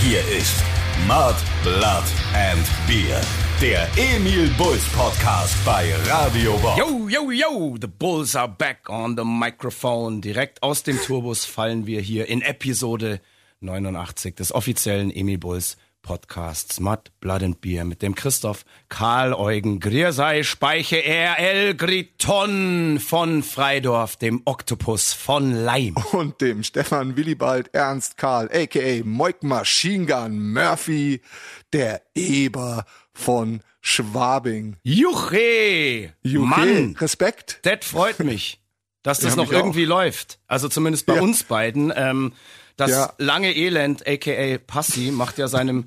Hier 0.00 0.20
ist 0.28 0.62
Mud, 1.08 1.34
Blood 1.64 2.04
and 2.32 2.64
Beer. 2.86 3.20
Der 3.60 3.88
Emil 3.96 4.48
Bulls 4.56 4.84
Podcast 4.90 5.56
bei 5.64 5.92
Radio 6.06 6.56
Bob. 6.58 6.78
Yo, 6.78 7.08
yo, 7.08 7.30
yo, 7.32 7.76
the 7.80 7.88
Bulls 7.88 8.36
are 8.36 8.46
back 8.48 8.88
on 8.88 9.16
the 9.16 9.24
microphone. 9.24 10.20
Direkt 10.20 10.62
aus 10.62 10.84
dem 10.84 10.96
Tourbus 11.02 11.44
fallen 11.44 11.86
wir 11.86 12.00
hier 12.00 12.28
in 12.28 12.42
Episode 12.42 13.20
89 13.60 14.36
des 14.36 14.54
offiziellen 14.54 15.10
Emil 15.10 15.38
Bulls 15.38 15.76
Podcasts 16.02 16.80
Mud, 16.80 17.10
Blood 17.20 17.42
and 17.42 17.60
Beer 17.60 17.84
mit 17.84 18.02
dem 18.02 18.14
Christoph 18.14 18.64
Karl 18.88 19.34
Eugen 19.34 19.78
Griersei 19.80 20.42
Speiche 20.42 20.96
RL 21.04 21.74
Griton 21.74 22.98
von 22.98 23.42
Freidorf, 23.42 24.16
dem 24.16 24.42
Oktopus 24.44 25.12
von 25.12 25.52
Leim. 25.52 25.94
Und 26.12 26.40
dem 26.40 26.62
Stefan 26.62 27.16
Willibald 27.16 27.74
Ernst 27.74 28.16
Karl, 28.16 28.48
a.k.a. 28.52 29.04
Moik 29.04 29.42
Machine 29.42 30.06
Gun 30.06 30.52
Murphy, 30.52 31.20
der 31.72 32.02
Eber 32.14 32.84
von 33.12 33.60
Schwabing. 33.80 34.76
Juche! 34.82 36.14
Juche, 36.22 36.46
Mann, 36.46 36.96
Respekt. 36.98 37.60
das 37.62 37.84
freut 37.86 38.20
mich, 38.20 38.60
dass 39.02 39.20
das 39.20 39.36
noch 39.36 39.52
irgendwie 39.52 39.84
läuft. 39.84 40.38
Also 40.46 40.68
zumindest 40.68 41.06
bei 41.06 41.16
Ja. 41.16 41.22
uns 41.22 41.42
beiden. 41.44 41.92
Ähm, 41.94 42.32
das 42.78 42.90
Ja. 42.90 43.12
lange 43.18 43.54
Elend, 43.54 44.06
aka 44.08 44.56
Passi, 44.66 45.10
macht 45.10 45.36
ja 45.36 45.48
seinem 45.48 45.84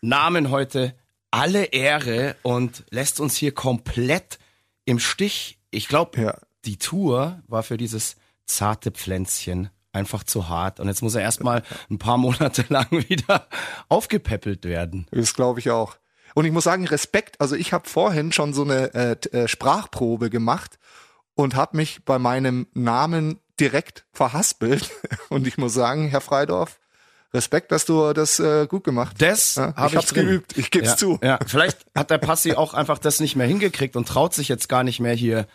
Namen 0.00 0.50
heute 0.50 0.94
alle 1.30 1.64
Ehre 1.66 2.36
und 2.42 2.84
lässt 2.90 3.20
uns 3.20 3.36
hier 3.36 3.52
komplett 3.52 4.38
im 4.84 4.98
Stich. 4.98 5.58
Ich 5.70 5.88
glaube, 5.88 6.20
Ja. 6.20 6.38
die 6.64 6.78
Tour 6.78 7.42
war 7.48 7.62
für 7.62 7.76
dieses 7.76 8.16
zarte 8.46 8.90
Pflänzchen 8.90 9.70
einfach 9.92 10.24
zu 10.24 10.48
hart. 10.48 10.80
Und 10.80 10.88
jetzt 10.88 11.02
muss 11.02 11.14
er 11.14 11.22
erstmal 11.22 11.62
ein 11.90 11.98
paar 11.98 12.18
Monate 12.18 12.64
lang 12.68 12.86
wieder 13.08 13.48
aufgepäppelt 13.88 14.64
werden. 14.64 15.06
Das 15.10 15.34
glaube 15.34 15.60
ich 15.60 15.70
auch. 15.70 15.96
Und 16.34 16.44
ich 16.44 16.52
muss 16.52 16.64
sagen, 16.64 16.86
Respekt. 16.88 17.40
Also 17.40 17.54
ich 17.56 17.72
habe 17.72 17.88
vorhin 17.88 18.32
schon 18.32 18.54
so 18.54 18.62
eine 18.62 18.92
äh, 18.94 19.16
äh, 19.36 19.48
Sprachprobe 19.48 20.30
gemacht 20.30 20.78
und 21.34 21.54
habe 21.54 21.76
mich 21.76 22.04
bei 22.04 22.18
meinem 22.18 22.66
Namen 22.74 23.38
direkt 23.60 24.04
verhaspelt. 24.12 24.90
Und 25.28 25.46
ich 25.46 25.58
muss 25.58 25.74
sagen, 25.74 26.08
Herr 26.08 26.20
Freidorf, 26.20 26.78
Respekt, 27.32 27.72
dass 27.72 27.84
du 27.84 28.12
das 28.12 28.38
äh, 28.38 28.66
gut 28.68 28.84
gemacht 28.84 29.16
Das 29.20 29.56
Ja, 29.56 29.74
hab 29.74 29.90
ich 29.90 29.96
hab's 29.96 30.08
drin. 30.08 30.26
geübt, 30.26 30.56
ich 30.56 30.70
geb's 30.70 30.90
ja, 30.90 30.96
zu. 30.96 31.18
Ja, 31.22 31.38
vielleicht 31.46 31.84
hat 31.94 32.10
der 32.10 32.18
Passi 32.18 32.52
auch 32.52 32.74
einfach 32.74 32.98
das 32.98 33.18
nicht 33.18 33.34
mehr 33.34 33.46
hingekriegt 33.46 33.96
und 33.96 34.06
traut 34.06 34.34
sich 34.34 34.48
jetzt 34.48 34.68
gar 34.68 34.84
nicht 34.84 35.00
mehr 35.00 35.14
hier 35.14 35.46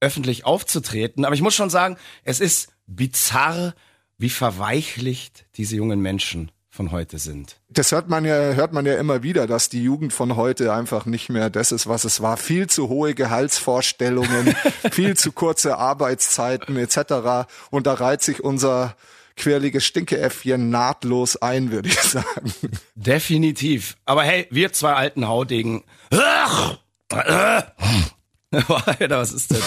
öffentlich 0.00 0.44
aufzutreten. 0.44 1.24
Aber 1.24 1.34
ich 1.34 1.40
muss 1.40 1.54
schon 1.54 1.70
sagen, 1.70 1.96
es 2.24 2.40
ist 2.40 2.72
bizarr, 2.86 3.74
wie 4.18 4.28
verweichlicht 4.28 5.46
diese 5.56 5.76
jungen 5.76 6.00
Menschen 6.00 6.52
von 6.74 6.90
heute 6.90 7.18
sind. 7.18 7.60
Das 7.68 7.92
hört 7.92 8.08
man 8.08 8.24
ja, 8.24 8.34
hört 8.34 8.72
man 8.72 8.84
ja 8.84 8.96
immer 8.96 9.22
wieder, 9.22 9.46
dass 9.46 9.68
die 9.68 9.84
Jugend 9.84 10.12
von 10.12 10.34
heute 10.34 10.72
einfach 10.72 11.06
nicht 11.06 11.28
mehr 11.28 11.48
das 11.48 11.70
ist, 11.70 11.86
was 11.86 12.02
es 12.02 12.20
war. 12.20 12.36
Viel 12.36 12.66
zu 12.66 12.88
hohe 12.88 13.14
Gehaltsvorstellungen, 13.14 14.56
viel 14.90 15.16
zu 15.16 15.30
kurze 15.30 15.78
Arbeitszeiten 15.78 16.76
etc. 16.76 17.46
Und 17.70 17.86
da 17.86 17.94
reiht 17.94 18.22
sich 18.22 18.42
unser 18.42 18.96
quirliges 19.36 19.84
Stinkeäffchen 19.84 20.70
nahtlos 20.70 21.36
ein, 21.36 21.70
würde 21.70 21.90
ich 21.90 22.00
sagen. 22.00 22.52
Definitiv. 22.96 23.96
Aber 24.04 24.24
hey, 24.24 24.48
wir 24.50 24.72
zwei 24.72 24.94
alten 24.94 25.28
Haudegen. 25.28 25.84
Alter, 28.50 29.18
was 29.18 29.32
ist 29.32 29.50
denn? 29.50 29.62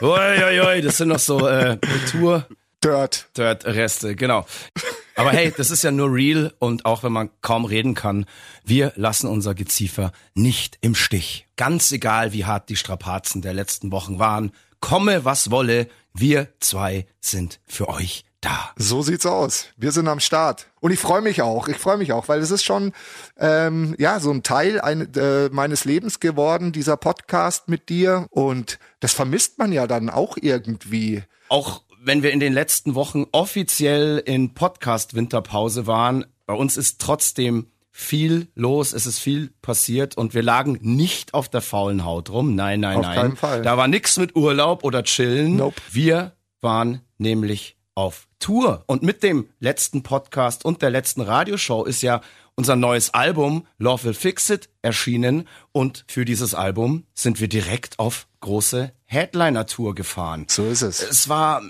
Ui, 0.00 0.08
ui, 0.10 0.60
ui, 0.60 0.82
das 0.82 0.98
sind 0.98 1.08
noch 1.08 1.18
so 1.18 1.48
äh, 1.48 1.78
Tour. 2.10 2.46
Dirt. 2.82 3.28
Dirt-Reste, 3.36 4.14
genau. 4.14 4.46
Aber 5.16 5.30
hey, 5.32 5.52
das 5.56 5.72
ist 5.72 5.82
ja 5.82 5.90
nur 5.90 6.12
real 6.12 6.54
und 6.60 6.84
auch 6.84 7.02
wenn 7.02 7.12
man 7.12 7.30
kaum 7.40 7.64
reden 7.64 7.94
kann, 7.94 8.24
wir 8.64 8.92
lassen 8.94 9.26
unser 9.26 9.54
Geziefer 9.56 10.12
nicht 10.34 10.78
im 10.80 10.94
Stich. 10.94 11.46
Ganz 11.56 11.90
egal, 11.90 12.32
wie 12.32 12.44
hart 12.44 12.68
die 12.68 12.76
Strapazen 12.76 13.42
der 13.42 13.52
letzten 13.52 13.90
Wochen 13.90 14.20
waren, 14.20 14.52
komme 14.78 15.24
was 15.24 15.50
wolle, 15.50 15.88
wir 16.14 16.48
zwei 16.60 17.06
sind 17.20 17.58
für 17.66 17.88
euch 17.88 18.24
da. 18.40 18.70
So 18.76 19.02
sieht's 19.02 19.26
aus. 19.26 19.66
Wir 19.76 19.92
sind 19.92 20.06
am 20.08 20.20
Start. 20.20 20.68
Und 20.80 20.92
ich 20.92 21.00
freue 21.00 21.22
mich 21.22 21.42
auch. 21.42 21.68
Ich 21.68 21.78
freue 21.78 21.96
mich 21.96 22.12
auch, 22.12 22.28
weil 22.28 22.40
es 22.40 22.50
ist 22.50 22.64
schon 22.64 22.92
ähm, 23.36 23.96
ja 23.98 24.20
so 24.20 24.30
ein 24.30 24.42
Teil 24.42 24.80
ein, 24.80 25.12
äh, 25.14 25.48
meines 25.50 25.84
Lebens 25.84 26.20
geworden, 26.20 26.72
dieser 26.72 26.96
Podcast 26.96 27.68
mit 27.68 27.88
dir. 27.88 28.26
Und 28.30 28.78
das 29.00 29.12
vermisst 29.12 29.58
man 29.58 29.72
ja 29.72 29.86
dann 29.86 30.10
auch 30.10 30.36
irgendwie. 30.40 31.24
Auch 31.48 31.82
wenn 32.00 32.22
wir 32.22 32.32
in 32.32 32.40
den 32.40 32.52
letzten 32.52 32.94
Wochen 32.94 33.26
offiziell 33.32 34.22
in 34.24 34.54
Podcast-Winterpause 34.54 35.86
waren, 35.86 36.24
bei 36.46 36.54
uns 36.54 36.76
ist 36.76 37.00
trotzdem 37.00 37.66
viel 37.90 38.46
los, 38.54 38.92
es 38.92 39.06
ist 39.06 39.18
viel 39.18 39.50
passiert 39.60 40.16
und 40.16 40.32
wir 40.32 40.42
lagen 40.42 40.78
nicht 40.80 41.34
auf 41.34 41.48
der 41.48 41.60
faulen 41.60 42.04
Haut 42.04 42.30
rum. 42.30 42.54
Nein, 42.54 42.80
nein, 42.80 42.98
Auf 42.98 43.02
nein. 43.02 43.16
keinen 43.16 43.36
Fall. 43.36 43.62
Da 43.62 43.76
war 43.76 43.88
nix 43.88 44.16
mit 44.18 44.36
Urlaub 44.36 44.84
oder 44.84 45.02
Chillen. 45.02 45.56
Nope. 45.56 45.80
Wir 45.90 46.32
waren 46.60 47.00
nämlich 47.18 47.76
auf 47.94 48.28
Tour. 48.38 48.84
Und 48.86 49.02
mit 49.02 49.24
dem 49.24 49.48
letzten 49.58 50.04
Podcast 50.04 50.64
und 50.64 50.80
der 50.82 50.90
letzten 50.90 51.22
Radioshow 51.22 51.84
ist 51.84 52.02
ja 52.02 52.20
unser 52.54 52.76
neues 52.76 53.12
Album 53.14 53.66
Love 53.78 54.04
Will 54.04 54.14
Fix 54.14 54.48
It 54.50 54.68
erschienen. 54.82 55.48
Und 55.72 56.04
für 56.06 56.24
dieses 56.24 56.54
Album 56.54 57.04
sind 57.14 57.40
wir 57.40 57.48
direkt 57.48 57.98
auf 57.98 58.28
große 58.40 58.92
Headliner-Tour 59.06 59.96
gefahren. 59.96 60.46
So 60.48 60.66
ist 60.66 60.82
es. 60.82 61.02
Es 61.02 61.28
war 61.28 61.62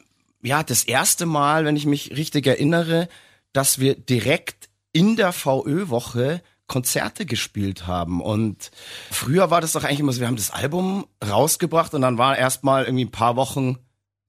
ja 0.42 0.62
das 0.62 0.84
erste 0.84 1.26
Mal, 1.26 1.64
wenn 1.64 1.76
ich 1.76 1.86
mich 1.86 2.16
richtig 2.16 2.46
erinnere, 2.46 3.08
dass 3.52 3.78
wir 3.78 3.94
direkt 3.94 4.68
in 4.92 5.16
der 5.16 5.32
VÖ-Woche 5.32 6.42
Konzerte 6.68 7.26
gespielt 7.26 7.86
haben. 7.86 8.20
Und 8.20 8.70
früher 9.10 9.50
war 9.50 9.60
das 9.60 9.72
doch 9.72 9.84
eigentlich 9.84 10.00
immer 10.00 10.12
so, 10.12 10.20
wir 10.20 10.28
haben 10.28 10.36
das 10.36 10.50
Album 10.50 11.06
rausgebracht 11.26 11.94
und 11.94 12.02
dann 12.02 12.18
war 12.18 12.36
erstmal 12.36 12.84
irgendwie 12.84 13.06
ein 13.06 13.10
paar 13.10 13.36
Wochen, 13.36 13.78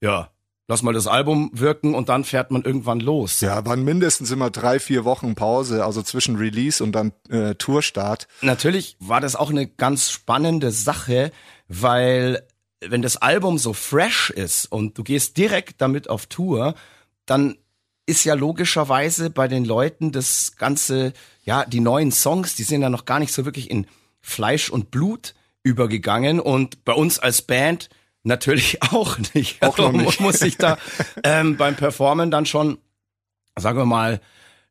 ja, 0.01 0.31
lass 0.69 0.81
mal 0.81 0.93
das 0.93 1.07
Album 1.07 1.51
wirken 1.53 1.93
und 1.93 2.09
dann 2.09 2.23
fährt 2.23 2.51
man 2.51 2.63
irgendwann 2.63 3.01
los. 3.01 3.41
Ja, 3.41 3.65
waren 3.65 3.83
mindestens 3.83 4.31
immer 4.31 4.49
drei, 4.49 4.79
vier 4.79 5.03
Wochen 5.03 5.35
Pause, 5.35 5.83
also 5.83 6.01
zwischen 6.01 6.37
Release 6.37 6.81
und 6.81 6.93
dann 6.93 7.11
äh, 7.29 7.55
Tourstart. 7.55 8.27
Natürlich 8.41 8.95
war 8.99 9.19
das 9.19 9.35
auch 9.35 9.49
eine 9.49 9.67
ganz 9.67 10.09
spannende 10.09 10.71
Sache, 10.71 11.31
weil 11.67 12.47
wenn 12.81 13.01
das 13.01 13.17
Album 13.17 13.57
so 13.57 13.73
fresh 13.73 14.29
ist 14.29 14.65
und 14.71 14.97
du 14.97 15.03
gehst 15.03 15.37
direkt 15.37 15.81
damit 15.81 16.09
auf 16.09 16.27
Tour, 16.27 16.75
dann 17.25 17.57
ist 18.05 18.23
ja 18.23 18.33
logischerweise 18.33 19.29
bei 19.29 19.47
den 19.47 19.65
Leuten 19.65 20.11
das 20.11 20.55
ganze, 20.55 21.13
ja, 21.43 21.65
die 21.65 21.79
neuen 21.79 22.11
Songs, 22.11 22.55
die 22.55 22.63
sind 22.63 22.81
ja 22.81 22.89
noch 22.89 23.05
gar 23.05 23.19
nicht 23.19 23.33
so 23.33 23.45
wirklich 23.45 23.69
in 23.69 23.85
Fleisch 24.21 24.69
und 24.69 24.91
Blut 24.91 25.35
übergegangen 25.63 26.39
und 26.39 26.83
bei 26.85 26.93
uns 26.93 27.19
als 27.19 27.41
Band 27.41 27.89
natürlich 28.23 28.81
auch 28.91 29.17
nicht. 29.33 29.61
Auch 29.61 29.77
Also 29.77 29.91
nicht. 29.91 30.19
muss 30.19 30.41
ich 30.41 30.57
da 30.57 30.77
ähm, 31.23 31.57
beim 31.57 31.75
Performen 31.75 32.31
dann 32.31 32.45
schon, 32.45 32.79
sagen 33.55 33.77
wir 33.77 33.85
mal, 33.85 34.21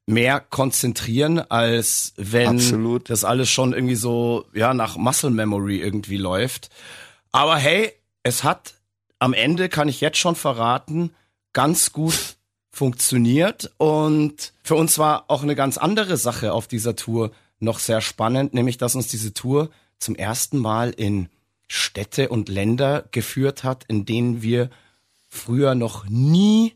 mehr 0.06 0.40
konzentrieren, 0.40 1.38
als 1.38 2.14
wenn 2.16 2.48
Absolut. 2.56 3.10
das 3.10 3.24
alles 3.24 3.50
schon 3.50 3.74
irgendwie 3.74 3.94
so, 3.94 4.46
ja, 4.54 4.72
nach 4.72 4.96
Muscle 4.96 5.30
Memory 5.30 5.80
irgendwie 5.80 6.16
läuft. 6.16 6.70
Aber 7.30 7.56
hey, 7.56 7.92
es 8.22 8.44
hat 8.44 8.74
am 9.18 9.32
Ende, 9.32 9.68
kann 9.68 9.88
ich 9.88 10.00
jetzt 10.00 10.18
schon 10.18 10.36
verraten, 10.36 11.14
ganz 11.52 11.92
gut 11.92 12.36
funktioniert. 12.70 13.72
Und 13.78 14.52
für 14.62 14.76
uns 14.76 14.98
war 14.98 15.24
auch 15.28 15.42
eine 15.42 15.56
ganz 15.56 15.78
andere 15.78 16.16
Sache 16.16 16.52
auf 16.52 16.68
dieser 16.68 16.96
Tour 16.96 17.32
noch 17.58 17.78
sehr 17.78 18.00
spannend, 18.00 18.54
nämlich 18.54 18.78
dass 18.78 18.94
uns 18.94 19.08
diese 19.08 19.34
Tour 19.34 19.70
zum 19.98 20.14
ersten 20.14 20.58
Mal 20.58 20.90
in 20.90 21.28
Städte 21.66 22.28
und 22.28 22.48
Länder 22.48 23.04
geführt 23.10 23.64
hat, 23.64 23.84
in 23.88 24.06
denen 24.06 24.42
wir 24.42 24.70
früher 25.28 25.74
noch 25.74 26.08
nie 26.08 26.74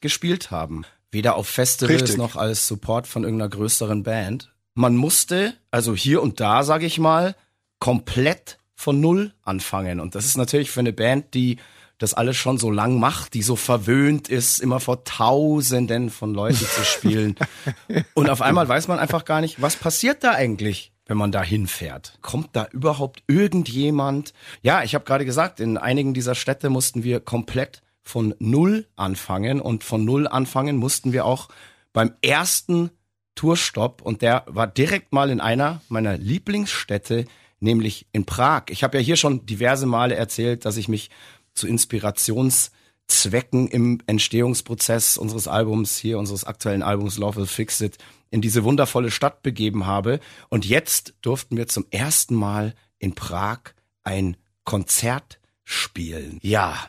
gespielt 0.00 0.50
haben. 0.50 0.84
Weder 1.10 1.34
auf 1.36 1.48
Festivals 1.48 2.02
Richtig. 2.02 2.18
noch 2.18 2.36
als 2.36 2.66
Support 2.66 3.06
von 3.06 3.24
irgendeiner 3.24 3.50
größeren 3.50 4.02
Band. 4.02 4.52
Man 4.74 4.96
musste, 4.96 5.54
also 5.70 5.94
hier 5.94 6.22
und 6.22 6.40
da, 6.40 6.62
sage 6.62 6.86
ich 6.86 6.98
mal, 6.98 7.36
komplett 7.78 8.58
von 8.74 9.00
Null 9.00 9.32
anfangen. 9.42 10.00
Und 10.00 10.14
das 10.14 10.26
ist 10.26 10.36
natürlich 10.36 10.70
für 10.70 10.80
eine 10.80 10.92
Band, 10.92 11.34
die 11.34 11.58
das 11.98 12.14
alles 12.14 12.36
schon 12.36 12.58
so 12.58 12.70
lang 12.70 12.98
macht, 12.98 13.34
die 13.34 13.42
so 13.42 13.54
verwöhnt 13.54 14.28
ist, 14.28 14.58
immer 14.58 14.80
vor 14.80 15.04
Tausenden 15.04 16.10
von 16.10 16.34
Leuten 16.34 16.56
zu 16.56 16.84
spielen. 16.84 17.36
Und 18.14 18.28
auf 18.28 18.42
einmal 18.42 18.68
weiß 18.68 18.88
man 18.88 18.98
einfach 18.98 19.24
gar 19.24 19.40
nicht, 19.40 19.62
was 19.62 19.76
passiert 19.76 20.24
da 20.24 20.32
eigentlich, 20.32 20.92
wenn 21.06 21.16
man 21.16 21.30
da 21.30 21.42
hinfährt. 21.42 22.18
Kommt 22.20 22.50
da 22.54 22.66
überhaupt 22.72 23.22
irgendjemand? 23.28 24.34
Ja, 24.62 24.82
ich 24.82 24.96
habe 24.96 25.04
gerade 25.04 25.24
gesagt, 25.24 25.60
in 25.60 25.78
einigen 25.78 26.12
dieser 26.12 26.34
Städte 26.34 26.70
mussten 26.70 27.04
wir 27.04 27.20
komplett 27.20 27.82
von 28.02 28.34
Null 28.40 28.86
anfangen 28.96 29.60
und 29.60 29.84
von 29.84 30.04
Null 30.04 30.26
anfangen 30.26 30.76
mussten 30.76 31.12
wir 31.12 31.24
auch 31.24 31.48
beim 31.92 32.14
ersten 32.20 32.90
Tourstopp 33.36 34.02
und 34.02 34.22
der 34.22 34.44
war 34.46 34.66
direkt 34.66 35.12
mal 35.12 35.30
in 35.30 35.40
einer 35.40 35.80
meiner 35.88 36.18
Lieblingsstädte, 36.18 37.26
nämlich 37.62 38.06
in 38.12 38.24
Prag. 38.24 38.64
Ich 38.68 38.82
habe 38.82 38.98
ja 38.98 39.02
hier 39.02 39.16
schon 39.16 39.46
diverse 39.46 39.86
Male 39.86 40.14
erzählt, 40.14 40.64
dass 40.64 40.76
ich 40.76 40.88
mich 40.88 41.10
zu 41.54 41.66
Zwecken 43.08 43.68
im 43.68 44.00
Entstehungsprozess 44.06 45.18
unseres 45.18 45.48
Albums 45.48 45.96
hier, 45.96 46.18
unseres 46.18 46.44
aktuellen 46.44 46.82
Albums 46.82 47.18
Love 47.18 47.36
Will 47.36 47.46
Fix 47.46 47.80
It, 47.80 47.98
in 48.30 48.40
diese 48.40 48.64
wundervolle 48.64 49.10
Stadt 49.10 49.42
begeben 49.42 49.86
habe. 49.86 50.20
Und 50.48 50.64
jetzt 50.64 51.14
durften 51.20 51.56
wir 51.56 51.68
zum 51.68 51.84
ersten 51.90 52.34
Mal 52.34 52.74
in 52.98 53.14
Prag 53.14 53.58
ein 54.02 54.36
Konzert 54.64 55.40
spielen. 55.64 56.38
Ja, 56.42 56.88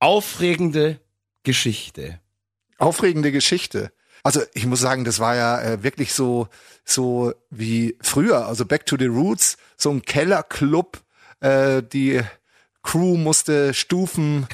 aufregende 0.00 1.00
Geschichte. 1.44 2.20
Aufregende 2.78 3.30
Geschichte. 3.30 3.92
Also 4.26 4.42
ich 4.54 4.66
muss 4.66 4.80
sagen, 4.80 5.04
das 5.04 5.20
war 5.20 5.36
ja 5.36 5.62
äh, 5.62 5.84
wirklich 5.84 6.12
so 6.12 6.48
so 6.84 7.32
wie 7.48 7.96
früher, 8.00 8.48
also 8.48 8.64
Back 8.64 8.84
to 8.84 8.96
the 8.98 9.06
Roots, 9.06 9.56
so 9.76 9.88
ein 9.90 10.02
Kellerclub, 10.02 11.00
äh, 11.38 11.80
die 11.80 12.22
Crew 12.82 13.16
musste 13.16 13.72
stufenweise, 13.72 14.48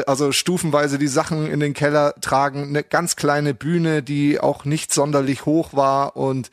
äh, 0.00 0.04
also 0.08 0.32
stufenweise 0.32 0.98
die 0.98 1.06
Sachen 1.06 1.46
in 1.48 1.60
den 1.60 1.74
Keller 1.74 2.16
tragen, 2.20 2.64
eine 2.64 2.82
ganz 2.82 3.14
kleine 3.14 3.54
Bühne, 3.54 4.02
die 4.02 4.40
auch 4.40 4.64
nicht 4.64 4.92
sonderlich 4.92 5.46
hoch 5.46 5.72
war 5.72 6.16
und 6.16 6.50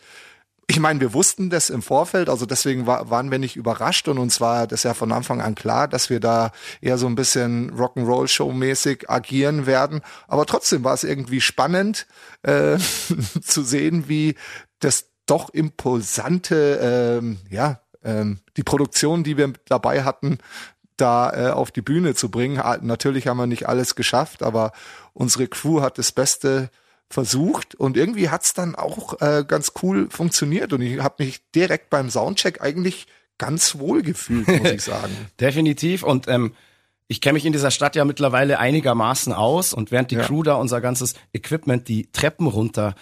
ich 0.67 0.79
meine, 0.79 1.01
wir 1.01 1.13
wussten 1.13 1.49
das 1.49 1.69
im 1.69 1.81
Vorfeld, 1.81 2.29
also 2.29 2.45
deswegen 2.45 2.85
war, 2.87 3.09
waren 3.09 3.31
wir 3.31 3.39
nicht 3.39 3.55
überrascht 3.55 4.07
und 4.07 4.17
uns 4.17 4.39
war 4.39 4.65
das 4.65 4.83
ja 4.83 4.93
von 4.93 5.11
Anfang 5.11 5.41
an 5.41 5.55
klar, 5.55 5.87
dass 5.87 6.09
wir 6.09 6.19
da 6.19 6.51
eher 6.81 6.97
so 6.97 7.07
ein 7.07 7.15
bisschen 7.15 7.71
Rock'n'Roll-Show-mäßig 7.71 9.09
agieren 9.09 9.65
werden. 9.65 10.01
Aber 10.27 10.45
trotzdem 10.45 10.83
war 10.83 10.93
es 10.93 11.03
irgendwie 11.03 11.41
spannend 11.41 12.07
äh, 12.43 12.77
zu 13.41 13.63
sehen, 13.63 14.07
wie 14.07 14.35
das 14.79 15.09
doch 15.25 15.49
imposante, 15.49 17.19
ähm, 17.21 17.37
ja, 17.49 17.79
ähm, 18.03 18.39
die 18.57 18.63
Produktion, 18.63 19.23
die 19.23 19.37
wir 19.37 19.53
dabei 19.67 20.03
hatten, 20.03 20.39
da 20.97 21.31
äh, 21.31 21.51
auf 21.51 21.71
die 21.71 21.81
Bühne 21.81 22.15
zu 22.15 22.29
bringen. 22.29 22.61
Natürlich 22.81 23.27
haben 23.27 23.37
wir 23.37 23.47
nicht 23.47 23.67
alles 23.67 23.95
geschafft, 23.95 24.43
aber 24.43 24.71
unsere 25.13 25.47
Crew 25.47 25.81
hat 25.81 25.97
das 25.97 26.11
Beste 26.11 26.69
versucht 27.13 27.75
und 27.75 27.95
irgendwie 27.95 28.29
hat's 28.29 28.53
dann 28.53 28.75
auch 28.75 29.21
äh, 29.21 29.45
ganz 29.47 29.73
cool 29.81 30.09
funktioniert 30.09 30.73
und 30.73 30.81
ich 30.81 30.99
habe 31.01 31.23
mich 31.23 31.41
direkt 31.51 31.89
beim 31.89 32.09
Soundcheck 32.09 32.61
eigentlich 32.61 33.07
ganz 33.37 33.77
wohl 33.77 34.01
gefühlt, 34.01 34.47
muss 34.47 34.71
ich 34.71 34.81
sagen. 34.83 35.15
Definitiv 35.39 36.03
und 36.03 36.27
ähm, 36.27 36.53
ich 37.07 37.21
kenne 37.21 37.33
mich 37.33 37.45
in 37.45 37.53
dieser 37.53 37.69
Stadt 37.69 37.95
ja 37.95 38.05
mittlerweile 38.05 38.57
einigermaßen 38.59 39.33
aus 39.33 39.73
und 39.73 39.91
während 39.91 40.09
die 40.09 40.15
ja. 40.15 40.23
Crew 40.23 40.41
da 40.41 40.55
unser 40.55 40.81
ganzes 40.81 41.13
Equipment 41.33 41.87
die 41.87 42.09
Treppen 42.11 42.47
runter 42.47 42.95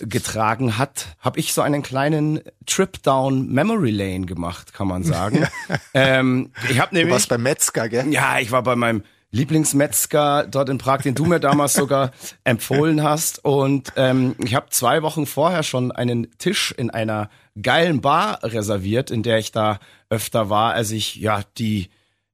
getragen 0.00 0.78
hat, 0.78 1.16
habe 1.18 1.38
ich 1.38 1.52
so 1.52 1.60
einen 1.60 1.82
kleinen 1.82 2.40
Trip 2.64 3.02
down 3.02 3.48
Memory 3.48 3.90
Lane 3.90 4.24
gemacht, 4.24 4.72
kann 4.72 4.88
man 4.88 5.04
sagen. 5.04 5.42
Ja. 5.42 5.48
Ähm, 5.92 6.52
ich 6.70 6.80
habe 6.80 6.94
nämlich 6.94 7.10
du 7.10 7.14
warst 7.14 7.28
beim 7.28 7.42
Metzger, 7.42 7.88
gell? 7.88 8.12
Ja, 8.12 8.38
ich 8.38 8.52
war 8.52 8.62
bei 8.62 8.76
meinem 8.76 9.02
Lieblingsmetzger 9.32 10.46
dort 10.48 10.68
in 10.68 10.78
Prag, 10.78 11.02
den 11.02 11.14
du 11.14 11.24
mir 11.24 11.40
damals 11.40 11.74
sogar 11.74 12.10
empfohlen 12.44 13.02
hast. 13.02 13.44
Und 13.44 13.92
ähm, 13.96 14.34
ich 14.44 14.54
habe 14.54 14.70
zwei 14.70 15.02
Wochen 15.02 15.26
vorher 15.26 15.62
schon 15.62 15.92
einen 15.92 16.36
Tisch 16.38 16.72
in 16.76 16.90
einer 16.90 17.30
geilen 17.60 18.00
Bar 18.00 18.40
reserviert, 18.42 19.10
in 19.10 19.22
der 19.22 19.38
ich 19.38 19.52
da 19.52 19.78
öfter 20.08 20.50
war, 20.50 20.74
als 20.74 20.90
ich 20.90 21.16
ja 21.16 21.42
die 21.58 21.90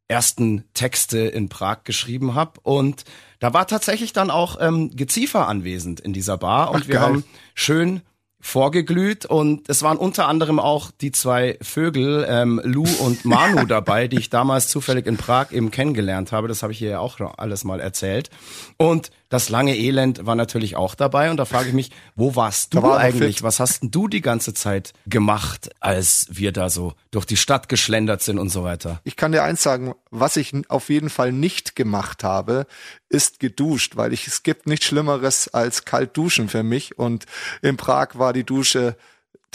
ersten 0.09 0.65
Texte 0.73 1.19
in 1.19 1.49
Prag 1.49 1.85
geschrieben 1.85 2.35
habe. 2.35 2.61
Und 2.63 3.05
da 3.39 3.53
war 3.53 3.67
tatsächlich 3.67 4.13
dann 4.13 4.31
auch 4.31 4.57
ähm, 4.61 4.91
Geziefer 4.95 5.49
anwesend 5.49 6.01
in 6.01 6.13
dieser 6.13 6.39
Bar. 6.39 6.71
Und 6.71 6.85
Ach, 6.85 6.89
wir 6.89 6.95
geil. 6.95 7.03
haben 7.03 7.25
schön 7.55 8.03
vorgeglüht 8.47 9.27
und 9.27 9.69
es 9.69 9.83
waren 9.83 9.97
unter 9.97 10.29
anderem 10.29 10.61
auch 10.61 10.93
die 10.93 11.11
zwei 11.11 11.59
Vögel, 11.61 12.25
ähm, 12.29 12.61
Lou 12.63 12.87
und 13.01 13.25
Manu 13.25 13.67
dabei, 13.69 14.07
die 14.07 14.19
ich 14.19 14.31
damals 14.31 14.69
zufällig 14.69 15.07
in 15.07 15.17
Prag 15.17 15.51
eben 15.51 15.73
kennengelernt 15.73 16.31
habe. 16.31 16.47
Das 16.47 16.63
habe 16.63 16.73
ich 16.73 16.79
hier 16.79 16.91
ja 16.91 16.99
auch 17.01 17.19
alles 17.39 17.65
mal 17.65 17.81
erzählt. 17.81 18.31
Und 18.77 19.11
das 19.29 19.49
lange 19.49 19.77
Elend 19.77 20.25
war 20.25 20.35
natürlich 20.35 20.77
auch 20.77 20.95
dabei 20.95 21.31
und 21.31 21.37
da 21.37 21.45
frage 21.45 21.69
ich 21.69 21.75
mich, 21.75 21.91
wo 22.15 22.37
warst 22.37 22.75
du 22.75 22.83
war 22.83 22.99
eigentlich? 22.99 23.43
Was 23.43 23.59
hast 23.59 23.83
denn 23.83 23.91
du 23.91 24.07
die 24.09 24.21
ganze 24.21 24.55
Zeit 24.55 24.93
gemacht, 25.07 25.71
als 25.81 26.27
wir 26.31 26.53
da 26.53 26.71
so 26.71 26.95
durch 27.11 27.25
die 27.25 27.37
Stadt 27.37 27.69
geschlendert 27.69 28.23
sind 28.23 28.39
und 28.39 28.51
so 28.51 28.63
weiter? 28.63 29.01
Ich 29.05 29.17
kann 29.17 29.33
dir 29.33 29.43
eins 29.43 29.63
sagen, 29.63 29.95
was 30.11 30.37
ich 30.37 30.53
auf 30.69 30.89
jeden 30.89 31.11
Fall 31.11 31.33
nicht 31.33 31.75
gemacht 31.75 32.23
habe, 32.23 32.67
ist 33.09 33.41
geduscht, 33.41 33.97
weil 33.97 34.13
ich, 34.13 34.27
es 34.27 34.43
gibt 34.43 34.67
nichts 34.67 34.87
Schlimmeres 34.87 35.53
als 35.53 35.85
kalt 35.85 36.17
duschen 36.17 36.49
für 36.49 36.63
mich 36.63 36.99
und 36.99 37.27
in 37.63 37.77
Prag 37.77 38.11
war 38.15 38.33
die 38.33 38.45
Dusche 38.45 38.97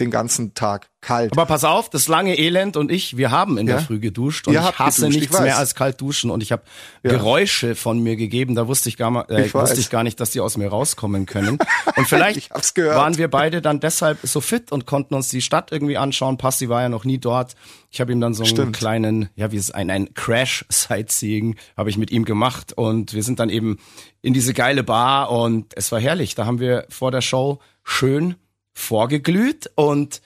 den 0.02 0.12
ganzen 0.12 0.54
Tag 0.54 0.90
kalt. 1.02 1.32
Aber 1.32 1.46
pass 1.46 1.64
auf, 1.64 1.90
das 1.90 2.08
lange 2.08 2.38
Elend 2.38 2.78
und 2.78 2.92
ich, 2.92 3.18
wir 3.18 3.32
haben 3.32 3.58
in 3.58 3.68
ja? 3.68 3.76
der 3.76 3.84
Früh 3.84 4.00
geduscht 4.00 4.48
und 4.48 4.54
Ihr 4.54 4.60
ich 4.60 4.80
hasse 4.80 5.02
geduscht, 5.02 5.20
nichts 5.20 5.36
ich 5.36 5.42
mehr 5.42 5.58
als 5.58 5.76
kalt 5.76 6.00
duschen 6.00 6.30
und 6.30 6.44
ich 6.44 6.52
habe 6.52 6.64
ja. 7.04 7.12
Geräusche 7.12 7.76
von 7.76 8.00
mir 8.00 8.16
gegeben, 8.16 8.56
da 8.56 8.68
wusste 8.68 8.90
ich 8.90 8.98
gar 8.98 9.10
mal, 9.10 9.26
äh, 9.30 9.46
ich 9.46 9.54
wusste 9.54 9.80
ich 9.80 9.90
gar 9.90 10.04
nicht, 10.04 10.20
dass 10.20 10.32
die 10.32 10.40
aus 10.40 10.58
mir 10.58 10.70
rauskommen 10.70 11.26
können. 11.26 11.58
Und 11.96 12.08
vielleicht 12.08 12.52
waren 12.78 13.18
wir 13.18 13.30
beide 13.30 13.62
dann 13.62 13.80
deshalb 13.80 14.20
so 14.24 14.40
fit 14.40 14.72
und 14.72 14.86
konnten 14.86 15.14
uns 15.14 15.30
die 15.30 15.42
Stadt 15.42 15.72
irgendwie 15.72 15.98
anschauen. 15.98 16.38
Passi 16.38 16.70
war 16.70 16.82
ja 16.82 16.90
noch 16.90 17.04
nie 17.04 17.18
dort. 17.18 17.56
Ich 17.90 18.00
habe 18.00 18.12
ihm 18.12 18.22
dann 18.22 18.34
so 18.34 18.44
einen 18.44 18.50
Stimmt. 18.50 18.76
kleinen, 18.76 19.30
ja, 19.36 19.52
wie 19.52 19.58
es 19.58 19.72
ein 19.72 19.90
ein 19.90 20.14
Crash 20.14 20.66
Sightseeing 20.70 21.56
habe 21.76 21.90
ich 21.90 21.98
mit 21.98 22.12
ihm 22.12 22.24
gemacht 22.24 22.74
und 22.74 23.14
wir 23.14 23.24
sind 23.24 23.40
dann 23.40 23.50
eben 23.50 23.78
in 24.22 24.34
diese 24.34 24.54
geile 24.54 24.84
Bar 24.84 25.32
und 25.32 25.74
es 25.76 25.92
war 25.92 26.00
herrlich. 26.00 26.36
Da 26.36 26.46
haben 26.46 26.60
wir 26.60 26.86
vor 26.90 27.12
der 27.12 27.22
Show 27.22 27.60
schön 27.84 28.36
vorgeglüht 28.74 29.70
und 29.76 30.22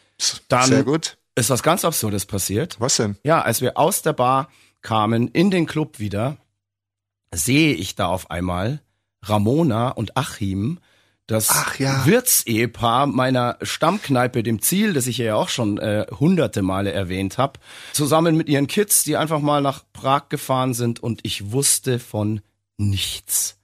dann 0.47 0.69
Sehr 0.69 0.83
gut. 0.83 1.17
ist 1.35 1.49
was 1.49 1.63
ganz 1.63 1.85
Absurdes 1.85 2.25
passiert. 2.25 2.77
Was 2.79 2.97
denn? 2.97 3.17
Ja, 3.23 3.41
als 3.41 3.61
wir 3.61 3.77
aus 3.77 4.01
der 4.01 4.13
Bar 4.13 4.49
kamen, 4.81 5.27
in 5.29 5.51
den 5.51 5.65
Club 5.65 5.99
wieder, 5.99 6.37
sehe 7.33 7.73
ich 7.73 7.95
da 7.95 8.07
auf 8.07 8.31
einmal 8.31 8.81
Ramona 9.23 9.89
und 9.89 10.15
Achim, 10.15 10.79
das 11.27 11.49
ja. 11.79 12.05
Wirtsehepaar 12.05 13.07
meiner 13.07 13.57
Stammkneipe, 13.61 14.43
dem 14.43 14.61
Ziel, 14.61 14.93
das 14.93 15.07
ich 15.07 15.17
ja 15.17 15.35
auch 15.35 15.49
schon 15.49 15.79
äh, 15.79 16.05
hunderte 16.19 16.61
Male 16.61 16.91
erwähnt 16.91 17.37
habe, 17.39 17.59
zusammen 17.93 18.37
mit 18.37 18.47
ihren 18.47 18.67
Kids, 18.67 19.03
die 19.03 19.17
einfach 19.17 19.39
mal 19.39 19.61
nach 19.61 19.83
Prag 19.91 20.29
gefahren 20.29 20.73
sind 20.73 21.01
und 21.01 21.21
ich 21.23 21.51
wusste 21.51 21.97
von 21.97 22.41
nichts. 22.77 23.54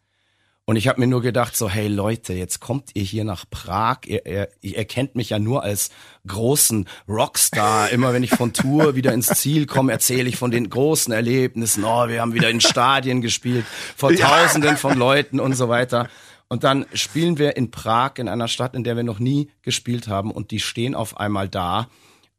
Und 0.71 0.77
ich 0.77 0.87
habe 0.87 1.01
mir 1.01 1.07
nur 1.07 1.21
gedacht, 1.21 1.57
so, 1.57 1.69
hey 1.69 1.89
Leute, 1.89 2.31
jetzt 2.31 2.61
kommt 2.61 2.91
ihr 2.93 3.03
hier 3.03 3.25
nach 3.25 3.43
Prag. 3.49 4.05
Ihr, 4.05 4.25
ihr, 4.25 4.47
ihr 4.61 4.85
kennt 4.85 5.15
mich 5.15 5.31
ja 5.31 5.37
nur 5.37 5.63
als 5.63 5.89
großen 6.25 6.87
Rockstar. 7.09 7.89
Immer 7.89 8.13
wenn 8.13 8.23
ich 8.23 8.29
von 8.29 8.53
Tour 8.53 8.95
wieder 8.95 9.13
ins 9.13 9.27
Ziel 9.27 9.65
komme, 9.65 9.91
erzähle 9.91 10.29
ich 10.29 10.37
von 10.37 10.49
den 10.49 10.69
großen 10.69 11.11
Erlebnissen. 11.11 11.83
Oh, 11.83 12.07
wir 12.07 12.21
haben 12.21 12.33
wieder 12.33 12.49
in 12.49 12.61
Stadien 12.61 13.19
gespielt, 13.19 13.65
vor 13.97 14.15
Tausenden 14.15 14.77
von 14.77 14.97
Leuten 14.97 15.41
und 15.41 15.57
so 15.57 15.67
weiter. 15.67 16.07
Und 16.47 16.63
dann 16.63 16.85
spielen 16.93 17.37
wir 17.37 17.57
in 17.57 17.69
Prag, 17.69 18.13
in 18.15 18.29
einer 18.29 18.47
Stadt, 18.47 18.73
in 18.73 18.85
der 18.85 18.95
wir 18.95 19.03
noch 19.03 19.19
nie 19.19 19.51
gespielt 19.63 20.07
haben. 20.07 20.31
Und 20.31 20.51
die 20.51 20.61
stehen 20.61 20.95
auf 20.95 21.17
einmal 21.17 21.49
da. 21.49 21.89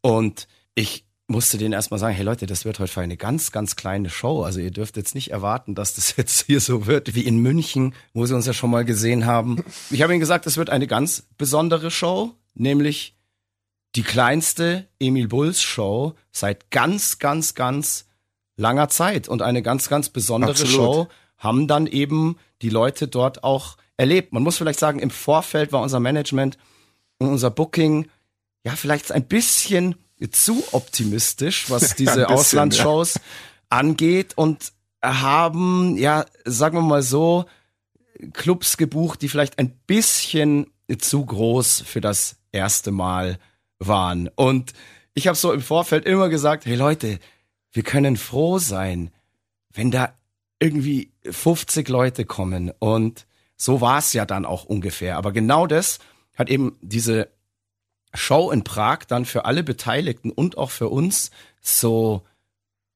Und 0.01 0.49
ich 0.75 1.05
musste 1.33 1.59
denen 1.59 1.73
erstmal 1.73 1.99
sagen, 1.99 2.15
hey 2.15 2.25
Leute, 2.25 2.47
das 2.47 2.65
wird 2.65 2.79
heute 2.79 2.93
für 2.93 3.01
eine 3.01 3.17
ganz, 3.17 3.51
ganz 3.51 3.75
kleine 3.75 4.11
Show. 4.11 4.45
Also 4.45 4.61
ihr 4.61 4.71
dürft 4.71 4.97
jetzt 4.97 5.15
nicht 5.15 5.33
erwarten, 5.33 5.75
dass 5.75 5.95
das 5.95 6.15
jetzt 6.17 6.47
hier 6.47 6.61
so 6.61 6.87
wird 6.87 7.15
wie 7.17 7.23
in 7.23 7.39
München, 7.39 7.95
wo 8.15 8.25
sie 8.27 8.35
uns 8.35 8.47
ja 8.47 8.53
schon 8.53 8.71
mal 8.71 8.85
gesehen 8.85 9.27
haben. 9.27 9.65
Ich 9.91 10.03
habe 10.03 10.13
ihnen 10.13 10.21
gesagt, 10.21 10.47
es 10.47 10.57
wird 10.57 10.71
eine 10.71 10.87
ganz 10.87 11.25
besondere 11.39 11.91
Show, 11.91 12.33
nämlich 12.55 13.17
die 13.97 14.03
kleinste 14.03 14.87
Emil 15.01 15.29
Bulls 15.29 15.61
Show 15.61 16.15
seit 16.31 16.71
ganz, 16.71 17.19
ganz, 17.19 17.55
ganz 17.55 18.07
langer 18.57 18.89
Zeit. 18.89 19.29
Und 19.29 19.43
eine 19.43 19.63
ganz, 19.63 19.89
ganz 19.89 20.09
besondere 20.09 20.53
Absolut. 20.53 20.75
Show 20.75 21.09
haben 21.39 21.67
dann 21.67 21.87
eben 21.87 22.37
die 22.63 22.71
Leute 22.71 23.09
dort 23.09 23.43
auch 23.43 23.77
erlebt. 23.97 24.33
Man 24.33 24.43
muss 24.43 24.59
vielleicht 24.59 24.79
sagen, 24.79 25.01
im 25.01 25.11
Vorfeld 25.11 25.73
war 25.73 25.83
unser 25.83 26.01
Management 26.01 26.57
und 27.19 27.29
unser 27.29 27.51
Booking 27.51 28.09
ja 28.65 28.77
vielleicht 28.77 29.13
ein 29.13 29.27
bisschen 29.27 29.97
zu 30.31 30.63
optimistisch, 30.73 31.71
was 31.71 31.95
diese 31.97 32.21
bisschen, 32.21 32.25
Auslandsshows 32.27 33.15
ja. 33.15 33.21
angeht 33.71 34.33
und 34.37 34.73
haben, 35.03 35.97
ja, 35.97 36.27
sagen 36.45 36.77
wir 36.77 36.83
mal 36.83 37.03
so, 37.03 37.47
Clubs 38.33 38.77
gebucht, 38.77 39.23
die 39.23 39.29
vielleicht 39.29 39.59
ein 39.59 39.71
bisschen 39.87 40.67
zu 40.99 41.25
groß 41.25 41.83
für 41.85 42.01
das 42.01 42.37
erste 42.53 42.93
Mal 42.93 43.39
waren. 43.79 44.29
Und 44.29 44.73
ich 45.15 45.27
habe 45.27 45.37
so 45.37 45.53
im 45.53 45.61
Vorfeld 45.61 46.07
immer 46.07 46.29
gesagt, 46.29 46.67
hey 46.67 46.77
Leute, 46.77 47.19
wir 47.73 47.83
können 47.83 48.17
froh 48.17 48.59
sein, 48.59 49.11
wenn 49.71 49.91
da 49.91 50.15
irgendwie 50.61 51.11
50 51.29 51.89
Leute 51.89 52.25
kommen. 52.25 52.71
Und 52.79 53.27
so 53.57 53.81
war 53.81 53.99
es 53.99 54.13
ja 54.13 54.27
dann 54.27 54.45
auch 54.45 54.65
ungefähr. 54.65 55.17
Aber 55.17 55.33
genau 55.33 55.67
das 55.67 55.99
hat 56.37 56.49
eben 56.49 56.77
diese 56.81 57.29
Show 58.15 58.51
in 58.51 58.65
Prag 58.65 59.01
dann 59.09 59.25
für 59.25 59.45
alle 59.45 59.63
Beteiligten 59.63 60.31
und 60.31 60.59
auch 60.59 60.71
für 60.71 60.89
uns 60.89 61.31
so 61.61 62.23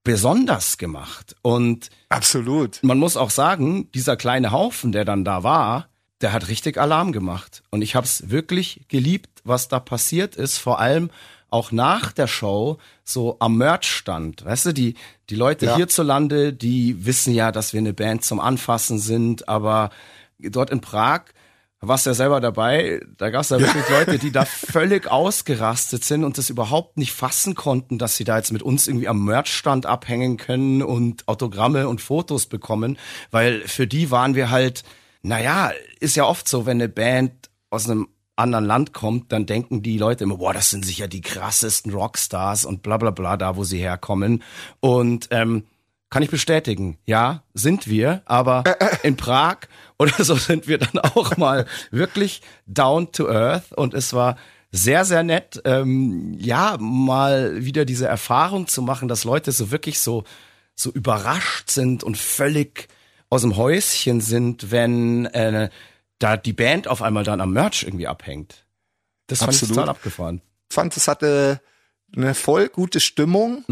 besonders 0.04 0.78
gemacht. 0.78 1.34
Und 1.42 1.90
absolut. 2.08 2.78
Man 2.82 2.98
muss 2.98 3.16
auch 3.16 3.30
sagen, 3.30 3.90
dieser 3.92 4.16
kleine 4.16 4.52
Haufen, 4.52 4.92
der 4.92 5.04
dann 5.04 5.24
da 5.24 5.42
war, 5.42 5.88
der 6.20 6.32
hat 6.32 6.48
richtig 6.48 6.78
Alarm 6.78 7.12
gemacht. 7.12 7.62
Und 7.70 7.82
ich 7.82 7.94
habe 7.94 8.06
es 8.06 8.30
wirklich 8.30 8.82
geliebt, 8.88 9.28
was 9.44 9.68
da 9.68 9.80
passiert 9.80 10.36
ist, 10.36 10.58
vor 10.58 10.78
allem 10.78 11.10
auch 11.50 11.72
nach 11.72 12.12
der 12.12 12.26
Show 12.26 12.78
so 13.04 13.36
am 13.38 13.56
Merch 13.56 13.84
stand. 13.86 14.44
Weißt 14.44 14.66
du, 14.66 14.72
die, 14.72 14.94
die 15.30 15.34
Leute 15.36 15.66
Ja. 15.66 15.76
hierzulande, 15.76 16.52
die 16.52 17.04
wissen 17.04 17.34
ja, 17.34 17.52
dass 17.52 17.72
wir 17.72 17.78
eine 17.80 17.92
Band 17.92 18.24
zum 18.24 18.40
Anfassen 18.40 18.98
sind, 18.98 19.48
aber 19.48 19.90
dort 20.38 20.70
in 20.70 20.80
Prag, 20.80 21.22
warst 21.80 22.06
du 22.06 22.10
ja 22.10 22.14
selber 22.14 22.40
dabei, 22.40 23.00
da 23.18 23.30
gab 23.30 23.42
es 23.42 23.50
ja. 23.50 23.60
wirklich 23.60 23.88
Leute, 23.88 24.18
die 24.18 24.32
da 24.32 24.44
völlig 24.44 25.10
ausgerastet 25.10 26.04
sind 26.04 26.24
und 26.24 26.38
das 26.38 26.50
überhaupt 26.50 26.96
nicht 26.96 27.12
fassen 27.12 27.54
konnten, 27.54 27.98
dass 27.98 28.16
sie 28.16 28.24
da 28.24 28.38
jetzt 28.38 28.52
mit 28.52 28.62
uns 28.62 28.88
irgendwie 28.88 29.08
am 29.08 29.24
Merchstand 29.24 29.86
abhängen 29.86 30.36
können 30.36 30.82
und 30.82 31.28
Autogramme 31.28 31.88
und 31.88 32.00
Fotos 32.00 32.46
bekommen, 32.46 32.98
weil 33.30 33.62
für 33.68 33.86
die 33.86 34.10
waren 34.10 34.34
wir 34.34 34.50
halt, 34.50 34.84
naja, 35.22 35.72
ist 36.00 36.16
ja 36.16 36.24
oft 36.24 36.48
so, 36.48 36.66
wenn 36.66 36.78
eine 36.78 36.88
Band 36.88 37.50
aus 37.70 37.88
einem 37.88 38.08
anderen 38.36 38.66
Land 38.66 38.92
kommt, 38.92 39.32
dann 39.32 39.46
denken 39.46 39.82
die 39.82 39.98
Leute 39.98 40.24
immer, 40.24 40.36
boah, 40.36 40.52
das 40.52 40.70
sind 40.70 40.84
sicher 40.84 41.08
die 41.08 41.22
krassesten 41.22 41.92
Rockstars 41.92 42.64
und 42.64 42.82
bla 42.82 42.96
bla 42.98 43.10
bla, 43.10 43.36
da 43.36 43.56
wo 43.56 43.64
sie 43.64 43.78
herkommen. 43.78 44.42
Und 44.80 45.28
ähm, 45.30 45.64
kann 46.10 46.22
ich 46.22 46.30
bestätigen, 46.30 46.98
ja, 47.06 47.42
sind 47.54 47.88
wir, 47.88 48.22
aber 48.26 48.64
in 49.02 49.16
Prag 49.16 49.58
oder 49.98 50.24
so 50.24 50.34
sind 50.36 50.68
wir 50.68 50.78
dann 50.78 50.98
auch 50.98 51.36
mal 51.36 51.66
wirklich 51.90 52.42
down 52.66 53.12
to 53.12 53.28
earth 53.28 53.72
und 53.72 53.94
es 53.94 54.12
war 54.12 54.36
sehr, 54.72 55.04
sehr 55.04 55.22
nett, 55.22 55.60
ähm, 55.64 56.36
ja, 56.38 56.76
mal 56.78 57.64
wieder 57.64 57.84
diese 57.84 58.06
Erfahrung 58.06 58.66
zu 58.66 58.82
machen, 58.82 59.08
dass 59.08 59.24
Leute 59.24 59.52
so 59.52 59.70
wirklich 59.70 60.00
so, 60.00 60.24
so 60.74 60.90
überrascht 60.90 61.70
sind 61.70 62.04
und 62.04 62.18
völlig 62.18 62.88
aus 63.30 63.42
dem 63.42 63.56
Häuschen 63.56 64.20
sind, 64.20 64.70
wenn 64.70 65.26
äh, 65.26 65.70
da 66.18 66.36
die 66.36 66.52
Band 66.52 66.88
auf 66.88 67.02
einmal 67.02 67.24
dann 67.24 67.40
am 67.40 67.52
Merch 67.52 67.84
irgendwie 67.84 68.06
abhängt. 68.06 68.66
Das 69.28 69.40
fand 69.40 69.54
ich 69.54 69.62
Absolut. 69.62 69.76
total 69.76 69.88
abgefahren. 69.88 70.42
fand, 70.70 70.96
es 70.96 71.08
hatte 71.08 71.60
eine 72.16 72.34
voll 72.34 72.68
gute 72.68 73.00
Stimmung, 73.00 73.64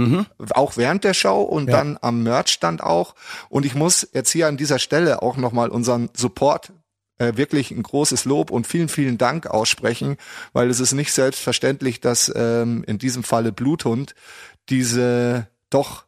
auch 0.51 0.77
während 0.77 1.03
der 1.05 1.15
Show 1.15 1.43
und 1.43 1.65
Mhm. 1.65 1.69
Ja. 1.71 1.77
dann 1.79 1.99
am 2.01 2.23
Merchstand 2.23 2.83
auch. 2.83 3.15
Und 3.49 3.65
ich 3.65 3.75
muss 3.75 4.07
jetzt 4.13 4.31
hier 4.31 4.47
an 4.49 4.57
dieser 4.57 4.79
Stelle 4.79 5.23
auch 5.23 5.37
nochmal 5.37 5.71
unseren 5.71 6.11
Support 6.15 6.73
äh, 7.19 7.37
wirklich 7.37 7.71
ein 7.71 7.83
großes 7.83 8.25
Lob 8.25 8.51
und 8.51 8.67
vielen, 8.67 8.89
vielen 8.89 9.19
Dank 9.19 9.47
aussprechen, 9.47 10.17
weil 10.53 10.69
es 10.69 10.81
ist 10.81 10.93
nicht 10.93 11.13
selbstverständlich, 11.13 12.01
dass 12.01 12.31
ähm, 12.35 12.83
in 12.89 12.99
diesem 12.99 13.23
Falle 13.23 13.53
Bluthund 13.53 14.15
diese 14.69 15.47
doch 15.71 16.05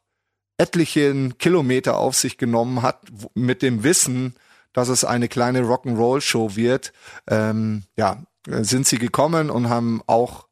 etlichen 0.58 1.38
Kilometer 1.38 1.96
auf 1.98 2.16
sich 2.16 2.38
genommen 2.38 2.82
hat, 2.82 3.00
mit 3.34 3.62
dem 3.62 3.84
Wissen, 3.84 4.34
dass 4.72 4.88
es 4.88 5.04
eine 5.04 5.28
kleine 5.28 5.60
Rock'n'Roll-Show 5.62 6.56
wird. 6.56 6.92
Ähm, 7.28 7.84
ja, 7.96 8.22
äh, 8.48 8.64
sind 8.64 8.86
sie 8.86 8.98
gekommen 8.98 9.50
und 9.50 9.68
haben 9.68 10.02
auch 10.06 10.45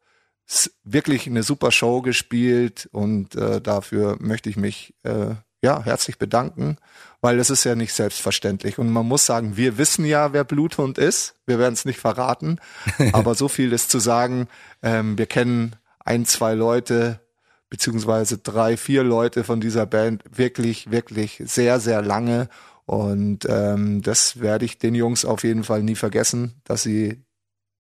wirklich 0.85 1.27
eine 1.27 1.43
super 1.43 1.73
Show 1.73 2.03
gespielt 2.03 2.89
und 2.93 3.35
äh, 3.35 3.61
dafür 3.61 4.17
möchte 4.21 4.51
ich 4.51 4.57
mich 4.57 4.95
äh, 5.03 5.35
ja 5.63 5.83
herzlich 5.83 6.19
bedanken, 6.19 6.77
weil 7.21 7.39
es 7.39 7.51
ist 7.51 7.65
ja 7.65 7.75
nicht 7.75 7.95
selbstverständlich. 7.95 8.79
Und 8.79 8.91
man 8.91 9.07
muss 9.07 9.25
sagen, 9.25 9.57
wir 9.57 9.79
wissen 9.79 10.05
ja, 10.05 10.33
wer 10.33 10.45
Bluthund 10.45 10.99
ist, 10.99 11.37
wir 11.47 11.59
werden 11.59 11.75
es 11.75 11.87
nicht 11.87 11.99
verraten, 11.99 12.59
aber 13.13 13.35
so 13.35 13.49
viel 13.49 13.73
ist 13.73 13.91
zu 13.91 13.99
sagen, 13.99 14.49
ähm, 14.83 15.17
wir 15.19 15.27
kennen 15.27 15.77
ein, 16.05 16.27
zwei 16.27 16.55
Leute 16.55 17.21
beziehungsweise 17.71 18.39
drei, 18.39 18.77
vier 18.77 19.03
Leute 19.03 19.43
von 19.43 19.61
dieser 19.61 19.87
Band 19.87 20.23
wirklich, 20.31 20.91
wirklich 20.91 21.43
sehr, 21.45 21.81
sehr 21.81 22.03
lange. 22.03 22.49
Und 22.87 23.47
ähm, 23.49 24.03
das 24.03 24.41
werde 24.41 24.67
ich 24.67 24.79
den 24.79 24.95
Jungs 24.95 25.25
auf 25.25 25.43
jeden 25.43 25.65
Fall 25.65 25.83
nie 25.83 25.95
vergessen, 25.97 26.61
dass 26.65 26.83
sie 26.83 27.24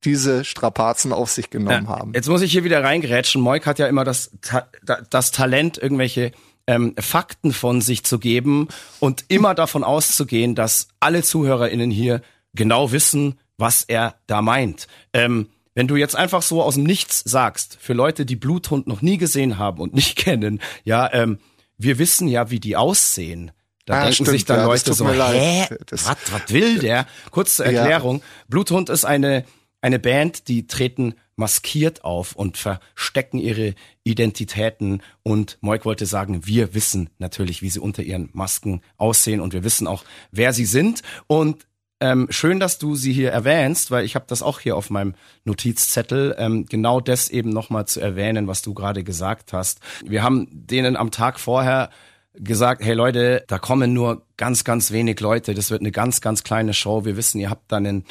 diese 0.04 0.44
Strapazen 0.44 1.12
auf 1.12 1.30
sich 1.30 1.50
genommen 1.50 1.88
haben. 1.88 2.12
Jetzt 2.14 2.28
muss 2.28 2.42
ich 2.42 2.52
hier 2.52 2.64
wieder 2.64 2.82
reingrätschen. 2.84 3.40
Moik 3.40 3.66
hat 3.66 3.78
ja 3.78 3.86
immer 3.86 4.04
das, 4.04 4.30
Ta 4.42 4.68
das 5.10 5.30
Talent, 5.30 5.78
irgendwelche 5.78 6.32
ähm, 6.66 6.94
Fakten 6.98 7.52
von 7.52 7.80
sich 7.80 8.04
zu 8.04 8.18
geben 8.18 8.68
und 9.00 9.24
immer 9.28 9.54
davon 9.54 9.84
auszugehen, 9.84 10.54
dass 10.54 10.88
alle 11.00 11.22
ZuhörerInnen 11.22 11.90
hier 11.90 12.22
genau 12.54 12.92
wissen, 12.92 13.38
was 13.58 13.84
er 13.84 14.14
da 14.26 14.42
meint. 14.42 14.86
Ähm, 15.12 15.48
wenn 15.74 15.88
du 15.88 15.96
jetzt 15.96 16.16
einfach 16.16 16.42
so 16.42 16.62
aus 16.62 16.74
dem 16.74 16.84
Nichts 16.84 17.22
sagst, 17.24 17.78
für 17.80 17.94
Leute, 17.94 18.24
die 18.24 18.36
Bluthund 18.36 18.86
noch 18.86 19.02
nie 19.02 19.18
gesehen 19.18 19.58
haben 19.58 19.80
und 19.80 19.92
nicht 19.94 20.16
kennen, 20.24 20.60
ja, 20.84 21.12
ähm, 21.12 21.38
wir 21.76 21.98
wissen 21.98 22.28
ja, 22.28 22.50
wie 22.50 22.60
die 22.60 22.76
aussehen. 22.76 23.50
Da 23.84 23.94
Ah, 23.94 24.00
denken 24.02 24.14
stimmt, 24.14 24.28
sich 24.30 24.44
dann 24.46 24.60
ja, 24.60 24.64
Leute 24.66 24.94
so, 24.94 25.06
hä, 25.06 25.66
was, 25.90 26.16
will 26.48 26.78
der? 26.78 27.06
Kurz 27.30 27.56
zur 27.56 27.66
Ja. 27.66 27.80
Erklärung. 27.80 28.22
Bluthund 28.48 28.88
ist 28.88 29.04
eine, 29.04 29.44
eine 29.84 29.98
Band, 29.98 30.48
die 30.48 30.66
treten 30.66 31.14
maskiert 31.36 32.04
auf 32.04 32.34
und 32.34 32.56
verstecken 32.56 33.38
ihre 33.38 33.74
Identitäten. 34.02 35.02
Und 35.22 35.58
Moik 35.60 35.84
wollte 35.84 36.06
sagen, 36.06 36.46
wir 36.46 36.72
wissen 36.72 37.10
natürlich, 37.18 37.60
wie 37.60 37.68
sie 37.68 37.80
unter 37.80 38.02
ihren 38.02 38.30
Masken 38.32 38.80
aussehen 38.96 39.40
und 39.42 39.52
wir 39.52 39.62
wissen 39.62 39.86
auch, 39.86 40.04
wer 40.30 40.54
sie 40.54 40.64
sind. 40.64 41.02
Und 41.26 41.66
ähm, 42.00 42.28
schön, 42.30 42.60
dass 42.60 42.78
du 42.78 42.96
sie 42.96 43.12
hier 43.12 43.30
erwähnst, 43.30 43.90
weil 43.90 44.06
ich 44.06 44.14
habe 44.14 44.24
das 44.26 44.42
auch 44.42 44.58
hier 44.58 44.74
auf 44.74 44.88
meinem 44.88 45.14
Notizzettel, 45.44 46.34
ähm, 46.38 46.64
genau 46.64 47.00
das 47.00 47.28
eben 47.28 47.50
nochmal 47.50 47.86
zu 47.86 48.00
erwähnen, 48.00 48.48
was 48.48 48.62
du 48.62 48.72
gerade 48.72 49.04
gesagt 49.04 49.52
hast. 49.52 49.80
Wir 50.02 50.22
haben 50.22 50.48
denen 50.50 50.96
am 50.96 51.10
Tag 51.10 51.38
vorher 51.38 51.90
gesagt, 52.32 52.82
hey 52.82 52.94
Leute, 52.94 53.44
da 53.48 53.58
kommen 53.58 53.92
nur 53.92 54.22
ganz, 54.38 54.64
ganz 54.64 54.92
wenig 54.92 55.20
Leute. 55.20 55.52
Das 55.52 55.70
wird 55.70 55.82
eine 55.82 55.92
ganz, 55.92 56.22
ganz 56.22 56.42
kleine 56.42 56.72
Show. 56.72 57.04
Wir 57.04 57.18
wissen, 57.18 57.38
ihr 57.38 57.50
habt 57.50 57.70
da 57.70 57.76
einen, 57.76 58.04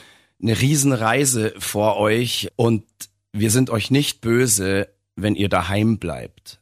eine 0.43 0.59
Riesenreise 0.59 1.53
vor 1.57 1.97
euch 1.97 2.51
und 2.55 2.83
wir 3.31 3.49
sind 3.49 3.69
euch 3.69 3.89
nicht 3.89 4.21
böse, 4.21 4.89
wenn 5.15 5.35
ihr 5.35 5.49
daheim 5.49 5.97
bleibt. 5.97 6.59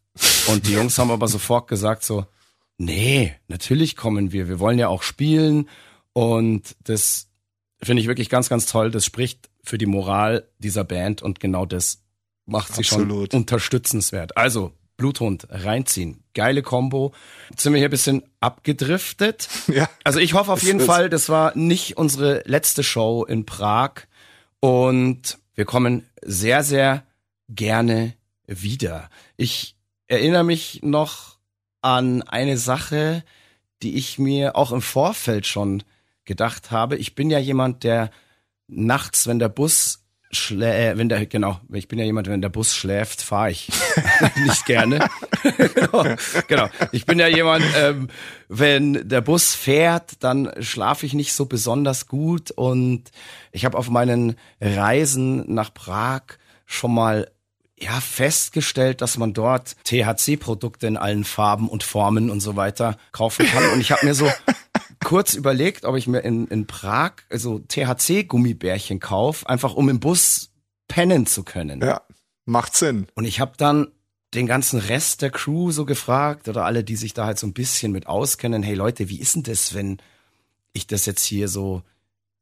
Und 0.48 0.68
die 0.68 0.74
Jungs 0.74 0.98
haben 0.98 1.12
aber 1.12 1.28
sofort 1.28 1.68
gesagt 1.68 2.04
so, 2.04 2.26
nee, 2.78 3.36
natürlich 3.48 3.96
kommen 3.96 4.32
wir. 4.32 4.48
Wir 4.48 4.60
wollen 4.60 4.80
ja 4.80 4.88
auch 4.88 5.04
spielen 5.04 5.68
und 6.14 6.76
das 6.84 7.28
finde 7.82 8.02
ich 8.02 8.08
wirklich 8.08 8.30
ganz, 8.30 8.50
ganz 8.50 8.66
toll. 8.66 8.92
Das 8.92 9.06
spricht 9.06 9.50
für 9.64 9.78
die 9.78 9.86
Moral 9.86 10.48
dieser 10.60 10.84
Band 10.84 11.22
und 11.22 11.40
genau 11.40 11.66
das 11.66 12.04
macht 12.46 12.74
sie 12.74 12.82
Absolut. 12.82 13.32
schon 13.32 13.42
unterstützenswert. 13.42 14.38
Also, 14.38 14.74
Bluthund, 15.02 15.48
reinziehen. 15.50 16.24
Geile 16.36 16.62
Combo. 16.62 17.12
Jetzt 17.50 17.64
sind 17.64 17.74
wir 17.74 17.80
hier 17.80 17.88
ein 17.88 17.92
bisschen 17.92 18.24
abgedriftet. 18.40 19.50
Ja. 19.68 19.90
Also 20.04 20.20
ich 20.20 20.34
hoffe 20.34 20.52
auf 20.52 20.64
jeden 20.64 20.82
Fall, 20.82 21.10
das 21.10 21.30
war 21.30 21.58
nicht 21.58 21.98
unsere 21.98 22.44
letzte 22.46 22.84
Show 22.84 23.24
in 23.24 23.46
Prag 23.46 23.92
und 24.60 25.40
wir 25.56 25.66
kommen 25.66 26.06
sehr, 26.22 26.64
sehr 26.64 27.04
gerne 27.48 28.14
wieder. 28.46 29.10
Ich 29.38 29.76
erinnere 30.08 30.44
mich 30.44 30.82
noch 30.84 31.38
an 31.82 32.22
eine 32.24 32.58
Sache, 32.58 33.24
die 33.82 33.96
ich 33.96 34.20
mir 34.20 34.56
auch 34.56 34.72
im 34.72 34.82
Vorfeld 34.82 35.48
schon 35.48 35.84
gedacht 36.26 36.70
habe. 36.70 36.98
Ich 36.98 37.16
bin 37.16 37.30
ja 37.30 37.40
jemand, 37.40 37.84
der 37.84 38.12
nachts, 38.68 39.26
wenn 39.26 39.40
der 39.40 39.50
Bus 39.50 40.04
schlä 40.32 40.92
äh, 40.92 40.98
wenn 40.98 41.10
der 41.10 41.26
genau, 41.26 41.60
ich 41.72 41.88
bin 41.88 42.00
ja 42.00 42.06
jemand, 42.06 42.28
wenn 42.28 42.42
der 42.42 42.50
Bus 42.50 42.76
schläft, 42.76 43.22
fahre 43.22 43.52
ich 43.52 43.70
nicht 44.46 44.66
gerne. 44.66 45.08
genau. 46.48 46.70
Ich 46.92 47.06
bin 47.06 47.20
ja 47.20 47.28
jemand, 47.28 47.66
ähm, 47.78 48.08
wenn 48.48 49.08
der 49.08 49.22
Bus 49.22 49.54
fährt, 49.54 50.24
dann 50.24 50.52
schlafe 50.60 51.06
ich 51.06 51.14
nicht 51.14 51.34
so 51.34 51.46
besonders 51.46 52.08
gut 52.08 52.52
und 52.52 53.12
ich 53.52 53.66
habe 53.66 53.78
auf 53.78 53.90
meinen 53.90 54.36
Reisen 54.60 55.54
nach 55.54 55.74
Prag 55.74 56.22
schon 56.66 56.94
mal 56.94 57.30
ja 57.78 58.00
festgestellt, 58.00 59.02
dass 59.02 59.18
man 59.18 59.34
dort 59.34 59.76
THC-Produkte 59.86 60.88
in 60.88 60.98
allen 60.98 61.24
Farben 61.24 61.68
und 61.68 61.84
Formen 61.84 62.30
und 62.30 62.40
so 62.40 62.56
weiter 62.56 62.98
kaufen 63.12 63.46
kann. 63.48 63.66
Und 63.72 63.82
ich 63.82 63.92
habe 63.92 64.06
mir 64.06 64.14
so 64.14 64.32
kurz 65.04 65.34
überlegt, 65.34 65.86
ob 65.86 65.96
ich 65.96 66.08
mir 66.08 66.20
in, 66.20 66.48
in 66.48 66.68
Prag 66.68 67.14
also 67.30 67.60
THC-Gummibärchen 67.60 69.00
kaufe, 69.00 69.48
einfach 69.48 69.74
um 69.74 69.90
im 69.90 70.00
Bus 70.00 70.52
pennen 70.88 71.26
zu 71.26 71.44
können. 71.44 71.82
Ja, 71.82 72.02
macht 72.46 72.76
Sinn. 72.76 73.08
Und 73.16 73.26
ich 73.26 73.40
habe 73.40 73.54
dann 73.58 73.88
den 74.34 74.48
ganzen 74.48 74.80
Rest 74.80 75.22
der 75.22 75.30
Crew 75.30 75.72
so 75.72 75.86
gefragt 75.86 76.48
oder 76.48 76.66
alle, 76.66 76.84
die 76.84 76.96
sich 76.96 77.14
da 77.14 77.26
halt 77.26 77.38
so 77.38 77.48
ein 77.48 77.54
bisschen 77.54 77.92
mit 77.92 78.08
auskennen, 78.08 78.64
hey 78.64 78.76
Leute, 78.76 79.10
wie 79.10 79.20
ist 79.20 79.36
denn 79.36 79.44
das, 79.44 79.74
wenn 79.74 79.98
ich 80.74 80.88
das 80.88 81.06
jetzt 81.06 81.24
hier 81.24 81.48
so 81.48 81.84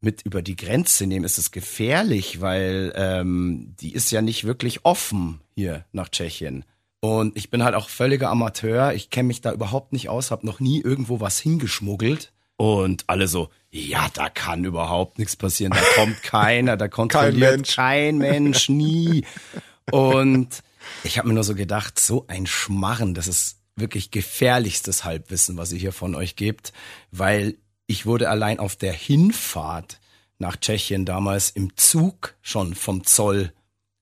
mit 0.01 0.21
über 0.21 0.41
die 0.41 0.55
Grenze 0.55 1.07
nehme? 1.07 1.25
Ist 1.25 1.39
es 1.39 1.51
gefährlich, 1.51 2.41
weil 2.41 2.93
ähm, 2.95 3.75
die 3.79 3.93
ist 3.93 4.11
ja 4.11 4.21
nicht 4.21 4.43
wirklich 4.43 4.85
offen 4.85 5.41
hier 5.55 5.85
nach 5.91 6.09
Tschechien. 6.09 6.63
Und 7.01 7.37
ich 7.37 7.49
bin 7.49 7.63
halt 7.63 7.75
auch 7.75 7.89
völliger 7.89 8.29
Amateur. 8.29 8.93
Ich 8.93 9.09
kenne 9.09 9.27
mich 9.27 9.41
da 9.41 9.53
überhaupt 9.53 9.93
nicht 9.93 10.09
aus, 10.09 10.31
habe 10.31 10.45
noch 10.45 10.59
nie 10.59 10.81
irgendwo 10.81 11.19
was 11.19 11.39
hingeschmuggelt. 11.39 12.33
Und 12.59 13.05
alle 13.07 13.29
so, 13.29 13.47
ja, 13.71 14.09
da 14.13 14.27
kann 14.27 14.65
überhaupt 14.65 15.17
nichts 15.17 15.37
passieren. 15.37 15.71
Da 15.71 15.81
kommt 15.95 16.21
keiner, 16.23 16.75
da 16.75 16.89
kontrolliert 16.89 17.55
Mensch. 17.55 17.73
kein 17.73 18.17
Mensch, 18.17 18.67
nie. 18.67 19.23
Und 19.91 20.61
ich 21.05 21.17
habe 21.17 21.29
mir 21.29 21.35
nur 21.35 21.45
so 21.45 21.55
gedacht, 21.55 21.97
so 21.97 22.25
ein 22.27 22.47
Schmarren, 22.47 23.13
das 23.13 23.29
ist 23.29 23.59
wirklich 23.77 24.11
gefährlichstes 24.11 25.05
Halbwissen, 25.05 25.55
was 25.55 25.71
ihr 25.71 25.79
hier 25.79 25.93
von 25.93 26.15
euch 26.15 26.35
gebt, 26.35 26.73
weil 27.11 27.55
ich 27.87 28.05
wurde 28.05 28.29
allein 28.29 28.59
auf 28.59 28.75
der 28.75 28.91
Hinfahrt 28.91 30.01
nach 30.37 30.57
Tschechien 30.57 31.05
damals 31.05 31.51
im 31.51 31.77
Zug 31.77 32.35
schon 32.41 32.75
vom 32.75 33.05
Zoll 33.05 33.53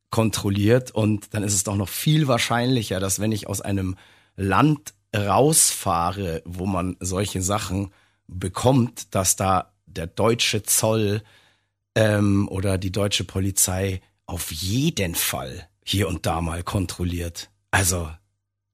kontrolliert 0.09 0.89
und 0.89 1.31
dann 1.35 1.43
ist 1.43 1.53
es 1.53 1.63
doch 1.63 1.75
noch 1.75 1.89
viel 1.89 2.27
wahrscheinlicher, 2.27 2.99
dass 2.99 3.19
wenn 3.19 3.31
ich 3.31 3.47
aus 3.47 3.61
einem 3.61 3.97
Land 4.35 4.95
rausfahre, 5.15 6.41
wo 6.43 6.65
man 6.65 6.97
solche 6.99 7.43
Sachen 7.43 7.91
bekommt, 8.27 9.15
dass 9.15 9.35
da 9.35 9.73
der 9.85 10.07
deutsche 10.07 10.63
Zoll 10.63 11.23
ähm, 11.95 12.47
oder 12.49 12.77
die 12.77 12.91
deutsche 12.91 13.23
Polizei 13.23 14.01
auf 14.25 14.51
jeden 14.51 15.15
Fall 15.15 15.67
hier 15.83 16.07
und 16.07 16.25
da 16.25 16.41
mal 16.41 16.63
kontrolliert. 16.63 17.49
Also, 17.71 18.09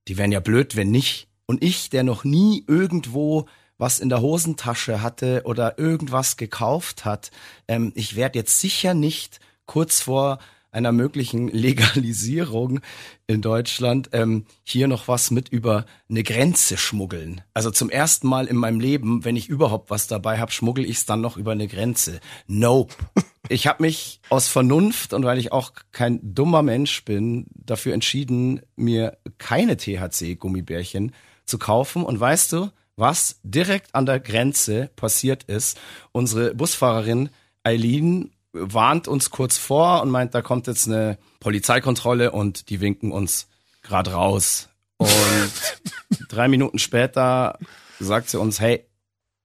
die 0.07 0.17
wären 0.17 0.31
ja 0.31 0.39
blöd, 0.39 0.75
wenn 0.75 0.91
nicht. 0.91 1.27
Und 1.45 1.63
ich, 1.63 1.89
der 1.89 2.03
noch 2.03 2.24
nie 2.24 2.63
irgendwo 2.67 3.48
was 3.77 4.00
in 4.00 4.10
der 4.10 4.22
Hosentasche 4.22 5.01
hatte 5.01 5.41
oder 5.45 5.77
irgendwas 5.77 6.38
gekauft 6.38 7.05
hat, 7.05 7.31
ähm, 7.67 7.91
ich 7.95 8.15
werde 8.15 8.39
jetzt 8.39 8.60
sicher 8.60 8.93
nicht 8.93 9.39
kurz 9.65 10.01
vor 10.01 10.39
einer 10.74 10.92
möglichen 10.92 11.48
Legalisierung 11.48 12.82
in 13.27 13.42
Deutschland 13.42 14.10
ähm, 14.12 14.46
hier 14.63 14.88
noch 14.88 15.08
was 15.08 15.32
mit 15.32 15.50
über 15.50 15.86
eine 16.10 16.24
Grenze 16.24 16.77
schmuggeln. 16.77 17.42
Also 17.53 17.72
zum 17.72 17.89
ersten 17.89 18.27
Mal 18.27 18.48
in 18.48 18.58
meinem 18.58 18.80
Leben, 18.80 19.24
wenn 19.24 19.36
ich 19.36 19.50
überhaupt 19.50 19.89
was 19.89 20.08
dabei 20.08 20.39
habe, 20.39 20.51
schmuggel 20.51 20.86
ich 20.86 20.98
es 20.98 21.06
dann 21.06 21.22
noch 21.22 21.38
über 21.38 21.51
eine 21.51 21.68
Grenze. 21.68 22.20
Nope. 22.48 22.94
Ich 23.50 23.68
habe 23.68 23.84
mich 23.84 24.22
aus 24.30 24.48
Vernunft 24.48 25.13
und 25.13 25.25
weil 25.25 25.38
ich 25.38 25.51
auch 25.51 25.74
kein 25.92 26.22
dummer 26.34 26.62
Mensch 26.62 27.03
bin, 27.03 27.46
dafür 27.53 27.94
entschieden, 27.94 28.62
mir 28.77 29.18
keine 29.38 29.75
THC-Gummibärchen 29.75 31.12
zu 31.46 31.60
kaufen. 31.60 32.06
Und 32.06 32.18
weißt 32.18 32.53
du, 32.53 32.70
was 32.96 33.42
direkt 33.44 33.94
an 33.96 34.06
der 34.06 34.22
Grenze 34.22 34.92
passiert 34.96 35.44
ist? 35.44 35.77
Unsere 36.13 36.56
Busfahrerin 36.56 37.32
Eileen 37.63 38.32
warnt 38.53 39.07
uns 39.07 39.31
kurz 39.31 39.57
vor 39.57 40.01
und 40.01 40.12
meint, 40.12 40.33
da 40.33 40.41
kommt 40.41 40.67
jetzt 40.67 40.88
eine 40.88 41.17
Polizeikontrolle 41.39 42.31
und 42.31 42.69
die 42.69 42.79
winken 42.79 43.12
uns 43.12 43.48
gerade 43.81 44.13
raus. 44.13 44.69
Und 44.98 45.10
drei 46.29 46.48
Minuten 46.48 46.79
später 46.79 47.57
sagt 48.00 48.29
sie 48.29 48.39
uns, 48.39 48.60
hey, 48.60 48.86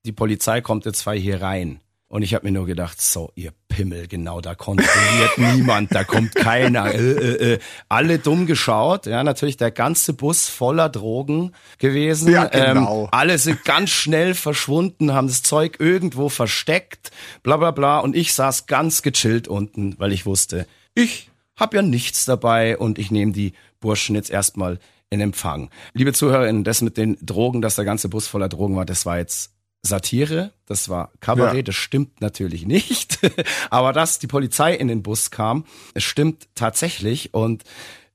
die 0.05 0.13
Polizei 0.13 0.61
kommt 0.61 0.85
jetzt 0.85 1.01
zwei 1.01 1.19
hier 1.19 1.43
rein. 1.43 1.81
Und 2.11 2.23
ich 2.23 2.33
habe 2.33 2.47
mir 2.47 2.53
nur 2.53 2.65
gedacht, 2.65 3.03
so, 3.03 3.33
ihr 3.35 3.53
Pimmel, 3.69 4.09
genau, 4.09 4.41
da 4.41 4.55
kontrolliert 4.55 5.37
niemand, 5.37 5.95
da 5.95 6.05
kommt 6.05 6.35
keiner. 6.35 6.87
Äh, 6.95 7.13
äh, 7.13 7.53
äh. 7.55 7.59
Alle 7.91 8.19
dumm 8.19 8.47
geschaut, 8.47 9.05
ja, 9.05 9.23
natürlich 9.23 9.59
der 9.59 9.71
ganze 9.71 10.15
Bus 10.15 10.49
voller 10.49 10.89
Drogen 10.89 11.53
gewesen. 11.77 12.33
Ja, 12.33 12.47
genau. 12.47 13.03
Ähm, 13.03 13.09
alle 13.11 13.37
sind 13.37 13.63
ganz 13.65 13.91
schnell 13.91 14.33
verschwunden, 14.35 15.13
haben 15.13 15.29
das 15.29 15.43
Zeug 15.43 15.77
irgendwo 15.81 16.31
versteckt, 16.31 17.11
bla 17.43 17.59
bla 17.59 17.73
bla. 17.73 17.99
Und 17.99 18.17
ich 18.17 18.33
saß 18.33 18.67
ganz 18.67 19.03
gechillt 19.03 19.47
unten, 19.47 19.95
weil 19.99 20.13
ich 20.15 20.25
wusste, 20.25 20.67
ich 20.95 21.31
hab 21.57 21.75
ja 21.75 21.83
nichts 21.83 22.25
dabei 22.25 22.79
und 22.79 22.99
ich 22.99 23.11
nehme 23.11 23.33
die 23.33 23.53
Burschen 23.81 24.15
jetzt 24.17 24.31
erstmal 24.31 24.79
in 25.11 25.21
Empfang. 25.21 25.69
Liebe 25.93 26.15
ZuhörerInnen, 26.15 26.65
das 26.65 26.81
mit 26.81 26.97
den 26.97 27.19
Drogen, 27.21 27.61
dass 27.61 27.77
der 27.77 27.85
ganze 27.85 28.09
Bus 28.09 28.27
voller 28.27 28.49
Drogen 28.49 28.77
war, 28.77 28.87
das 28.87 29.05
war 29.05 29.19
jetzt 29.19 29.53
Satire, 29.89 30.53
das 30.67 30.89
war 30.89 31.13
Kabarett, 31.21 31.57
ja. 31.57 31.63
das 31.63 31.75
stimmt 31.75 32.21
natürlich 32.21 32.67
nicht. 32.67 33.19
Aber 33.71 33.93
dass 33.93 34.19
die 34.19 34.27
Polizei 34.27 34.75
in 34.75 34.89
den 34.89 35.03
Bus 35.03 35.31
kam, 35.31 35.65
es 35.95 36.05
stimmt 36.05 36.49
tatsächlich 36.55 37.35
und 37.35 37.65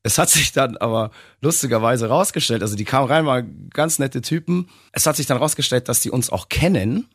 es 0.04 0.18
hat 0.18 0.30
sich 0.30 0.52
dann 0.52 0.76
aber 0.76 1.12
lustigerweise 1.40 2.10
rausgestellt, 2.10 2.62
also 2.62 2.76
die 2.76 2.84
kamen 2.84 3.08
rein, 3.08 3.26
waren 3.26 3.70
ganz 3.74 4.00
nette 4.00 4.22
Typen. 4.22 4.68
Es 4.92 5.06
hat 5.06 5.16
sich 5.16 5.28
dann 5.28 5.38
rausgestellt, 5.38 5.88
dass 5.88 6.02
die 6.02 6.12
uns 6.12 6.30
auch 6.30 6.50
kennen. 6.50 7.08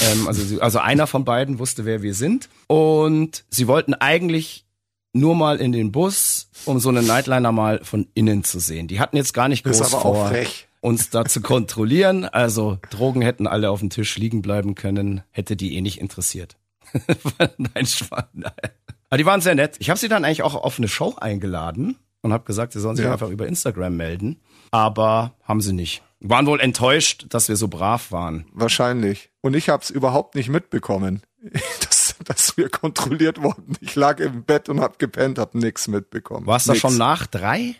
ähm, 0.00 0.28
also, 0.28 0.60
also 0.60 0.78
einer 0.78 1.08
von 1.08 1.24
beiden 1.24 1.58
wusste, 1.58 1.84
wer 1.84 2.02
wir 2.02 2.14
sind. 2.14 2.48
Und 2.68 3.44
sie 3.50 3.66
wollten 3.66 3.94
eigentlich 3.94 4.64
nur 5.12 5.34
mal 5.34 5.56
in 5.56 5.72
den 5.72 5.90
Bus, 5.90 6.48
um 6.66 6.78
so 6.78 6.88
einen 6.90 7.06
Nightliner 7.06 7.50
mal 7.50 7.82
von 7.82 8.06
innen 8.14 8.44
zu 8.44 8.60
sehen. 8.60 8.86
Die 8.86 9.00
hatten 9.00 9.16
jetzt 9.16 9.34
gar 9.34 9.48
nicht 9.48 9.64
groß 9.64 9.90
vor, 9.90 10.30
uns 10.80 11.10
da 11.10 11.24
zu 11.24 11.40
kontrollieren. 11.40 12.24
Also 12.24 12.78
Drogen 12.90 13.22
hätten 13.22 13.46
alle 13.46 13.70
auf 13.70 13.80
dem 13.80 13.90
Tisch 13.90 14.16
liegen 14.16 14.42
bleiben 14.42 14.74
können, 14.74 15.22
hätte 15.30 15.56
die 15.56 15.76
eh 15.76 15.80
nicht 15.80 16.00
interessiert. 16.00 16.56
nein, 17.56 17.86
Schwan, 17.86 18.26
nein. 18.32 18.52
Aber 19.08 19.18
die 19.18 19.26
waren 19.26 19.40
sehr 19.40 19.54
nett. 19.54 19.76
Ich 19.78 19.90
habe 19.90 19.98
sie 19.98 20.08
dann 20.08 20.24
eigentlich 20.24 20.42
auch 20.42 20.54
auf 20.54 20.78
eine 20.78 20.88
Show 20.88 21.14
eingeladen 21.18 21.96
und 22.22 22.32
habe 22.32 22.44
gesagt, 22.44 22.72
sie 22.72 22.80
sollen 22.80 22.96
sich 22.96 23.04
ja. 23.04 23.12
einfach 23.12 23.30
über 23.30 23.46
Instagram 23.46 23.96
melden. 23.96 24.40
Aber 24.70 25.34
haben 25.42 25.60
sie 25.60 25.72
nicht. 25.72 26.02
Waren 26.20 26.46
wohl 26.46 26.60
enttäuscht, 26.60 27.26
dass 27.28 27.48
wir 27.48 27.56
so 27.56 27.68
brav 27.68 28.10
waren. 28.10 28.46
Wahrscheinlich. 28.52 29.30
Und 29.42 29.54
ich 29.54 29.68
habe 29.68 29.82
es 29.82 29.90
überhaupt 29.90 30.34
nicht 30.34 30.48
mitbekommen. 30.48 31.22
dass 32.24 32.56
wir 32.56 32.68
kontrolliert 32.68 33.42
wurden. 33.42 33.76
Ich 33.80 33.94
lag 33.94 34.18
im 34.20 34.44
Bett 34.44 34.68
und 34.68 34.80
hab 34.80 34.98
gepennt, 34.98 35.38
hab 35.38 35.54
nix 35.54 35.88
mitbekommen. 35.88 36.46
Warst 36.46 36.68
du 36.68 36.74
schon 36.74 36.96
nach 36.96 37.26
drei? 37.26 37.76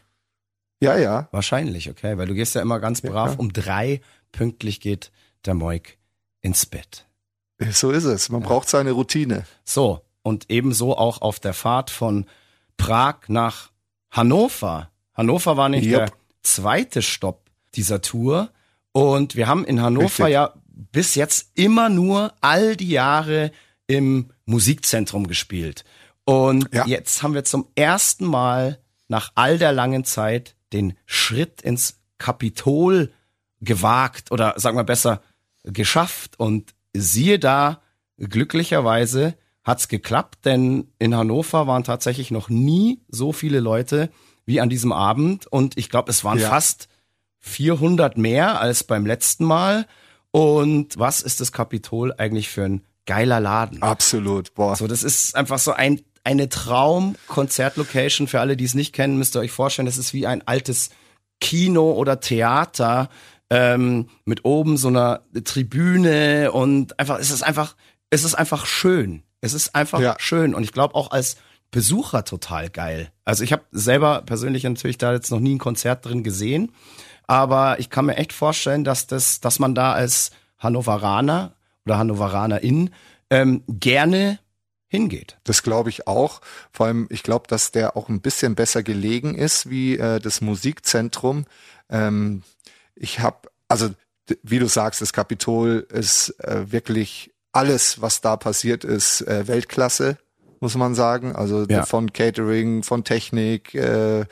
Ja, 0.81 0.99
ja. 0.99 1.29
Wahrscheinlich, 1.31 1.91
okay, 1.91 2.19
weil 2.19 2.27
du 2.27 2.35
gehst 2.35 2.55
ja 2.55 2.63
immer 2.63 2.81
ganz 2.81 3.01
brav 3.01 3.33
ja, 3.33 3.39
um 3.39 3.53
drei 3.53 4.01
pünktlich 4.33 4.81
geht 4.81 5.11
der 5.45 5.55
Moik 5.55 5.99
ins 6.43 6.67
Bett. 6.67 7.07
So 7.71 7.91
ist 7.91 8.05
es. 8.05 8.29
Man 8.29 8.43
ja. 8.43 8.49
braucht 8.49 8.69
seine 8.69 8.93
Routine. 8.93 9.47
So. 9.65 10.03
Und 10.23 10.47
ebenso 10.51 10.97
auch 10.97 11.23
auf 11.23 11.39
der 11.41 11.55
Fahrt 11.55 11.91
von 11.91 12.27
Prag 12.77 13.29
nach 13.29 13.71
Hannover. 14.11 14.91
Hannover 15.15 15.57
war 15.57 15.69
nicht 15.69 15.87
yep. 15.87 16.07
der 16.07 16.13
zweite 16.43 17.01
Stopp 17.01 17.49
dieser 17.75 18.03
Tour. 18.03 18.51
Und 18.93 19.37
wir 19.37 19.47
haben 19.47 19.65
in 19.65 19.81
Hannover 19.81 20.27
Richtig. 20.27 20.29
ja 20.29 20.53
bis 20.69 21.15
jetzt 21.15 21.51
immer 21.55 21.89
nur 21.89 22.35
all 22.41 22.77
die 22.77 22.91
Jahre 22.91 23.53
im 23.87 24.31
Musikzentrum 24.45 25.27
gespielt. 25.27 25.85
Und 26.25 26.69
ja. 26.75 26.87
jetzt 26.87 27.23
haben 27.23 27.35
wir 27.35 27.45
zum 27.45 27.69
ersten 27.77 28.27
Mal 28.27 28.81
nach 29.09 29.31
all 29.37 29.59
der 29.59 29.73
langen 29.73 30.05
Zeit 30.05 30.56
den 30.73 30.95
Schritt 31.07 31.63
ins 31.63 32.01
Kapitol 32.19 33.13
gewagt 33.61 34.31
oder 34.33 34.55
sagen 34.57 34.77
wir 34.77 34.85
besser 34.85 35.23
geschafft. 35.65 36.39
Und 36.39 36.75
siehe 36.93 37.39
da, 37.39 37.81
glücklicherweise 38.19 39.37
hat's 39.65 39.89
geklappt, 39.89 40.45
denn 40.45 40.93
in 40.99 41.15
Hannover 41.15 41.67
waren 41.67 41.85
tatsächlich 41.85 42.31
noch 42.31 42.49
nie 42.49 43.01
so 43.09 43.33
viele 43.33 43.61
Leute 43.61 44.11
wie 44.45 44.61
an 44.61 44.69
diesem 44.69 44.93
Abend. 44.93 45.47
Und 45.47 45.77
ich 45.77 45.91
glaube, 45.91 46.11
es 46.11 46.25
waren 46.25 46.39
ja. 46.39 46.49
fast 46.49 46.89
400 47.41 48.17
mehr 48.17 48.61
als 48.61 48.85
beim 48.85 49.07
letzten 49.07 49.45
Mal. 49.45 49.87
Und 50.31 50.99
was 50.99 51.23
ist 51.23 51.41
das 51.41 51.53
Kapitol 51.53 52.13
eigentlich 52.17 52.49
für 52.49 52.65
ein 52.65 52.83
geiler 53.07 53.41
Laden. 53.41 53.83
Absolut, 53.83 54.55
boah. 54.55 54.77
So, 54.77 54.87
das 54.87 55.03
ist 55.03 55.35
einfach 55.35 55.59
so 55.59 55.73
ein, 55.73 56.03
eine 56.27 56.49
Traum-Konzertlocation. 56.49 58.27
Für 58.27 58.41
alle, 58.41 58.57
die 58.57 58.65
es 58.65 58.75
nicht 58.75 58.93
kennen, 58.93 59.17
müsst 59.17 59.37
ihr 59.37 59.41
euch 59.41 59.53
vorstellen, 59.53 59.87
das 59.87 59.97
ist 59.97 60.13
wie 60.13 60.27
ein 60.27 60.47
altes 60.47 60.91
Kino 61.41 61.93
oder 61.93 62.21
Theater 62.21 63.09
ähm, 63.49 64.09
mit 64.25 64.45
oben 64.45 64.77
so 64.77 64.89
einer 64.89 65.23
Tribüne 65.45 66.51
und 66.51 66.99
einfach, 66.99 67.21
es 67.21 67.31
ist 67.31 67.43
einfach, 67.43 67.77
es 68.11 68.25
ist 68.25 68.35
einfach 68.35 68.67
schön. 68.67 69.23
Es 69.41 69.55
ist 69.55 69.75
einfach 69.75 70.01
ja. 70.01 70.17
schön 70.19 70.55
und 70.55 70.65
ich 70.65 70.73
glaube 70.73 70.97
auch 70.97 71.13
als 71.13 71.37
Besucher 71.71 72.25
total 72.25 72.71
geil. 72.71 73.13
Also 73.25 73.45
ich 73.45 73.53
habe 73.53 73.63
selber 73.71 74.23
persönlich 74.23 74.65
natürlich 74.65 74.99
da 74.99 75.13
jetzt 75.13 75.31
noch 75.31 75.41
nie 75.41 75.55
ein 75.55 75.59
Konzert 75.59 76.05
drin 76.05 76.25
gesehen, 76.25 76.73
aber 77.29 77.79
ich 77.79 77.89
kann 77.91 78.07
mir 78.07 78.17
echt 78.17 78.33
vorstellen, 78.33 78.83
dass 78.83 79.07
das, 79.07 79.41
dass 79.41 79.61
man 79.61 79.75
da 79.75 79.93
als 79.93 80.33
Hannoveraner 80.59 81.53
oder 81.85 81.99
Hannoveranerin 81.99 82.91
ähm, 83.31 83.63
gerne 83.69 84.41
hingeht. 84.89 85.39
Das 85.45 85.63
glaube 85.63 85.91
ich 85.91 86.07
auch. 86.07 86.41
Vor 86.71 86.87
allem, 86.87 87.07
ich 87.11 87.23
glaube, 87.23 87.47
dass 87.49 87.73
der 87.73 87.97
auch 87.97 88.09
ein 88.09 88.21
bisschen 88.21 88.55
besser 88.55 88.83
gelegen 88.83 89.35
ist 89.35 89.69
wie 89.69 89.99
äh, 89.99 90.21
das 90.21 90.41
Musikzentrum. 90.41 91.45
Ähm, 91.91 92.43
ich 92.95 93.21
habe, 93.21 93.49
also 93.69 93.91
wie 94.43 94.59
du 94.59 94.69
sagst, 94.69 95.01
das 95.01 95.13
Kapitol 95.13 95.87
ist 95.91 96.31
äh, 96.41 96.71
wirklich 96.71 97.33
alles, 97.53 98.01
was 98.01 98.21
da 98.21 98.37
passiert 98.37 98.85
ist, 98.85 99.23
äh, 99.23 99.49
Weltklasse, 99.49 100.19
muss 100.61 100.77
man 100.77 100.95
sagen. 100.95 101.35
Also 101.35 101.65
ja. 101.69 101.85
von 101.85 102.13
Catering, 102.13 102.83
von 102.83 103.05
Technik, 103.05 103.75
äh, 103.75 104.25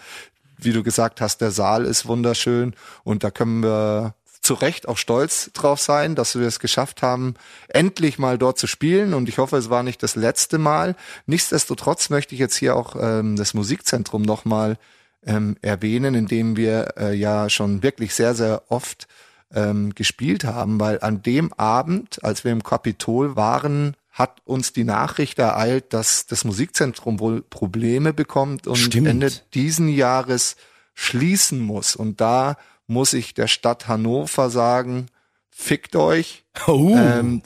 wie 0.58 0.72
du 0.72 0.82
gesagt 0.82 1.20
hast, 1.20 1.40
der 1.40 1.50
Saal 1.50 1.84
ist 1.84 2.06
wunderschön 2.06 2.74
und 3.02 3.24
da 3.24 3.30
können 3.30 3.62
wir 3.62 4.14
zu 4.44 4.54
Recht 4.54 4.86
auch 4.88 4.98
stolz 4.98 5.50
drauf 5.54 5.80
sein, 5.80 6.14
dass 6.14 6.38
wir 6.38 6.46
es 6.46 6.60
geschafft 6.60 7.02
haben, 7.02 7.34
endlich 7.68 8.18
mal 8.18 8.38
dort 8.38 8.58
zu 8.58 8.66
spielen. 8.66 9.14
Und 9.14 9.28
ich 9.28 9.38
hoffe, 9.38 9.56
es 9.56 9.70
war 9.70 9.82
nicht 9.82 10.02
das 10.02 10.16
letzte 10.16 10.58
Mal. 10.58 10.96
Nichtsdestotrotz 11.26 12.10
möchte 12.10 12.34
ich 12.34 12.40
jetzt 12.40 12.56
hier 12.56 12.76
auch 12.76 12.94
ähm, 13.00 13.36
das 13.36 13.54
Musikzentrum 13.54 14.22
nochmal 14.22 14.76
ähm, 15.24 15.56
erwähnen, 15.62 16.14
in 16.14 16.26
dem 16.26 16.56
wir 16.56 16.94
äh, 16.98 17.14
ja 17.14 17.48
schon 17.48 17.82
wirklich 17.82 18.14
sehr, 18.14 18.34
sehr 18.34 18.62
oft 18.68 19.08
ähm, 19.52 19.94
gespielt 19.94 20.44
haben, 20.44 20.78
weil 20.78 21.00
an 21.00 21.22
dem 21.22 21.52
Abend, 21.54 22.22
als 22.22 22.44
wir 22.44 22.52
im 22.52 22.62
Kapitol 22.62 23.36
waren, 23.36 23.96
hat 24.10 24.42
uns 24.44 24.72
die 24.72 24.84
Nachricht 24.84 25.38
ereilt, 25.38 25.92
dass 25.94 26.26
das 26.26 26.44
Musikzentrum 26.44 27.18
wohl 27.18 27.40
Probleme 27.40 28.12
bekommt 28.12 28.66
und 28.66 28.76
Stimmt. 28.76 29.08
Ende 29.08 29.32
diesen 29.54 29.88
Jahres 29.88 30.56
schließen 30.94 31.60
muss. 31.60 31.96
Und 31.96 32.20
da 32.20 32.56
muss 32.86 33.12
ich 33.12 33.34
der 33.34 33.46
Stadt 33.46 33.88
Hannover 33.88 34.50
sagen, 34.50 35.06
fickt 35.50 35.96
euch. 35.96 36.44
Oh. 36.66 36.94
Ähm, 36.96 37.42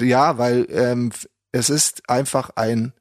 ja, 0.00 0.38
weil 0.38 0.66
ähm, 0.70 1.10
es 1.52 1.70
ist 1.70 2.08
einfach 2.08 2.50
ein 2.56 2.92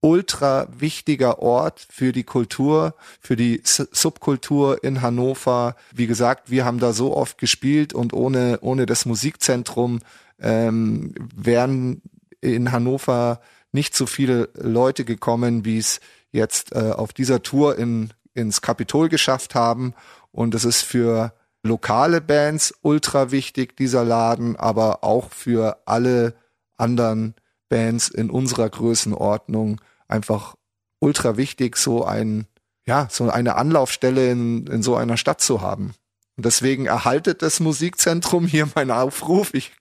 ultra 0.00 0.68
wichtiger 0.78 1.40
Ort 1.40 1.86
für 1.90 2.12
die 2.12 2.24
Kultur, 2.24 2.94
für 3.20 3.36
die 3.36 3.62
S 3.62 3.88
Subkultur 3.92 4.82
in 4.82 5.02
Hannover. 5.02 5.76
Wie 5.92 6.06
gesagt, 6.06 6.50
wir 6.50 6.64
haben 6.64 6.78
da 6.78 6.92
so 6.92 7.16
oft 7.16 7.38
gespielt 7.38 7.92
und 7.92 8.12
ohne, 8.12 8.58
ohne 8.62 8.86
das 8.86 9.04
Musikzentrum 9.04 10.00
ähm, 10.40 11.14
wären 11.34 12.00
in 12.40 12.72
Hannover 12.72 13.40
nicht 13.72 13.94
so 13.94 14.06
viele 14.06 14.48
Leute 14.54 15.04
gekommen, 15.04 15.64
wie 15.64 15.78
es 15.78 16.00
jetzt 16.32 16.72
äh, 16.72 16.92
auf 16.92 17.12
dieser 17.12 17.42
Tour 17.42 17.76
in, 17.78 18.10
ins 18.34 18.62
Kapitol 18.62 19.08
geschafft 19.08 19.54
haben. 19.54 19.94
Und 20.32 20.54
es 20.54 20.64
ist 20.64 20.82
für 20.82 21.32
lokale 21.62 22.20
Bands 22.20 22.74
ultra 22.82 23.30
wichtig, 23.30 23.76
dieser 23.76 24.04
Laden, 24.04 24.56
aber 24.56 25.04
auch 25.04 25.32
für 25.32 25.82
alle 25.86 26.34
anderen 26.76 27.34
Bands 27.68 28.08
in 28.08 28.30
unserer 28.30 28.68
Größenordnung 28.68 29.80
einfach 30.08 30.56
ultra 30.98 31.36
wichtig, 31.36 31.76
so 31.76 32.04
ein, 32.04 32.46
ja, 32.86 33.08
so 33.10 33.28
eine 33.28 33.56
Anlaufstelle 33.56 34.30
in, 34.30 34.66
in 34.66 34.82
so 34.82 34.96
einer 34.96 35.16
Stadt 35.16 35.40
zu 35.40 35.60
haben. 35.60 35.94
Und 36.40 36.46
deswegen 36.46 36.86
erhaltet 36.86 37.42
das 37.42 37.60
Musikzentrum 37.60 38.46
hier 38.46 38.66
mein 38.74 38.90
Aufruf. 38.90 39.52
Ich 39.52 39.72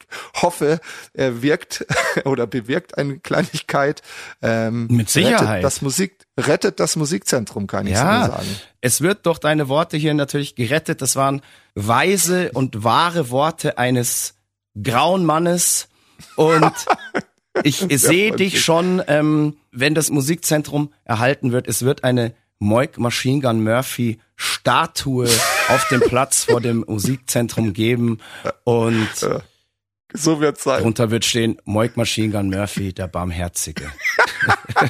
hoffe, 0.41 0.81
er 1.13 1.41
wirkt 1.41 1.87
oder 2.25 2.47
bewirkt 2.47 2.97
eine 2.97 3.17
Kleinigkeit. 3.19 4.01
Ähm, 4.41 4.87
Mit 4.87 5.09
Sicherheit. 5.09 5.47
Rettet 5.47 5.63
das, 5.63 5.81
Musik, 5.81 6.17
rettet 6.37 6.79
das 6.81 6.97
Musikzentrum, 6.97 7.65
kann 7.65 7.87
ich 7.87 7.93
ja, 7.93 8.25
so 8.25 8.31
sagen. 8.33 8.47
Es 8.81 8.99
wird 8.99 9.25
durch 9.25 9.39
deine 9.39 9.69
Worte 9.69 9.95
hier 9.95 10.13
natürlich 10.13 10.55
gerettet. 10.55 11.01
Das 11.01 11.15
waren 11.15 11.41
weise 11.75 12.51
und 12.51 12.83
wahre 12.83 13.29
Worte 13.29 13.77
eines 13.77 14.33
grauen 14.83 15.23
Mannes. 15.23 15.87
Und 16.35 16.73
ich 17.63 17.77
sehe 17.89 18.35
dich 18.35 18.61
schon, 18.61 19.01
ähm, 19.07 19.55
wenn 19.71 19.95
das 19.95 20.09
Musikzentrum 20.09 20.93
erhalten 21.05 21.53
wird. 21.53 21.69
Es 21.69 21.83
wird 21.83 22.03
eine 22.03 22.33
Moik 22.59 22.97
Machine 22.97 23.41
Gun 23.41 23.63
Murphy 23.63 24.19
Statue 24.35 25.29
auf 25.69 25.87
dem 25.89 26.01
Platz 26.01 26.43
vor 26.43 26.59
dem 26.61 26.83
Musikzentrum 26.87 27.71
geben 27.73 28.19
und 28.65 29.07
so 30.13 30.41
wird's 30.41 30.63
sein. 30.63 30.79
Darunter 30.79 31.09
wird 31.09 31.23
stehen 31.23 31.57
Moik 31.63 31.95
Machine 31.95 32.31
Gun 32.31 32.49
Murphy, 32.49 32.93
der 32.93 33.07
Barmherzige. 33.07 33.89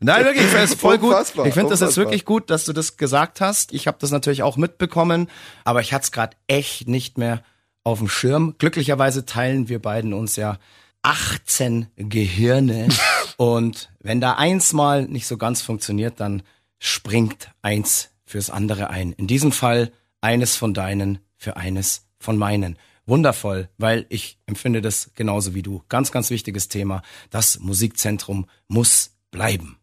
Nein, 0.00 0.24
wirklich, 0.24 0.44
ich 0.44 0.50
finde 0.50 0.64
es 0.64 0.74
voll 0.74 0.98
gut. 0.98 1.14
Ich 1.44 1.54
finde 1.54 1.70
das 1.70 1.80
jetzt 1.80 1.96
wirklich 1.96 2.24
gut, 2.24 2.50
dass 2.50 2.64
du 2.64 2.72
das 2.72 2.96
gesagt 2.96 3.40
hast. 3.40 3.72
Ich 3.72 3.86
habe 3.86 3.98
das 4.00 4.10
natürlich 4.10 4.42
auch 4.42 4.56
mitbekommen, 4.56 5.28
aber 5.64 5.80
ich 5.80 5.92
hatte 5.92 6.04
es 6.04 6.12
gerade 6.12 6.36
echt 6.48 6.88
nicht 6.88 7.18
mehr 7.18 7.42
auf 7.84 7.98
dem 7.98 8.08
Schirm. 8.08 8.54
Glücklicherweise 8.58 9.26
teilen 9.26 9.68
wir 9.68 9.80
beiden 9.80 10.12
uns 10.12 10.36
ja 10.36 10.58
18 11.02 11.86
Gehirne. 11.96 12.88
und 13.40 13.90
wenn 14.00 14.20
da 14.20 14.34
eins 14.34 14.74
mal 14.74 15.08
nicht 15.08 15.26
so 15.26 15.38
ganz 15.38 15.62
funktioniert, 15.62 16.20
dann 16.20 16.42
springt 16.78 17.50
eins 17.62 18.10
fürs 18.22 18.50
andere 18.50 18.90
ein. 18.90 19.14
In 19.14 19.28
diesem 19.28 19.50
Fall 19.50 19.92
eines 20.20 20.56
von 20.56 20.74
deinen 20.74 21.20
für 21.38 21.56
eines 21.56 22.06
von 22.18 22.36
meinen. 22.36 22.76
Wundervoll, 23.06 23.70
weil 23.78 24.04
ich 24.10 24.38
empfinde 24.44 24.82
das 24.82 25.12
genauso 25.14 25.54
wie 25.54 25.62
du. 25.62 25.82
Ganz, 25.88 26.12
ganz 26.12 26.28
wichtiges 26.28 26.68
Thema. 26.68 27.00
Das 27.30 27.58
Musikzentrum 27.60 28.44
muss 28.68 29.12
bleiben. 29.30 29.78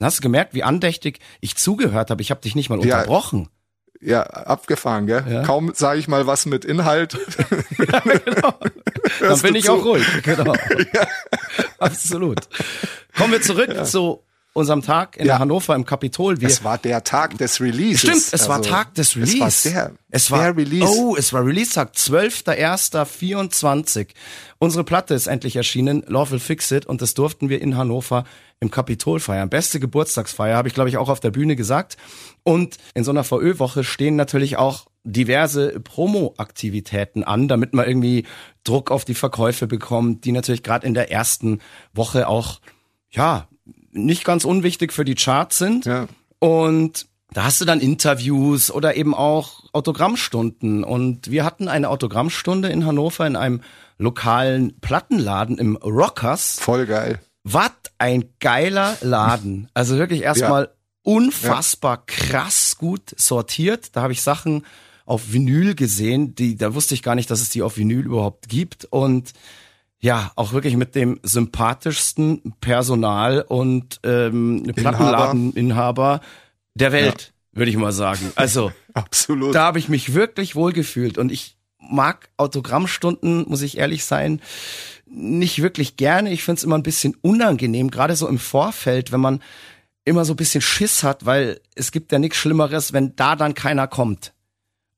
Hast 0.00 0.20
du 0.20 0.22
gemerkt, 0.22 0.54
wie 0.54 0.62
andächtig 0.62 1.18
ich 1.42 1.56
zugehört 1.56 2.08
habe? 2.08 2.22
Ich 2.22 2.30
habe 2.30 2.40
dich 2.40 2.54
nicht 2.54 2.70
mal 2.70 2.78
unterbrochen. 2.78 3.50
Ja, 4.04 4.22
abgefahren, 4.22 5.06
gell? 5.06 5.24
Ja. 5.26 5.42
Kaum 5.44 5.72
sage 5.74 5.98
ich 5.98 6.08
mal 6.08 6.26
was 6.26 6.44
mit 6.44 6.66
Inhalt. 6.66 7.14
ja, 7.78 8.00
genau. 8.00 8.54
Dann 9.20 9.40
bin 9.40 9.54
ich 9.54 9.64
zu. 9.64 9.72
auch 9.72 9.84
ruhig, 9.84 10.06
genau. 10.22 10.52
ja. 10.92 11.06
Absolut. 11.78 12.40
Kommen 13.16 13.32
wir 13.32 13.40
zurück 13.40 13.86
zu 13.86 14.22
unserem 14.54 14.80
Tag 14.82 15.18
in 15.18 15.26
ja. 15.26 15.38
Hannover 15.38 15.74
im 15.74 15.84
Kapitol. 15.84 16.40
Wir, 16.40 16.48
es 16.48 16.64
war 16.64 16.78
der 16.78 17.04
Tag 17.04 17.36
des 17.38 17.60
Releases. 17.60 18.00
Stimmt, 18.00 18.16
es 18.16 18.32
also, 18.32 18.48
war 18.48 18.62
Tag 18.62 18.94
des 18.94 19.16
Releases. 19.16 19.66
Es 19.66 19.74
war 19.74 19.82
der, 19.82 19.90
es 20.10 20.30
war, 20.30 20.44
der 20.44 20.56
Release. 20.56 20.86
Oh, 20.86 21.16
es 21.16 21.32
war 21.32 21.44
Release-Tag, 21.44 21.94
12.01.24. 21.94 24.10
Unsere 24.58 24.84
Platte 24.84 25.14
ist 25.14 25.26
endlich 25.26 25.56
erschienen, 25.56 26.04
Love 26.06 26.30
Will 26.30 26.38
Fix 26.38 26.70
It, 26.70 26.86
und 26.86 27.02
das 27.02 27.14
durften 27.14 27.48
wir 27.48 27.60
in 27.60 27.76
Hannover 27.76 28.22
im 28.60 28.70
Kapitol 28.70 29.18
feiern. 29.18 29.50
Beste 29.50 29.80
Geburtstagsfeier, 29.80 30.56
habe 30.56 30.68
ich 30.68 30.74
glaube 30.74 30.88
ich 30.88 30.96
auch 30.96 31.08
auf 31.08 31.18
der 31.20 31.32
Bühne 31.32 31.56
gesagt. 31.56 31.96
Und 32.44 32.76
in 32.94 33.02
so 33.02 33.10
einer 33.10 33.24
VÖ-Woche 33.24 33.82
stehen 33.82 34.14
natürlich 34.14 34.56
auch 34.56 34.86
diverse 35.02 35.80
Promo-Aktivitäten 35.80 37.24
an, 37.24 37.48
damit 37.48 37.74
man 37.74 37.86
irgendwie 37.86 38.24
Druck 38.62 38.92
auf 38.92 39.04
die 39.04 39.14
Verkäufe 39.14 39.66
bekommt, 39.66 40.24
die 40.24 40.32
natürlich 40.32 40.62
gerade 40.62 40.86
in 40.86 40.94
der 40.94 41.10
ersten 41.10 41.58
Woche 41.92 42.28
auch 42.28 42.60
ja 43.10 43.48
nicht 43.94 44.24
ganz 44.24 44.44
unwichtig 44.44 44.92
für 44.92 45.04
die 45.04 45.14
Charts 45.14 45.58
sind. 45.58 45.86
Ja. 45.86 46.06
Und 46.38 47.06
da 47.32 47.44
hast 47.44 47.60
du 47.60 47.64
dann 47.64 47.80
Interviews 47.80 48.70
oder 48.70 48.96
eben 48.96 49.14
auch 49.14 49.64
Autogrammstunden. 49.72 50.84
Und 50.84 51.30
wir 51.30 51.44
hatten 51.44 51.68
eine 51.68 51.88
Autogrammstunde 51.88 52.68
in 52.68 52.86
Hannover 52.86 53.26
in 53.26 53.36
einem 53.36 53.60
lokalen 53.98 54.78
Plattenladen 54.80 55.58
im 55.58 55.76
Rockers. 55.76 56.58
Voll 56.60 56.86
geil. 56.86 57.20
Was 57.42 57.72
ein 57.98 58.24
geiler 58.40 58.96
Laden. 59.00 59.68
Also 59.74 59.98
wirklich 59.98 60.22
erstmal 60.22 60.64
ja. 60.64 60.70
unfassbar 61.02 61.96
ja. 61.96 62.02
krass 62.06 62.76
gut 62.78 63.14
sortiert. 63.16 63.96
Da 63.96 64.02
habe 64.02 64.12
ich 64.12 64.22
Sachen 64.22 64.64
auf 65.06 65.32
Vinyl 65.32 65.74
gesehen, 65.74 66.34
die, 66.34 66.56
da 66.56 66.74
wusste 66.74 66.94
ich 66.94 67.02
gar 67.02 67.14
nicht, 67.14 67.30
dass 67.30 67.42
es 67.42 67.50
die 67.50 67.62
auf 67.62 67.76
Vinyl 67.76 68.06
überhaupt 68.06 68.48
gibt. 68.48 68.86
Und 68.86 69.32
ja, 70.04 70.32
auch 70.36 70.52
wirklich 70.52 70.76
mit 70.76 70.94
dem 70.94 71.18
sympathischsten 71.22 72.52
Personal 72.60 73.40
und 73.40 74.00
ähm, 74.04 74.62
Plattenladeninhaber 74.76 76.20
der 76.74 76.92
Welt, 76.92 77.32
ja. 77.32 77.58
würde 77.58 77.70
ich 77.70 77.78
mal 77.78 77.90
sagen. 77.90 78.30
Also 78.34 78.70
absolut. 78.92 79.54
Da 79.54 79.64
habe 79.64 79.78
ich 79.78 79.88
mich 79.88 80.12
wirklich 80.12 80.56
wohl 80.56 80.74
gefühlt 80.74 81.16
und 81.16 81.32
ich 81.32 81.56
mag 81.78 82.28
Autogrammstunden, 82.36 83.46
muss 83.48 83.62
ich 83.62 83.78
ehrlich 83.78 84.04
sein, 84.04 84.42
nicht 85.06 85.62
wirklich 85.62 85.96
gerne. 85.96 86.32
Ich 86.32 86.44
finde 86.44 86.58
es 86.58 86.64
immer 86.64 86.76
ein 86.76 86.82
bisschen 86.82 87.16
unangenehm, 87.22 87.90
gerade 87.90 88.14
so 88.14 88.28
im 88.28 88.38
Vorfeld, 88.38 89.10
wenn 89.10 89.20
man 89.20 89.40
immer 90.04 90.26
so 90.26 90.34
ein 90.34 90.36
bisschen 90.36 90.60
Schiss 90.60 91.02
hat, 91.02 91.24
weil 91.24 91.62
es 91.76 91.92
gibt 91.92 92.12
ja 92.12 92.18
nichts 92.18 92.36
Schlimmeres, 92.36 92.92
wenn 92.92 93.16
da 93.16 93.36
dann 93.36 93.54
keiner 93.54 93.86
kommt. 93.86 94.34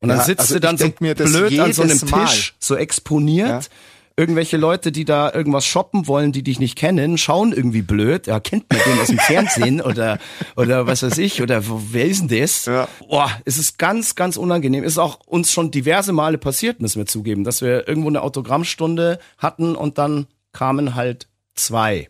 Und 0.00 0.08
dann 0.08 0.18
ja, 0.18 0.24
sitzt 0.24 0.40
also 0.40 0.54
du 0.54 0.60
dann 0.60 0.78
so 0.78 0.90
blöd 0.90 1.60
an 1.60 1.72
so 1.72 1.82
einem 1.82 2.00
Tisch, 2.00 2.56
so 2.58 2.74
exponiert. 2.74 3.48
Ja 3.48 3.70
irgendwelche 4.16 4.56
Leute, 4.56 4.92
die 4.92 5.04
da 5.04 5.32
irgendwas 5.32 5.66
shoppen 5.66 6.06
wollen, 6.06 6.32
die 6.32 6.42
dich 6.42 6.58
nicht 6.58 6.76
kennen, 6.76 7.18
schauen 7.18 7.52
irgendwie 7.52 7.82
blöd. 7.82 8.26
Ja, 8.26 8.40
kennt 8.40 8.64
man 8.70 8.80
den 8.86 8.98
aus 8.98 9.08
dem 9.08 9.18
Fernsehen 9.18 9.80
oder, 9.82 10.18
oder 10.56 10.86
was 10.86 11.02
weiß 11.02 11.18
ich, 11.18 11.42
oder 11.42 11.62
wer 11.66 12.06
ist 12.06 12.20
denn 12.20 12.40
das? 12.40 12.64
Ja. 12.64 12.88
Boah, 13.08 13.30
es 13.44 13.58
ist 13.58 13.78
ganz, 13.78 14.14
ganz 14.14 14.36
unangenehm. 14.38 14.84
Ist 14.84 14.98
auch 14.98 15.20
uns 15.26 15.52
schon 15.52 15.70
diverse 15.70 16.12
Male 16.12 16.38
passiert, 16.38 16.80
müssen 16.80 16.98
wir 16.98 17.06
zugeben, 17.06 17.44
dass 17.44 17.60
wir 17.60 17.86
irgendwo 17.86 18.08
eine 18.08 18.22
Autogrammstunde 18.22 19.18
hatten 19.36 19.76
und 19.76 19.98
dann 19.98 20.26
kamen 20.52 20.94
halt 20.94 21.28
zwei. 21.54 22.08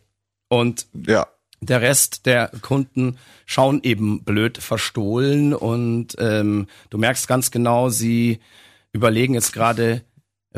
Und 0.49 0.87
ja. 1.07 1.27
der 1.61 1.81
Rest 1.81 2.27
der 2.27 2.53
Kunden 2.63 3.19
schauen 3.47 3.81
eben 3.83 4.23
blöd 4.23 4.59
verstohlen 4.59 5.55
und 5.55 6.15
ähm, 6.19 6.69
du 6.91 6.99
merkst 6.99 7.27
ganz 7.27 7.51
genau, 7.51 7.89
sie 7.89 8.39
überlegen 8.93 9.35
jetzt 9.35 9.53
gerade, 9.53 10.03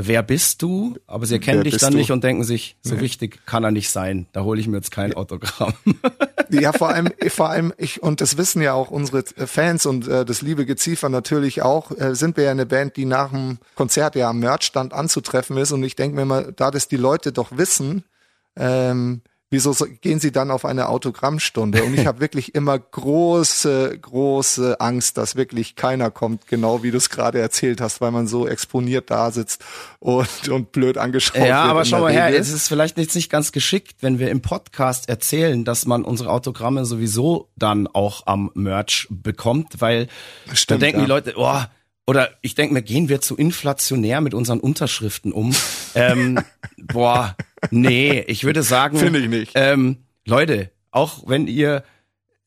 wer 0.01 0.23
bist 0.23 0.63
du? 0.63 0.97
Aber 1.07 1.27
sie 1.27 1.35
erkennen 1.35 1.65
wer 1.65 1.71
dich 1.71 1.81
dann 1.81 1.93
du? 1.93 1.99
nicht 1.99 2.13
und 2.13 2.23
denken 2.23 2.45
sich, 2.45 2.77
so 2.83 2.95
nee. 2.95 3.01
wichtig 3.01 3.45
kann 3.47 3.65
er 3.65 3.73
nicht 3.73 3.91
sein. 3.91 4.27
Da 4.33 4.45
hole 4.45 4.61
ich 4.61 4.69
mir 4.69 4.77
jetzt 4.77 4.93
kein 4.93 5.13
Autogramm. 5.15 5.75
ja, 6.51 6.73
vor 6.73 6.91
allem, 6.91 7.09
vor 7.29 7.51
allem 7.51 7.75
ich, 7.77 8.03
und 8.03 8.21
das 8.21 8.39
wissen 8.39 8.63
ja 8.63 8.75
auch 8.75 8.91
unsere 8.91 9.25
Fans 9.25 9.87
und 9.87 10.07
äh, 10.07 10.25
das 10.25 10.41
liebe 10.41 10.67
Geziefer 10.67 11.09
natürlich 11.09 11.63
auch, 11.63 11.91
äh, 11.91 12.15
sind 12.15 12.37
wir 12.37 12.45
ja 12.45 12.53
eine 12.53 12.65
Band, 12.65 12.97
die 12.97 13.07
nach 13.07 13.31
dem 13.31 13.59
Konzert 13.75 14.15
ja 14.15 14.31
am 14.31 14.39
Merchstand 14.39 14.93
anzutreffen 14.93 15.57
ist. 15.57 15.73
Und 15.73 15.83
ich 15.83 15.97
denke 15.97 16.15
mir 16.15 16.25
mal, 16.25 16.53
da 16.55 16.71
das 16.71 16.87
die 16.87 16.97
Leute 16.97 17.33
doch 17.33 17.57
wissen, 17.57 18.05
ähm, 18.57 19.23
wieso 19.51 19.75
gehen 20.01 20.21
Sie 20.21 20.33
dann 20.33 20.51
auf 20.51 20.65
eine 20.65 20.89
Autogrammstunde? 20.89 21.83
Und 21.85 21.95
ich 21.95 22.07
habe 22.07 22.21
wirklich 22.21 22.55
immer 22.55 22.79
große, 22.79 23.99
große 24.01 24.81
Angst, 24.81 25.17
dass 25.17 25.37
wirklich 25.37 25.77
keiner 25.77 26.11
kommt, 26.11 26.47
genau 26.47 26.83
wie 26.83 26.91
du 26.91 26.99
es 26.99 27.11
gerade 27.11 27.41
erzählt 27.41 27.81
hast, 27.81 28.01
weil 28.01 28.11
man 28.11 28.27
so 28.27 28.47
exponiert 28.47 29.11
da 29.11 29.31
sitzt 29.31 29.65
und, 29.99 30.49
und 30.49 30.73
blöd 30.73 30.99
angeschaut 30.99 31.37
ja, 31.37 31.41
wird. 31.41 31.51
Ja, 31.51 31.65
aber 31.65 31.85
schau 31.85 32.01
mal 32.01 32.13
her, 32.13 32.37
es 32.37 32.53
ist 32.53 32.69
vielleicht 32.69 32.99
jetzt 32.99 33.15
nicht 33.15 33.31
ganz 33.31 33.53
geschickt, 33.53 33.97
wenn 34.01 34.19
wir 34.19 34.31
im 34.31 34.43
Podcast 34.43 35.09
erzählen, 35.09 35.65
dass 35.65 35.87
man 35.87 36.05
unsere 36.05 36.31
Autogramme 36.31 36.85
sowieso 36.85 37.49
dann 37.57 37.87
auch 37.87 38.27
am 38.27 38.51
Merch 38.55 39.07
bekommt, 39.11 39.81
weil 39.81 40.09
Stimmt, 40.53 40.83
da 40.83 40.87
denken 40.87 41.01
ja. 41.01 41.07
die 41.07 41.11
Leute, 41.11 41.35
oh, 41.37 41.63
oder 42.09 42.31
ich 42.41 42.55
denke 42.55 42.73
mir, 42.73 42.81
gehen 42.81 43.11
wir 43.11 43.21
zu 43.21 43.37
inflationär 43.37 44.23
mit 44.23 44.33
unseren 44.33 44.61
Unterschriften 44.61 45.31
um? 45.31 45.55
ähm, 45.95 46.41
boah, 46.79 47.37
nee, 47.71 48.21
ich 48.21 48.45
würde 48.45 48.63
sagen. 48.63 48.97
Finde 48.97 49.19
ich 49.19 49.29
nicht. 49.29 49.53
Ähm, 49.55 49.99
Leute, 50.25 50.71
auch 50.91 51.25
wenn 51.27 51.47
ihr 51.47 51.85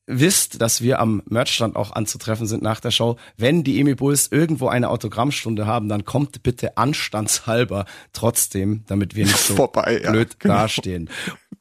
wisst, 0.07 0.63
dass 0.63 0.81
wir 0.81 0.99
am 0.99 1.21
Merchstand 1.29 1.75
auch 1.75 1.91
anzutreffen 1.91 2.47
sind 2.47 2.63
nach 2.63 2.79
der 2.79 2.89
Show. 2.89 3.17
Wenn 3.37 3.63
die 3.63 3.79
Emi 3.79 3.93
Bulls 3.93 4.29
irgendwo 4.31 4.67
eine 4.67 4.89
Autogrammstunde 4.89 5.67
haben, 5.67 5.89
dann 5.89 6.05
kommt 6.05 6.41
bitte 6.41 6.75
anstandshalber 6.77 7.85
trotzdem, 8.13 8.83
damit 8.87 9.15
wir 9.15 9.25
nicht 9.25 9.37
so 9.37 9.55
Vorbei, 9.55 9.99
blöd 9.99 10.29
ja, 10.31 10.35
genau. 10.39 10.53
dastehen. 10.55 11.07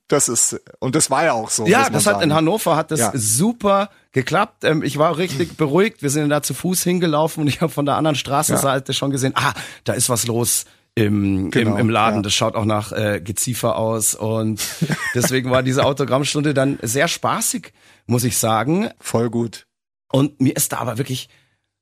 Das 0.09 0.31
ist, 0.31 0.59
und 0.79 0.95
das 0.95 1.11
war 1.11 1.25
ja 1.27 1.33
auch 1.35 1.51
so. 1.51 1.67
Ja, 1.67 1.91
das 1.91 2.07
hat 2.07 2.15
sagen. 2.15 2.23
in 2.23 2.35
Hannover 2.35 2.77
hat 2.77 2.93
das 2.93 3.01
Ja. 3.01 3.13
super 3.15 3.91
geklappt. 4.13 4.65
Ähm, 4.65 4.83
ich 4.83 4.99
war 4.99 5.17
richtig 5.19 5.57
beruhigt. 5.57 6.03
Wir 6.03 6.11
sind 6.11 6.29
da 6.31 6.43
zu 6.43 6.55
Fuß 6.55 6.83
hingelaufen 6.83 7.43
und 7.43 7.49
ich 7.49 7.61
habe 7.61 7.73
von 7.73 7.87
der 7.87 7.97
anderen 7.97 8.17
Straßenseite 8.17 8.93
schon 8.93 9.11
gesehen, 9.11 9.33
ah, 9.37 9.53
da 9.85 9.93
ist 9.93 10.09
was 10.09 10.27
los 10.27 10.65
im, 10.95 11.51
Genau, 11.51 11.73
im, 11.73 11.79
im 11.79 11.91
Laden. 11.91 12.17
ja. 12.17 12.23
Das 12.23 12.35
schaut 12.35 12.55
auch 12.55 12.65
nach 12.65 12.93
äh, 12.93 13.21
Geziefer 13.23 13.77
aus. 13.77 14.15
Und 14.15 14.61
deswegen 15.15 15.51
war 15.51 15.63
diese 15.63 15.85
Autogrammstunde 15.85 16.55
dann 16.55 16.79
sehr 16.83 17.09
spaßig, 17.09 17.73
muss 18.07 18.25
ich 18.25 18.37
sagen. 18.39 18.91
Voll 18.99 19.31
gut. 19.31 19.67
Und 20.13 20.41
mir 20.41 20.57
ist 20.57 20.73
da 20.73 20.79
aber 20.79 20.99
wirklich 20.99 21.29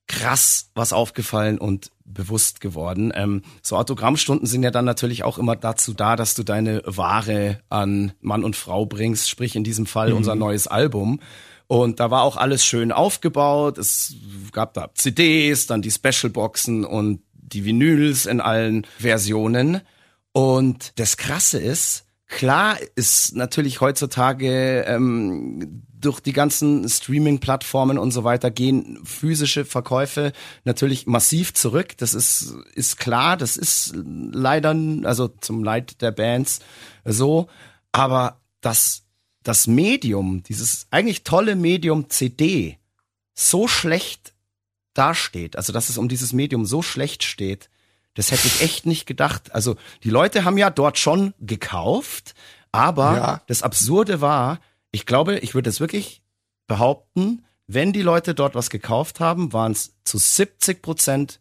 krass 0.07 0.71
was 0.75 0.93
aufgefallen 0.95 1.59
und 1.59 1.91
bewusst 2.05 2.61
geworden. 2.61 3.13
Ähm, 3.15 3.43
so 3.63 3.77
Autogrammstunden 3.77 4.47
sind 4.47 4.63
ja 4.63 4.71
dann 4.71 4.87
natürlich 4.87 5.23
auch 5.23 5.39
immer 5.39 5.55
dazu 5.55 5.93
da, 5.93 6.17
dass 6.17 6.35
du 6.35 6.43
deine 6.43 6.83
Ware 6.87 7.61
an 7.69 8.13
Mann 8.21 8.43
und 8.45 8.57
Frau 8.57 8.87
bringst, 8.87 9.29
sprich 9.29 9.55
in 9.55 9.65
diesem 9.65 9.85
Fall 9.85 10.13
unser 10.15 10.35
neues 10.35 10.67
Album. 10.67 11.21
Und 11.69 12.01
da 12.01 12.11
war 12.11 12.23
auch 12.23 12.37
alles 12.37 12.65
schön 12.65 12.93
aufgebaut. 12.93 13.79
Es 13.79 14.15
gab 14.53 14.75
da 14.75 14.91
CDs, 14.95 15.67
dann 15.67 15.83
die 15.83 15.91
Specialboxen 15.91 16.85
und 16.85 17.21
die 17.35 17.65
Vinyls 17.65 18.27
in 18.27 18.41
allen 18.41 18.87
Versionen. 18.99 19.83
Und 20.33 20.99
das 20.99 21.19
Krasse 21.19 21.59
ist, 21.59 22.07
klar 22.27 22.79
ist 22.95 23.37
natürlich 23.37 23.81
heutzutage 23.81 24.85
ähm, 24.87 25.85
durch 26.01 26.21
die 26.21 26.33
ganzen 26.33 26.89
Streaming-Plattformen 26.89 27.99
und 27.99 28.13
so 28.13 28.25
weiter 28.25 28.51
gehen 28.51 29.01
physische 29.05 29.65
Verkäufe 29.65 30.33
natürlich 30.65 31.07
massiv 31.07 31.55
zurück. 31.55 31.97
Das 31.99 32.15
ist, 32.15 32.55
ist 32.75 32.99
klar, 32.99 33.37
das 33.37 33.57
ist 33.57 33.93
leider, 33.95 34.75
also 35.05 35.29
zum 35.29 35.65
Leid 35.65 36.01
der 36.01 36.13
Bands 36.13 36.61
so. 37.05 37.49
Aber 37.93 38.41
das, 38.61 39.05
das 39.49 39.67
Medium, 39.67 40.43
dieses 40.43 40.87
eigentlich 40.91 41.25
tolle 41.25 41.57
Medium 41.57 42.11
CD, 42.11 42.79
so 43.35 43.67
schlecht 43.67 44.35
dasteht, 44.93 45.57
also 45.57 45.73
dass 45.73 45.89
es 45.89 45.97
um 45.97 46.09
dieses 46.09 46.35
Medium 46.35 46.67
so 46.67 46.83
schlecht 46.83 47.25
steht, 47.25 47.71
das 48.13 48.31
hätte 48.31 48.47
ich 48.47 48.61
echt 48.61 48.85
nicht 48.85 49.07
gedacht. 49.07 49.55
Also 49.55 49.77
die 50.03 50.11
Leute 50.11 50.45
haben 50.45 50.59
ja 50.59 50.69
dort 50.69 50.99
schon 50.99 51.33
gekauft, 51.41 52.35
aber 52.73 53.17
Ja. 53.17 53.43
das 53.47 53.63
Absurde 53.63 54.21
war, 54.21 54.61
ich 54.91 55.07
glaube, 55.07 55.39
ich 55.39 55.55
würde 55.55 55.71
es 55.71 55.81
wirklich 55.81 56.21
behaupten, 56.67 57.45
wenn 57.67 57.95
die 57.95 58.03
Leute 58.03 58.35
dort 58.35 58.55
was 58.55 58.69
gekauft 58.69 59.19
haben, 59.19 59.53
waren 59.55 59.73
es 59.73 59.95
zu 60.05 60.19
70 60.19 60.83
Prozent 60.83 61.41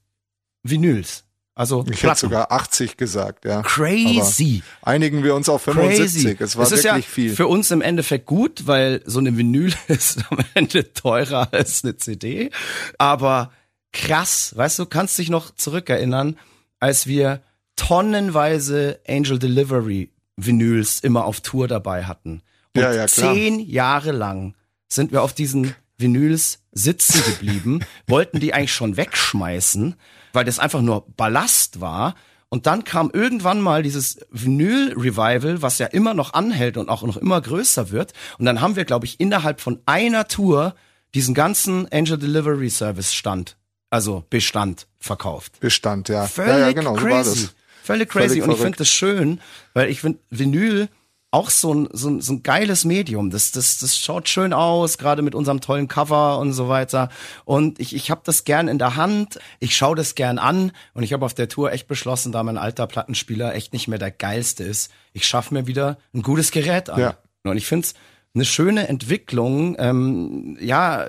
Vinyls. 0.64 1.26
Also 1.58 1.82
Ich 1.82 1.88
hätte 1.92 2.00
Platten. 2.02 2.20
sogar 2.20 2.52
80 2.52 2.98
gesagt, 2.98 3.46
ja. 3.46 3.62
Crazy. 3.64 4.62
Aber 4.82 4.92
einigen 4.92 5.24
wir 5.24 5.34
uns 5.36 5.50
auf 5.50 5.66
Crazy. 5.66 6.10
75. 6.30 6.42
Es 6.42 6.56
war 6.56 6.64
das 6.66 6.72
ist 6.72 6.84
wirklich 6.84 7.06
ja 7.06 7.12
viel. 7.12 7.36
für 7.36 7.48
uns 7.48 7.72
im 7.72 7.82
Endeffekt 7.82 8.26
gut, 8.28 8.68
weil 8.68 9.02
so 9.06 9.20
eine 9.20 9.36
Vinyl 9.38 9.74
ist 9.88 10.20
am 10.30 10.38
Ende 10.54 10.94
teurer 10.94 11.50
als 11.52 11.84
eine 11.84 11.98
CD. 11.98 12.52
Aber 12.98 13.52
krass, 13.92 14.54
weißt 14.56 14.80
du, 14.80 14.86
kannst 14.86 15.18
dich 15.18 15.30
noch 15.30 15.54
zurückerinnern, 15.56 16.38
als 16.80 17.08
wir 17.08 17.42
tonnenweise 17.76 19.00
Angel 19.08 19.40
Delivery 19.40 20.12
Vinyls 20.38 21.00
immer 21.00 21.26
auf 21.26 21.42
Tour 21.42 21.68
dabei 21.68 22.06
hatten. 22.06 22.42
Und 22.76 22.82
Ja, 22.84 22.94
ja, 22.94 23.08
klar. 23.08 23.34
zehn 23.34 23.60
Jahre 23.60 24.12
lang 24.12 24.54
sind 24.88 25.12
wir 25.12 25.24
auf 25.24 25.34
diesen 25.34 25.74
Vinyls 25.98 26.60
sitzen 26.72 27.24
geblieben, 27.26 27.80
wollten 28.06 28.40
die 28.40 28.54
eigentlich 28.54 28.74
schon 28.74 28.98
wegschmeißen, 28.98 29.96
weil 30.34 30.46
das 30.46 30.60
einfach 30.60 30.82
nur 30.82 31.06
Ballast 31.16 31.82
war. 31.82 32.16
Und 32.50 32.66
dann 32.66 32.86
kam 32.86 33.12
irgendwann 33.12 33.60
mal 33.60 33.84
dieses 33.84 34.20
Vinyl-Revival, 34.32 35.62
was 35.62 35.80
ja 35.80 35.88
immer 35.88 36.14
noch 36.14 36.34
anhält 36.34 36.78
und 36.78 36.88
auch 36.88 37.04
noch 37.04 37.18
immer 37.18 37.42
größer 37.42 37.92
wird. 37.92 38.14
Und 38.38 38.46
dann 38.46 38.62
haben 38.62 38.76
wir, 38.78 38.86
glaube 38.86 39.06
ich, 39.06 39.20
innerhalb 39.20 39.60
von 39.60 39.82
einer 39.86 40.28
Tour 40.28 40.76
diesen 41.14 41.34
ganzen 41.34 41.92
Angel 41.92 42.18
Delivery 42.18 42.70
Service 42.70 43.14
Stand, 43.14 43.58
also 43.90 44.24
Bestand 44.30 44.88
verkauft. 45.00 45.60
Bestand, 45.60 46.10
ja. 46.10 46.26
Völlig 46.28 46.52
ja, 46.52 46.60
ja, 46.60 46.72
genau, 46.72 46.96
so 46.96 47.06
crazy. 47.06 47.42
das. 47.42 47.56
Völlig 47.84 48.10
crazy. 48.10 48.28
Völlig 48.28 48.44
und 48.44 48.52
ich 48.52 48.58
finde 48.58 48.78
das 48.78 48.90
schön, 48.90 49.42
weil 49.74 49.90
ich 49.90 50.02
finde 50.02 50.20
Vinyl 50.30 50.90
auch 51.30 51.50
so 51.50 51.74
ein, 51.74 51.90
so 51.92 52.10
ein, 52.10 52.22
so 52.22 52.34
ein 52.34 52.44
geiles 52.44 52.86
Medium. 52.86 53.30
Das, 53.30 53.52
das, 53.52 53.80
das 53.80 53.98
schaut 53.98 54.30
schön 54.30 54.54
aus, 54.54 54.98
gerade 54.98 55.22
mit 55.22 55.36
unserem 55.36 55.60
tollen 55.60 55.88
Cover 55.88 56.40
und 56.40 56.54
so 56.54 56.70
weiter. 56.70 57.10
Und 57.44 57.80
ich, 57.80 57.94
ich 57.94 58.10
habe 58.10 58.22
das 58.24 58.46
gern 58.46 58.68
in 58.68 58.80
der 58.80 58.96
Hand. 58.96 59.40
Ich 59.60 59.76
schaue 59.76 59.96
das 59.96 60.16
gern 60.16 60.40
an. 60.40 60.72
Und 60.94 61.04
ich 61.04 61.12
habe 61.12 61.26
auf 61.26 61.34
der 61.34 61.50
Tour 61.50 61.72
echt 61.72 61.88
beschlossen, 61.88 62.32
da 62.32 62.44
mein 62.44 62.58
alter 62.58 62.88
Plattenspieler 62.88 63.56
echt 63.56 63.74
nicht 63.74 63.88
mehr 63.88 64.00
der 64.00 64.12
geilste 64.12 64.64
ist, 64.64 64.92
ich 65.14 65.28
schaffe 65.28 65.54
mir 65.54 65.68
wieder 65.68 65.98
ein 66.14 66.22
gutes 66.22 66.52
Gerät 66.52 66.90
an. 66.90 67.00
Ja. 67.00 67.18
Und 67.44 67.58
ich 67.58 67.66
finde 67.66 67.88
es 67.88 67.94
eine 68.34 68.46
schöne 68.46 68.88
Entwicklung. 68.88 69.76
Ähm, 69.80 70.58
ja, 70.62 71.08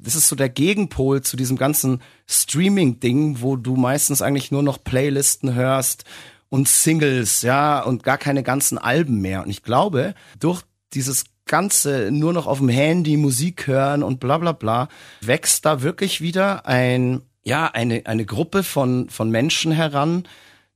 das 0.00 0.14
ist 0.14 0.28
so 0.28 0.36
der 0.36 0.48
Gegenpol 0.48 1.22
zu 1.22 1.36
diesem 1.36 1.56
ganzen 1.56 2.00
Streaming-Ding, 2.26 3.42
wo 3.42 3.56
du 3.56 3.76
meistens 3.76 4.22
eigentlich 4.22 4.50
nur 4.50 4.62
noch 4.62 4.82
Playlisten 4.82 5.54
hörst 5.54 6.04
und 6.48 6.68
Singles, 6.68 7.42
ja, 7.42 7.82
und 7.82 8.02
gar 8.02 8.18
keine 8.18 8.42
ganzen 8.42 8.78
Alben 8.78 9.20
mehr. 9.20 9.42
Und 9.42 9.50
ich 9.50 9.62
glaube, 9.62 10.14
durch 10.38 10.62
dieses 10.94 11.24
ganze 11.46 12.10
nur 12.10 12.32
noch 12.32 12.46
auf 12.46 12.58
dem 12.58 12.68
Handy 12.68 13.16
Musik 13.16 13.66
hören 13.66 14.02
und 14.02 14.20
bla 14.20 14.38
bla 14.38 14.52
bla, 14.52 14.88
wächst 15.20 15.64
da 15.64 15.82
wirklich 15.82 16.20
wieder 16.20 16.66
ein, 16.66 17.22
ja, 17.44 17.66
eine, 17.66 18.02
eine 18.06 18.26
Gruppe 18.26 18.62
von, 18.62 19.08
von 19.08 19.30
Menschen 19.30 19.72
heran, 19.72 20.24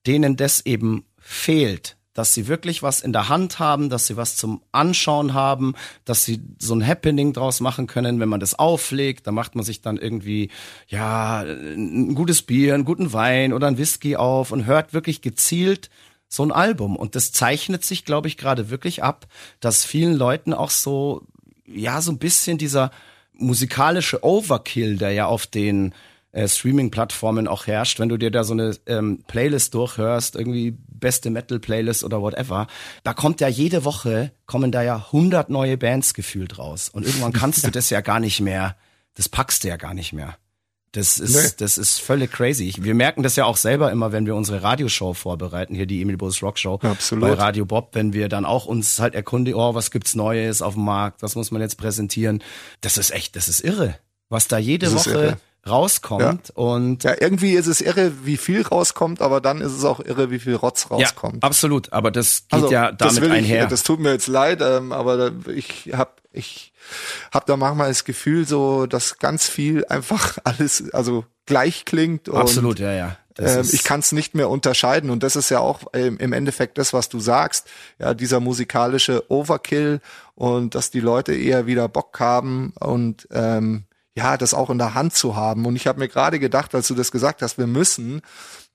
denen 0.06 0.37
das 0.37 0.64
eben 0.64 1.04
fehlt. 1.18 1.96
Dass 2.12 2.35
sie 2.35 2.49
wirklich 2.49 2.83
was 2.83 3.01
in 3.01 3.12
der 3.12 3.29
Hand 3.29 3.59
haben, 3.61 3.88
dass 3.88 4.07
sie 4.07 4.16
was 4.16 4.37
zum 4.37 4.62
Anschauen 4.73 5.33
haben, 5.33 5.75
dass 6.05 6.25
sie 6.25 6.42
so 6.59 6.75
ein 6.75 6.87
Happening 6.87 7.33
draus 7.33 7.61
machen 7.61 7.87
können, 7.87 8.18
wenn 8.18 8.29
man 8.29 8.40
das 8.40 8.59
auflegt. 8.59 9.27
Da 9.27 9.33
macht 9.33 9.55
man 9.55 9.64
sich 9.64 9.81
dann 9.81 9.96
irgendwie, 9.96 10.51
ja, 10.88 11.42
ein 11.42 12.14
gutes 12.14 12.42
Bier, 12.42 12.75
einen 12.75 12.85
guten 12.85 13.12
Wein 13.12 13.53
oder 13.53 13.68
ein 13.68 13.79
Whisky 13.79 14.16
auf 14.16 14.51
und 14.51 14.66
hört 14.66 14.92
wirklich 14.92 15.23
gezielt 15.23 15.90
so 16.31 16.44
ein 16.44 16.53
Album. 16.53 16.96
Und 16.96 17.16
das 17.16 17.33
zeichnet 17.33 17.85
sich, 17.85 18.05
glaube 18.05 18.29
ich, 18.29 18.37
gerade 18.37 18.70
wirklich 18.70 19.03
ab, 19.03 19.27
dass 19.59 19.85
vielen 19.85 20.14
Leuten 20.14 20.55
auch 20.55 20.70
so, 20.70 21.27
ja, 21.66 22.01
so 22.01 22.12
ein 22.12 22.18
bisschen 22.18 22.57
dieser 22.57 22.92
musikalische 23.33 24.25
Overkill, 24.25 24.96
der 24.96 25.12
ja 25.12 25.27
auf 25.27 25.46
den 25.46 25.92
äh, 26.33 26.47
Streaming-Plattformen 26.47 27.49
auch 27.49 27.66
herrscht, 27.66 27.99
wenn 27.99 28.09
du 28.09 28.16
dir 28.16 28.31
da 28.31 28.45
so 28.45 28.53
eine 28.53 28.77
ähm, 28.87 29.25
Playlist 29.27 29.75
durchhörst, 29.75 30.37
irgendwie 30.37 30.77
beste 30.88 31.31
Metal-Playlist 31.31 32.05
oder 32.05 32.21
whatever, 32.23 32.66
da 33.03 33.14
kommt 33.14 33.40
ja 33.40 33.49
jede 33.49 33.85
Woche, 33.85 34.33
kommen 34.47 34.71
da 34.73 34.83
ja 34.83 34.97
100 34.97 35.51
neue 35.51 35.77
Bands 35.77 36.14
gefühlt 36.14 36.59
raus. 36.59 36.88
Und 36.88 37.07
irgendwann 37.07 37.33
kannst 37.33 37.66
du 37.66 37.71
das 37.73 37.90
ja 37.90 38.01
gar 38.01 38.21
nicht 38.21 38.40
mehr, 38.40 38.77
das 39.14 39.29
packst 39.29 39.64
du 39.64 39.69
ja 39.69 39.77
gar 39.77 39.95
nicht 39.95 40.12
mehr. 40.12 40.37
Das 40.93 41.21
ist, 41.21 41.37
Nee. 41.37 41.51
das 41.59 41.79
ist 41.79 42.01
völlig 42.01 42.33
crazy. 42.33 42.75
Wir 42.81 42.97
merken 42.97 43.23
das 43.23 43.37
ja 43.37 43.45
auch 43.45 43.57
selber 43.57 43.93
immer, 43.93 44.11
wenn 44.11 44.27
wir 44.27 44.35
unsere 44.35 44.64
Radioshow 44.64 45.14
vorbereiten, 45.14 45.73
hier 45.73 45.87
die 45.87 46.03
Emil 46.03 46.16
Bulls 46.16 46.43
Rock 46.43 46.59
Show 46.59 46.81
Absolut. 46.83 47.23
bei 47.29 47.35
Radio 47.35 47.64
Bob, 47.64 47.90
wenn 47.95 48.12
wir 48.12 48.29
dann 48.29 48.45
auch 48.45 48.66
uns 48.66 48.99
halt 48.99 49.14
erkundigen, 49.14 49.59
oh, 49.61 49.75
was 49.75 49.93
gibt's 49.93 50.16
Neues 50.16 50.62
auf 50.62 50.75
dem 50.75 50.85
Markt, 50.85 51.23
was 51.23 51.37
muss 51.37 51.53
man 51.53 51.62
jetzt 51.62 51.77
präsentieren. 51.77 52.43
Das 52.81 52.99
ist 52.99 53.12
echt, 53.12 53.37
das 53.37 53.49
ist 53.49 53.61
irre, 53.61 53.99
was 54.31 54.49
da 54.49 54.59
jede 54.59 54.87
Das 54.87 55.07
Woche 55.07 55.37
rauskommt 55.68 56.51
und 56.51 57.05
Ja, 57.05 57.14
irgendwie 57.20 57.53
ist 57.53 57.66
es 57.66 57.81
irre, 57.81 58.25
wie 58.25 58.37
viel 58.37 58.62
rauskommt, 58.62 59.20
aber 59.20 59.40
dann 59.40 59.61
ist 59.61 59.73
es 59.73 59.85
auch 59.85 60.01
irre, 60.01 60.31
wie 60.31 60.38
viel 60.38 60.55
Rotz 60.55 60.90
rauskommt. 60.90 61.42
Ja, 61.42 61.46
absolut. 61.46 61.92
Aber 61.92 62.11
das 62.11 62.44
geht 62.49 62.70
ja 62.70 62.87
Also, 62.87 62.96
das 62.96 63.14
damit 63.14 63.31
ich, 63.31 63.37
einher. 63.37 63.66
Das 63.66 63.83
tut 63.83 64.01
mir 64.01 64.12
jetzt 64.12 64.27
leid, 64.27 64.61
ähm, 64.62 64.92
aber 64.92 65.33
ich 65.55 65.90
habe 65.92 66.12
ich 66.33 66.73
hab 67.33 67.46
da 67.46 67.57
manchmal 67.57 67.88
das 67.88 68.05
Gefühl, 68.05 68.46
so 68.46 68.87
dass 68.87 69.18
ganz 69.18 69.49
viel 69.49 69.85
einfach 69.87 70.38
alles 70.44 70.90
also 70.92 71.25
gleich 71.46 71.85
klingt 71.85 72.29
und 72.29 72.38
absolut, 72.38 72.79
ja, 72.79 72.92
ja. 72.92 73.16
Das 73.35 73.57
ähm, 73.57 73.75
ich 73.75 73.85
kann 73.85 74.01
es 74.01 74.12
nicht 74.12 74.35
mehr 74.35 74.49
unterscheiden 74.49 75.09
und 75.11 75.23
das 75.23 75.37
ist 75.37 75.51
ja 75.51 75.61
auch 75.61 75.81
ähm, 75.94 76.18
im 76.18 76.33
Endeffekt 76.33 76.79
das, 76.79 76.92
was 76.92 77.09
du 77.09 77.20
sagst, 77.20 77.66
ja 77.99 78.14
dieser 78.14 78.40
musikalische 78.40 79.25
Overkill 79.31 80.01
und 80.35 80.75
dass 80.75 80.90
die 80.90 81.01
Leute 81.01 81.35
eher 81.35 81.66
wieder 81.66 81.88
Bock 81.88 82.18
haben 82.18 82.73
und 82.79 83.29
ähm, 83.31 83.85
ja 84.16 84.37
das 84.37 84.55
auch 84.55 84.70
in 84.70 84.79
der 84.79 84.94
Hand 84.94 85.14
zu 85.14 85.37
haben. 85.37 85.66
Und 85.66 85.77
ich 85.77 85.87
habe 85.87 85.99
mir 86.01 86.09
gerade 86.09 86.38
gedacht, 86.38 86.75
als 86.75 86.88
du 86.88 86.94
das 86.94 87.11
gesagt 87.12 87.42
hast, 87.42 87.59
wir 87.59 87.66
müssen 87.66 88.23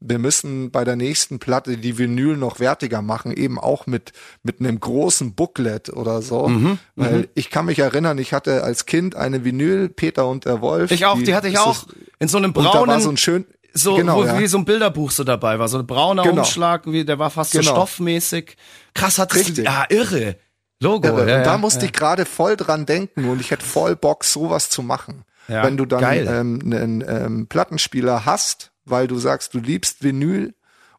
wir 0.02 0.20
müssen 0.20 0.72
bei 0.72 0.84
der 0.84 0.98
nächsten 0.98 1.40
Platte 1.40 1.78
die 1.78 1.98
Vinyl 1.98 2.36
noch 2.36 2.60
wertiger 2.60 3.02
machen, 3.02 3.32
eben 3.32 3.58
auch 3.58 3.88
mit 3.88 4.12
mit 4.44 4.60
einem 4.60 4.80
großen 4.80 5.34
Booklet 5.36 5.90
oder 5.90 6.22
so. 6.22 6.48
Mhm, 6.50 6.80
Weil 6.96 7.30
ich 7.34 7.50
kann 7.50 7.66
mich 7.66 7.80
erinnern, 7.80 8.18
ich 8.18 8.34
hatte 8.34 8.64
als 8.64 8.86
Kind 8.86 9.16
eine 9.16 9.46
Vinyl, 9.46 9.88
Peter 9.90 10.28
und 10.28 10.46
der 10.46 10.60
Wolf. 10.62 10.92
ich 10.92 11.06
auch, 11.06 11.18
die, 11.22 11.34
hatte 11.34 11.48
ich 11.48 11.58
auch 11.58 11.86
das- 11.86 11.96
in 12.20 12.28
so 12.28 12.38
einem 12.38 12.52
Und 12.52 12.64
da 12.64 12.72
braunen, 12.72 12.90
war 12.90 13.00
so 13.02 13.10
ein 13.10 13.18
schön, 13.18 13.46
so 13.74 13.96
genau, 13.96 14.18
wo, 14.18 14.26
ja. 14.26 14.38
wie 14.40 14.48
so 14.48 14.58
ein 14.58 14.66
Bilderbuch 14.66 15.12
so 15.12 15.24
dabei 15.24 15.60
war, 15.60 15.68
so 15.70 15.80
ein 15.80 15.88
brauner 15.88 16.24
Genau. 16.24 16.40
Umschlag, 16.42 16.84
wie 16.88 17.06
der 17.06 17.18
war 17.20 17.30
fast 17.30 17.52
so 17.54 17.60
Genau. 17.60 17.72
stoffmäßig. 17.72 18.58
Krass 18.94 19.16
du, 19.16 19.24
Richtig. 19.34 19.66
ja, 19.66 19.86
irre. 19.90 20.36
Logo. 20.82 21.08
Irre. 21.08 21.30
ja, 21.30 21.38
und 21.38 21.46
da 21.46 21.54
ja, 21.54 21.58
musste 21.58 21.82
ja. 21.82 21.86
ich 21.86 21.94
gerade 21.94 22.26
voll 22.26 22.58
dran 22.58 22.86
denken 22.86 23.26
und 23.30 23.40
ich 23.40 23.52
hätte 23.52 23.66
voll 23.66 23.96
Bock, 23.96 24.24
sowas 24.24 24.70
zu 24.70 24.84
machen. 24.84 25.24
Ja, 25.48 25.64
Wenn 25.64 25.78
du 25.78 25.86
dann 25.86 26.02
geil. 26.02 26.28
ähm, 26.28 26.60
einen 26.64 27.04
ähm, 27.08 27.48
Plattenspieler 27.48 28.26
hast, 28.26 28.72
weil 28.84 29.08
du 29.08 29.18
sagst, 29.18 29.54
du 29.54 29.60
liebst 29.60 30.04
Vinyl 30.04 30.56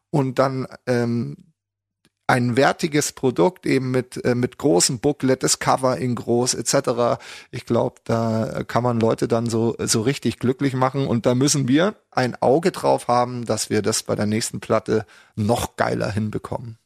und 0.09 0.39
dann 0.39 0.67
ähm, 0.85 1.47
ein 2.27 2.57
wertiges 2.57 3.13
Produkt 3.13 3.65
eben 3.65 3.91
mit 3.91 4.23
äh, 4.25 4.35
mit 4.35 4.57
großem 4.57 4.99
Booklet, 4.99 5.43
das 5.43 5.59
Cover 5.59 5.97
in 5.97 6.15
groß 6.15 6.55
etc. 6.55 7.21
Ich 7.51 7.65
glaube, 7.65 7.95
da 8.03 8.63
kann 8.67 8.83
man 8.83 8.99
Leute 8.99 9.29
dann 9.29 9.49
so 9.49 9.75
so 9.79 10.01
richtig 10.01 10.39
glücklich 10.39 10.73
machen 10.73 11.07
und 11.07 11.25
da 11.25 11.35
müssen 11.35 11.67
wir 11.67 11.95
ein 12.11 12.35
Auge 12.41 12.71
drauf 12.71 13.07
haben, 13.07 13.45
dass 13.45 13.69
wir 13.69 13.81
das 13.81 14.03
bei 14.03 14.15
der 14.15 14.25
nächsten 14.25 14.59
Platte 14.59 15.05
noch 15.35 15.77
geiler 15.77 16.11
hinbekommen. 16.11 16.77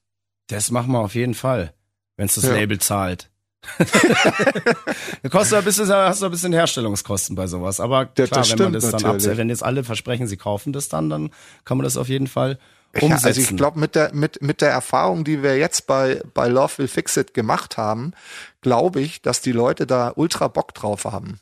Das 0.48 0.70
machen 0.70 0.92
wir 0.92 1.00
auf 1.00 1.16
jeden 1.16 1.34
Fall, 1.34 1.74
wenn 2.22 2.28
es 2.28 2.36
das 2.36 2.44
ja. 2.44 2.54
Label 2.54 2.78
zahlt. 2.78 3.32
kostet 5.32 5.58
ein 5.58 5.64
bisschen, 5.64 5.90
hast 5.90 6.22
du 6.22 6.26
ein 6.26 6.32
bisschen 6.32 6.54
Herstellungskosten 6.54 7.36
bei 7.36 7.48
sowas. 7.48 7.80
Aber 7.80 8.06
klar, 8.06 8.28
das 8.28 8.52
wenn 8.52 8.60
man 8.60 8.74
das 8.74 8.92
dann 8.92 9.04
abzählt, 9.06 9.38
wenn 9.38 9.50
jetzt 9.50 9.64
alle 9.64 9.84
versprechen, 9.84 10.28
sie 10.28 10.38
kaufen 10.38 10.72
das 10.72 10.88
dann, 10.88 11.10
dann 11.10 11.32
kann 11.66 11.78
man 11.78 11.84
das 11.84 11.98
auf 11.98 12.10
jeden 12.10 12.28
Fall 12.28 12.60
umsetzen. 12.94 13.24
Ja, 13.24 13.28
also 13.28 13.42
ich 13.42 13.58
glaube, 13.58 13.80
mit 13.80 13.96
der, 13.96 14.14
mit, 14.14 14.40
mit 14.44 14.62
der 14.62 14.70
Erfahrung, 14.70 15.24
die 15.24 15.42
wir 15.42 15.58
jetzt 15.58 15.88
bei, 15.88 16.22
bei 16.36 16.48
Love 16.48 16.78
Will 16.78 16.88
Fix 16.88 17.18
It 17.18 17.34
gemacht 17.34 17.76
haben, 17.78 18.14
glaube 18.62 19.02
ich, 19.02 19.24
dass 19.24 19.42
die 19.42 19.52
Leute 19.52 19.88
da 19.88 20.14
ultra 20.16 20.48
Bock 20.48 20.76
drauf 20.76 21.06
haben. 21.06 21.40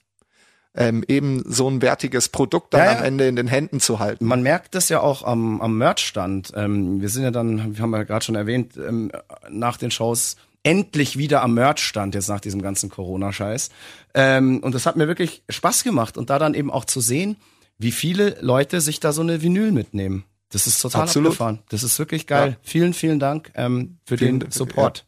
Ähm, 0.76 1.04
eben 1.10 1.44
so 1.46 1.70
ein 1.70 1.82
wertiges 1.82 2.30
Produkt 2.30 2.74
dann 2.74 2.86
ja, 2.86 2.98
am 3.00 3.04
Ende 3.04 3.28
in 3.28 3.36
den 3.36 3.48
Händen 3.48 3.82
zu 3.82 4.00
halten. 4.00 4.26
Man 4.26 4.44
merkt 4.44 4.76
das 4.76 4.88
ja 4.88 5.02
auch 5.02 5.24
am, 5.24 5.60
am 5.60 5.78
Merchstand. 5.78 6.54
Ähm, 6.56 7.02
wir 7.02 7.10
sind 7.10 7.24
ja 7.24 7.32
dann, 7.32 7.76
wir 7.76 7.84
haben 7.84 7.94
ja 7.94 8.04
gerade 8.04 8.24
schon 8.24 8.36
erwähnt, 8.36 8.78
ähm, 8.78 9.12
nach 9.50 9.76
den 9.76 9.92
Shows 9.92 10.38
endlich 10.63 11.17
wieder 11.17 11.41
am 11.41 11.54
Merch 11.54 11.80
stand, 11.80 12.15
jetzt 12.15 12.28
nach 12.28 12.41
diesem 12.41 12.62
ganzen 12.62 12.89
Corona-Scheiß. 12.89 13.69
Ähm, 14.13 14.60
und 14.62 14.76
das 14.76 14.86
hat 14.86 14.95
mir 14.95 15.08
wirklich 15.08 15.43
Spaß 15.50 15.84
gemacht. 15.84 16.17
Und 16.17 16.30
da 16.30 16.39
dann 16.39 16.54
eben 16.54 16.72
auch 16.72 16.86
zu 16.86 17.00
sehen, 17.02 17.38
wie 17.78 17.91
viele 17.91 18.38
Leute 18.41 18.82
sich 18.82 19.00
da 19.00 19.13
so 19.13 19.22
eine 19.22 19.41
Vinyl 19.41 19.72
mitnehmen. 19.72 20.26
Das 20.52 20.67
ist 20.67 20.82
total 20.82 21.04
Absolut. 21.04 21.28
abgefahren. 21.30 21.60
Das 21.69 21.84
ist 21.84 21.98
wirklich 22.00 22.28
geil. 22.28 22.52
Ja. 22.52 22.58
Vielen, 22.62 22.93
vielen 22.93 23.19
Dank 23.19 23.52
ähm, 23.56 23.98
für 24.06 24.17
vielen, 24.17 24.39
den 24.39 24.52
Support. 24.52 25.00
Ja. 25.00 25.04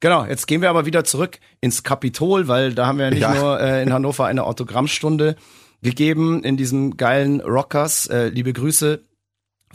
Genau, 0.00 0.24
jetzt 0.24 0.46
gehen 0.46 0.60
wir 0.60 0.70
aber 0.70 0.86
wieder 0.86 1.04
zurück 1.04 1.38
ins 1.60 1.82
Kapitol, 1.82 2.48
weil 2.48 2.74
da 2.74 2.86
haben 2.86 2.98
wir 2.98 3.06
ja 3.06 3.10
nicht 3.10 3.20
ja. 3.20 3.34
nur 3.34 3.60
äh, 3.60 3.82
in 3.82 3.92
Hannover 3.92 4.26
eine 4.26 4.44
Autogrammstunde 4.44 5.36
gegeben 5.82 6.42
in 6.42 6.56
diesem 6.56 6.96
geilen 6.96 7.40
Rockers. 7.40 8.06
Äh, 8.06 8.28
liebe 8.28 8.52
Grüße 8.52 9.02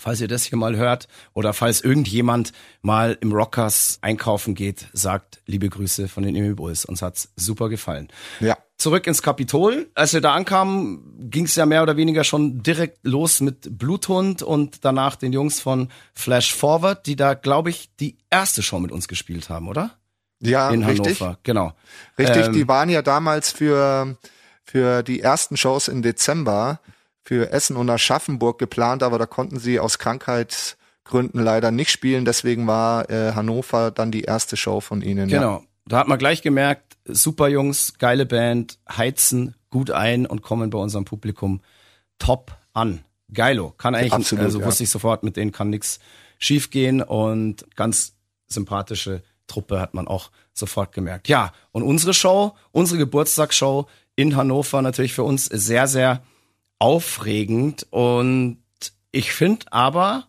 falls 0.01 0.19
ihr 0.19 0.27
das 0.27 0.43
hier 0.43 0.57
mal 0.57 0.75
hört 0.75 1.07
oder 1.33 1.53
falls 1.53 1.81
irgendjemand 1.81 2.51
mal 2.81 3.17
im 3.21 3.31
Rockers 3.31 3.99
einkaufen 4.01 4.55
geht, 4.55 4.87
sagt 4.93 5.41
liebe 5.45 5.69
Grüße 5.69 6.07
von 6.07 6.23
den 6.23 6.35
Emil 6.35 6.55
Bulls. 6.55 6.85
Uns 6.85 7.01
hat's 7.01 7.29
super 7.35 7.69
gefallen. 7.69 8.07
Ja. 8.39 8.57
Zurück 8.77 9.05
ins 9.05 9.21
Kapitol. 9.21 9.91
Als 9.93 10.13
wir 10.13 10.21
da 10.21 10.33
ankamen, 10.33 11.29
ging's 11.29 11.55
ja 11.55 11.67
mehr 11.67 11.83
oder 11.83 11.97
weniger 11.97 12.23
schon 12.23 12.63
direkt 12.63 12.97
los 13.03 13.39
mit 13.39 13.77
Bluthund 13.77 14.41
und 14.41 14.83
danach 14.83 15.15
den 15.15 15.33
Jungs 15.33 15.59
von 15.59 15.89
Flash 16.15 16.51
Forward, 16.51 17.05
die 17.05 17.15
da, 17.15 17.35
glaube 17.35 17.69
ich, 17.69 17.95
die 17.99 18.17
erste 18.31 18.63
Show 18.63 18.79
mit 18.79 18.91
uns 18.91 19.07
gespielt 19.07 19.49
haben, 19.49 19.67
oder? 19.67 19.91
Ja, 20.41 20.71
in 20.71 20.83
richtig. 20.83 21.21
Hannover, 21.21 21.37
genau. 21.43 21.73
Richtig, 22.17 22.47
ähm, 22.47 22.53
die 22.53 22.67
waren 22.67 22.89
ja 22.89 23.03
damals 23.03 23.51
für 23.51 24.17
für 24.63 25.03
die 25.03 25.19
ersten 25.19 25.57
Shows 25.57 25.87
im 25.87 26.01
Dezember 26.01 26.79
für 27.31 27.49
Essen 27.53 27.77
und 27.77 27.89
Aschaffenburg 27.89 28.59
geplant, 28.59 29.03
aber 29.03 29.17
da 29.17 29.25
konnten 29.25 29.57
sie 29.57 29.79
aus 29.79 29.99
Krankheitsgründen 29.99 31.41
leider 31.41 31.71
nicht 31.71 31.89
spielen. 31.89 32.25
Deswegen 32.25 32.67
war 32.67 33.09
äh, 33.09 33.31
Hannover 33.31 33.89
dann 33.89 34.11
die 34.11 34.23
erste 34.23 34.57
Show 34.57 34.81
von 34.81 35.01
ihnen. 35.01 35.29
Genau. 35.29 35.59
Ja. 35.59 35.61
Da 35.85 35.99
hat 35.99 36.09
man 36.09 36.19
gleich 36.19 36.41
gemerkt, 36.41 36.97
super 37.05 37.47
Jungs, 37.47 37.93
geile 37.99 38.25
Band, 38.25 38.79
heizen 38.89 39.55
gut 39.69 39.91
ein 39.91 40.25
und 40.25 40.41
kommen 40.41 40.71
bei 40.71 40.77
unserem 40.77 41.05
Publikum 41.05 41.61
top 42.19 42.51
an. 42.73 43.05
Geilo. 43.33 43.73
Kann 43.77 43.95
eigentlich, 43.95 44.11
Absolut, 44.11 44.43
also 44.43 44.59
ja. 44.59 44.65
wusste 44.65 44.83
ich 44.83 44.89
sofort, 44.89 45.23
mit 45.23 45.37
denen 45.37 45.53
kann 45.53 45.69
nichts 45.69 45.99
schiefgehen 46.37 47.01
und 47.01 47.65
ganz 47.77 48.17
sympathische 48.47 49.23
Truppe 49.47 49.79
hat 49.79 49.93
man 49.93 50.05
auch 50.05 50.31
sofort 50.51 50.91
gemerkt. 50.91 51.29
Ja, 51.29 51.53
und 51.71 51.83
unsere 51.83 52.13
Show, 52.13 52.55
unsere 52.71 52.97
Geburtstagsshow 52.97 53.87
in 54.17 54.35
Hannover 54.35 54.81
natürlich 54.81 55.13
für 55.13 55.23
uns 55.23 55.45
sehr, 55.45 55.87
sehr 55.87 56.23
aufregend 56.81 57.85
und 57.91 58.57
ich 59.11 59.33
finde 59.33 59.67
aber, 59.71 60.27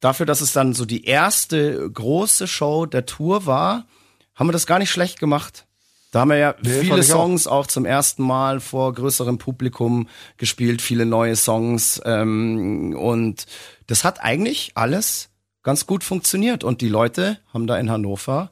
dafür, 0.00 0.26
dass 0.26 0.40
es 0.40 0.52
dann 0.52 0.74
so 0.74 0.84
die 0.84 1.04
erste 1.04 1.90
große 1.90 2.48
Show 2.48 2.84
der 2.84 3.06
Tour 3.06 3.46
war, 3.46 3.86
haben 4.34 4.48
wir 4.48 4.52
das 4.52 4.66
gar 4.66 4.78
nicht 4.78 4.90
schlecht 4.90 5.20
gemacht. 5.20 5.66
Da 6.10 6.20
haben 6.20 6.30
wir 6.30 6.36
ja 6.36 6.54
nee, 6.62 6.80
viele 6.80 7.02
Songs 7.02 7.46
auch. 7.46 7.60
auch. 7.60 7.66
zum 7.66 7.86
ersten 7.86 8.22
Mal 8.22 8.60
vor 8.60 8.92
größerem 8.92 9.38
Publikum 9.38 10.08
gespielt, 10.36 10.82
viele 10.82 11.06
neue 11.06 11.36
Songs 11.36 12.00
ähm, 12.04 12.96
und 12.98 13.46
das 13.86 14.04
hat 14.04 14.22
eigentlich 14.22 14.72
alles 14.74 15.30
ganz 15.62 15.86
gut 15.86 16.04
funktioniert 16.04 16.64
und 16.64 16.80
die 16.80 16.88
Leute 16.88 17.38
haben 17.52 17.66
da 17.66 17.78
in 17.78 17.90
Hannover 17.90 18.50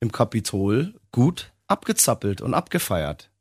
im 0.00 0.10
Kapitol 0.12 0.94
gut 1.12 1.52
abgezappelt 1.68 2.40
und 2.40 2.54
abgefeiert. 2.54 3.31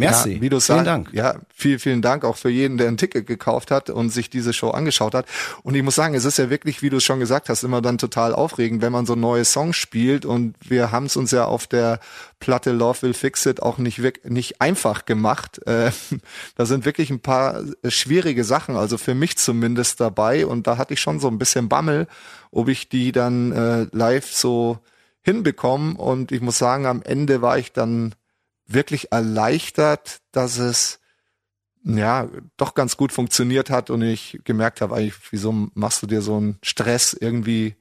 Merci. 0.00 0.34
Ja, 0.34 0.40
wie 0.40 0.48
du 0.48 0.58
sagst, 0.58 0.86
Dank. 0.86 1.10
Ja, 1.12 1.36
vielen, 1.54 1.78
vielen 1.78 2.02
Dank 2.02 2.24
auch 2.24 2.36
für 2.36 2.48
jeden, 2.48 2.78
der 2.78 2.88
ein 2.88 2.96
Ticket 2.96 3.26
gekauft 3.26 3.70
hat 3.70 3.90
und 3.90 4.10
sich 4.10 4.30
diese 4.30 4.52
Show 4.52 4.70
angeschaut 4.70 5.14
hat. 5.14 5.26
Und 5.62 5.74
ich 5.74 5.82
muss 5.82 5.94
sagen, 5.94 6.14
es 6.14 6.24
ist 6.24 6.38
ja 6.38 6.50
wirklich, 6.50 6.82
wie 6.82 6.90
du 6.90 6.96
es 6.96 7.04
schon 7.04 7.20
gesagt 7.20 7.48
hast, 7.48 7.62
immer 7.62 7.82
dann 7.82 7.98
total 7.98 8.34
aufregend, 8.34 8.82
wenn 8.82 8.92
man 8.92 9.06
so 9.06 9.14
neue 9.14 9.44
Songs 9.44 9.76
spielt. 9.76 10.24
Und 10.24 10.56
wir 10.60 10.90
haben 10.90 11.06
es 11.06 11.16
uns 11.16 11.30
ja 11.30 11.44
auf 11.44 11.66
der 11.66 12.00
Platte 12.40 12.72
Love 12.72 13.02
Will 13.02 13.14
Fix 13.14 13.44
It 13.46 13.62
auch 13.62 13.78
nicht, 13.78 14.00
nicht 14.24 14.60
einfach 14.60 15.04
gemacht. 15.04 15.60
Äh, 15.66 15.90
da 16.56 16.66
sind 16.66 16.84
wirklich 16.84 17.10
ein 17.10 17.20
paar 17.20 17.62
schwierige 17.86 18.44
Sachen, 18.44 18.76
also 18.76 18.96
für 18.98 19.14
mich 19.14 19.36
zumindest 19.36 20.00
dabei. 20.00 20.46
Und 20.46 20.66
da 20.66 20.78
hatte 20.78 20.94
ich 20.94 21.00
schon 21.00 21.20
so 21.20 21.28
ein 21.28 21.38
bisschen 21.38 21.68
Bammel, 21.68 22.06
ob 22.50 22.68
ich 22.68 22.88
die 22.88 23.12
dann 23.12 23.52
äh, 23.52 23.86
live 23.92 24.32
so 24.32 24.78
hinbekomme. 25.22 25.96
Und 25.96 26.32
ich 26.32 26.40
muss 26.40 26.58
sagen, 26.58 26.86
am 26.86 27.02
Ende 27.02 27.42
war 27.42 27.58
ich 27.58 27.72
dann 27.72 28.14
wirklich 28.72 29.12
erleichtert, 29.12 30.20
dass 30.32 30.58
es 30.58 31.00
ja 31.84 32.28
doch 32.56 32.74
ganz 32.74 32.96
gut 32.96 33.12
funktioniert 33.12 33.70
hat 33.70 33.90
und 33.90 34.02
ich 34.02 34.40
gemerkt 34.44 34.80
habe, 34.80 34.96
eigentlich, 34.96 35.14
wieso 35.30 35.52
machst 35.74 36.02
du 36.02 36.06
dir 36.06 36.22
so 36.22 36.36
einen 36.36 36.58
Stress 36.62 37.16
irgendwie? 37.18 37.76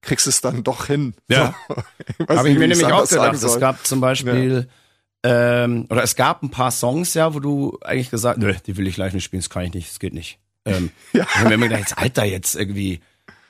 Kriegst 0.00 0.26
es 0.26 0.40
dann 0.40 0.64
doch 0.64 0.86
hin. 0.86 1.14
Ja. 1.28 1.54
So. 1.68 2.28
Habe 2.28 2.50
ich 2.50 2.58
mir 2.58 2.68
nämlich 2.68 2.84
auch 2.84 3.08
gedacht. 3.08 3.34
Es 3.34 3.60
gab 3.60 3.86
zum 3.86 4.00
Beispiel 4.00 4.68
ja. 5.24 5.64
ähm, 5.64 5.86
oder 5.90 6.02
es 6.02 6.16
gab 6.16 6.42
ein 6.42 6.50
paar 6.50 6.72
Songs, 6.72 7.14
ja, 7.14 7.34
wo 7.34 7.40
du 7.40 7.78
eigentlich 7.82 8.10
gesagt, 8.10 8.38
nö, 8.38 8.52
die 8.66 8.76
will 8.76 8.88
ich 8.88 8.96
live 8.96 9.12
nicht 9.12 9.24
spielen, 9.24 9.42
das 9.42 9.50
kann 9.50 9.64
ich 9.64 9.74
nicht, 9.74 9.90
das 9.90 10.00
geht 10.00 10.14
nicht. 10.14 10.40
Ähm, 10.64 10.90
ja. 11.12 11.24
Ich 11.24 11.36
habe 11.36 11.56
mir 11.56 11.68
gedacht, 11.68 11.80
jetzt, 11.80 11.98
Alter, 11.98 12.24
jetzt 12.24 12.56
irgendwie 12.56 13.00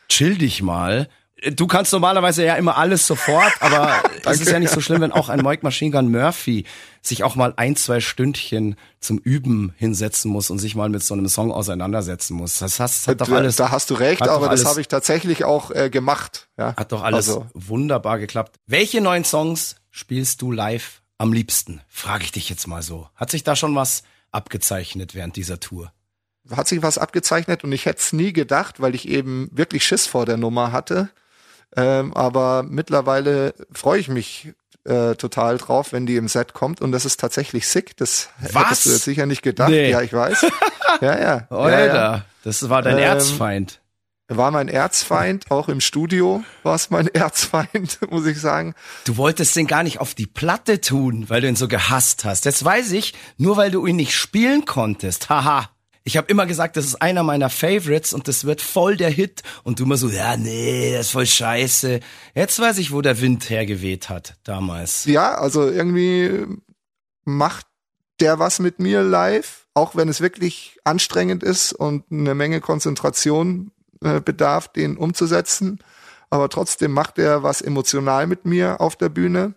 chill 0.08 0.36
dich 0.36 0.62
mal. 0.62 1.08
Du 1.50 1.66
kannst 1.66 1.92
normalerweise 1.92 2.44
ja 2.44 2.54
immer 2.54 2.76
alles 2.76 3.06
sofort, 3.06 3.52
aber 3.60 4.00
es 4.24 4.40
ist 4.40 4.50
ja 4.50 4.60
nicht 4.60 4.72
so 4.72 4.80
schlimm, 4.80 5.00
wenn 5.00 5.10
auch 5.10 5.28
ein 5.28 5.40
Mike 5.40 5.64
Machine 5.64 5.90
Gun 5.90 6.10
Murphy 6.10 6.64
sich 7.00 7.24
auch 7.24 7.34
mal 7.34 7.52
ein, 7.56 7.74
zwei 7.74 8.00
Stündchen 8.00 8.76
zum 9.00 9.18
Üben 9.18 9.74
hinsetzen 9.76 10.30
muss 10.30 10.50
und 10.50 10.60
sich 10.60 10.76
mal 10.76 10.88
mit 10.88 11.02
so 11.02 11.14
einem 11.14 11.28
Song 11.28 11.50
auseinandersetzen 11.50 12.34
muss. 12.34 12.60
Das, 12.60 12.78
hast, 12.78 13.08
hat 13.08 13.20
doch 13.20 13.28
alles. 13.30 13.56
Da 13.56 13.72
hast 13.72 13.90
du 13.90 13.94
recht, 13.94 14.22
aber 14.22 14.48
das 14.50 14.64
habe 14.64 14.80
ich 14.80 14.86
tatsächlich 14.86 15.44
auch 15.44 15.72
äh, 15.72 15.90
gemacht. 15.90 16.48
Ja? 16.56 16.76
Hat 16.76 16.92
doch 16.92 17.02
alles 17.02 17.28
also. 17.28 17.46
wunderbar 17.54 18.20
geklappt. 18.20 18.56
Welche 18.66 19.00
neuen 19.00 19.24
Songs 19.24 19.76
spielst 19.90 20.42
du 20.42 20.52
live 20.52 21.02
am 21.18 21.32
liebsten? 21.32 21.80
Frage 21.88 22.22
ich 22.22 22.30
dich 22.30 22.50
jetzt 22.50 22.68
mal 22.68 22.82
so. 22.82 23.08
Hat 23.16 23.30
sich 23.30 23.42
da 23.42 23.56
schon 23.56 23.74
was 23.74 24.04
abgezeichnet 24.30 25.16
während 25.16 25.34
dieser 25.34 25.58
Tour? 25.58 25.92
Hat 26.50 26.68
sich 26.68 26.82
was 26.82 26.98
abgezeichnet 26.98 27.64
und 27.64 27.72
ich 27.72 27.86
hätte 27.86 27.98
es 27.98 28.12
nie 28.12 28.32
gedacht, 28.32 28.80
weil 28.80 28.94
ich 28.94 29.08
eben 29.08 29.48
wirklich 29.52 29.84
Schiss 29.84 30.06
vor 30.06 30.24
der 30.24 30.36
Nummer 30.36 30.70
hatte 30.70 31.10
ähm, 31.76 32.12
aber 32.14 32.62
mittlerweile 32.62 33.54
freue 33.72 33.98
ich 33.98 34.08
mich 34.08 34.52
äh, 34.84 35.14
total 35.14 35.58
drauf, 35.58 35.92
wenn 35.92 36.06
die 36.06 36.16
im 36.16 36.28
Set 36.28 36.54
kommt 36.54 36.80
und 36.80 36.92
das 36.92 37.04
ist 37.04 37.20
tatsächlich 37.20 37.68
sick. 37.68 37.96
Das 37.96 38.28
Was? 38.40 38.64
hättest 38.64 38.86
du 38.86 38.90
jetzt 38.90 39.04
sicher 39.04 39.26
nicht 39.26 39.42
gedacht. 39.42 39.70
Nee. 39.70 39.90
Ja, 39.90 40.02
ich 40.02 40.12
weiß. 40.12 40.46
ja, 41.00 41.18
ja. 41.18 41.46
Alter, 41.50 41.86
ja, 41.86 41.94
ja. 41.94 42.24
das 42.44 42.68
war 42.68 42.82
dein 42.82 42.98
ähm, 42.98 43.04
Erzfeind. 43.04 43.80
War 44.28 44.50
mein 44.50 44.68
Erzfeind, 44.68 45.50
auch 45.50 45.68
im 45.68 45.80
Studio 45.80 46.42
war 46.62 46.74
es 46.74 46.90
mein 46.90 47.06
Erzfeind, 47.14 47.98
muss 48.10 48.26
ich 48.26 48.40
sagen. 48.40 48.74
Du 49.04 49.16
wolltest 49.16 49.54
den 49.56 49.66
gar 49.66 49.82
nicht 49.82 50.00
auf 50.00 50.14
die 50.14 50.26
Platte 50.26 50.80
tun, 50.80 51.28
weil 51.28 51.40
du 51.40 51.48
ihn 51.48 51.56
so 51.56 51.68
gehasst 51.68 52.24
hast. 52.24 52.44
Jetzt 52.44 52.64
weiß 52.64 52.92
ich, 52.92 53.14
nur 53.36 53.56
weil 53.56 53.70
du 53.70 53.86
ihn 53.86 53.96
nicht 53.96 54.16
spielen 54.16 54.64
konntest. 54.64 55.28
Haha. 55.28 55.68
Ich 56.04 56.16
habe 56.16 56.28
immer 56.28 56.46
gesagt, 56.46 56.76
das 56.76 56.84
ist 56.84 57.02
einer 57.02 57.22
meiner 57.22 57.48
Favorites 57.48 58.12
und 58.12 58.26
das 58.26 58.44
wird 58.44 58.60
voll 58.60 58.96
der 58.96 59.10
Hit. 59.10 59.42
Und 59.62 59.78
du 59.78 59.84
immer 59.84 59.96
so, 59.96 60.08
ja, 60.08 60.36
nee, 60.36 60.92
das 60.92 61.06
ist 61.06 61.12
voll 61.12 61.26
scheiße. 61.26 62.00
Jetzt 62.34 62.58
weiß 62.58 62.78
ich, 62.78 62.92
wo 62.92 63.00
der 63.02 63.20
Wind 63.20 63.48
hergeweht 63.50 64.08
hat 64.08 64.36
damals. 64.44 65.04
Ja, 65.04 65.34
also 65.34 65.68
irgendwie 65.68 66.46
macht 67.24 67.66
der 68.20 68.38
was 68.38 68.58
mit 68.58 68.78
mir 68.78 69.02
live, 69.02 69.66
auch 69.74 69.96
wenn 69.96 70.08
es 70.08 70.20
wirklich 70.20 70.78
anstrengend 70.84 71.42
ist 71.42 71.72
und 71.72 72.04
eine 72.10 72.34
Menge 72.34 72.60
Konzentration 72.60 73.70
äh, 74.02 74.20
bedarf, 74.20 74.68
den 74.68 74.96
umzusetzen. 74.96 75.78
Aber 76.30 76.48
trotzdem 76.48 76.92
macht 76.92 77.18
er 77.18 77.42
was 77.42 77.62
emotional 77.62 78.26
mit 78.26 78.44
mir 78.44 78.80
auf 78.80 78.96
der 78.96 79.08
Bühne. 79.08 79.54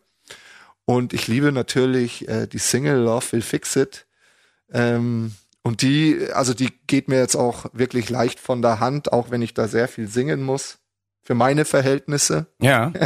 Und 0.85 1.13
ich 1.13 1.27
liebe 1.27 1.51
natürlich 1.51 2.27
äh, 2.27 2.47
die 2.47 2.59
Single 2.59 2.97
Love 2.97 3.31
Will 3.31 3.41
Fix 3.41 3.75
It. 3.75 4.05
Ähm, 4.71 5.33
und 5.65 5.81
die, 5.81 6.27
also 6.33 6.53
die 6.53 6.71
geht 6.87 7.09
mir 7.09 7.17
jetzt 7.19 7.35
auch 7.35 7.65
wirklich 7.73 8.09
leicht 8.09 8.39
von 8.39 8.61
der 8.61 8.79
Hand, 8.79 9.11
auch 9.11 9.31
wenn 9.31 9.41
ich 9.41 9.53
da 9.53 9.67
sehr 9.67 9.87
viel 9.89 10.07
singen 10.07 10.41
muss. 10.43 10.77
für 11.27 11.33
meine 11.33 11.65
Verhältnisse. 11.65 12.45
Ja. 12.61 12.93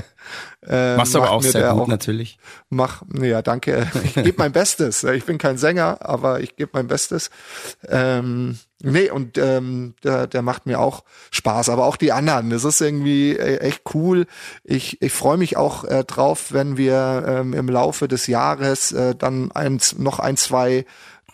Äh, 0.67 0.97
Machst 0.97 1.15
du 1.15 1.19
aber 1.19 1.31
auch 1.31 1.41
sehr 1.41 1.71
gut, 1.71 1.83
auch- 1.83 1.87
natürlich. 1.87 2.37
Mach, 2.69 3.01
ja, 3.21 3.41
danke. 3.41 3.87
Ich 4.03 4.13
gebe 4.15 4.33
mein 4.37 4.51
Bestes. 4.51 5.05
Ich 5.05 5.23
bin 5.23 5.37
kein 5.37 5.57
Sänger, 5.57 5.99
aber 6.01 6.41
ich 6.41 6.57
gebe 6.57 6.71
mein 6.73 6.87
Bestes. 6.87 7.29
Ähm, 7.87 8.59
nee, 8.83 9.09
und 9.09 9.37
ähm, 9.37 9.95
der, 10.03 10.27
der 10.27 10.41
macht 10.41 10.65
mir 10.65 10.81
auch 10.81 11.05
Spaß, 11.31 11.69
aber 11.69 11.85
auch 11.85 11.95
die 11.95 12.11
anderen. 12.11 12.49
Das 12.49 12.65
ist 12.65 12.81
irgendwie 12.81 13.37
äh, 13.37 13.59
echt 13.59 13.83
cool. 13.93 14.25
Ich, 14.65 15.01
ich 15.01 15.13
freue 15.13 15.37
mich 15.37 15.55
auch 15.55 15.85
äh, 15.85 16.03
drauf, 16.03 16.51
wenn 16.51 16.75
wir 16.75 17.23
ähm, 17.25 17.53
im 17.53 17.69
Laufe 17.69 18.09
des 18.09 18.27
Jahres 18.27 18.91
äh, 18.91 19.15
dann 19.15 19.51
eins, 19.53 19.97
noch 19.97 20.19
ein, 20.19 20.35
zwei 20.35 20.85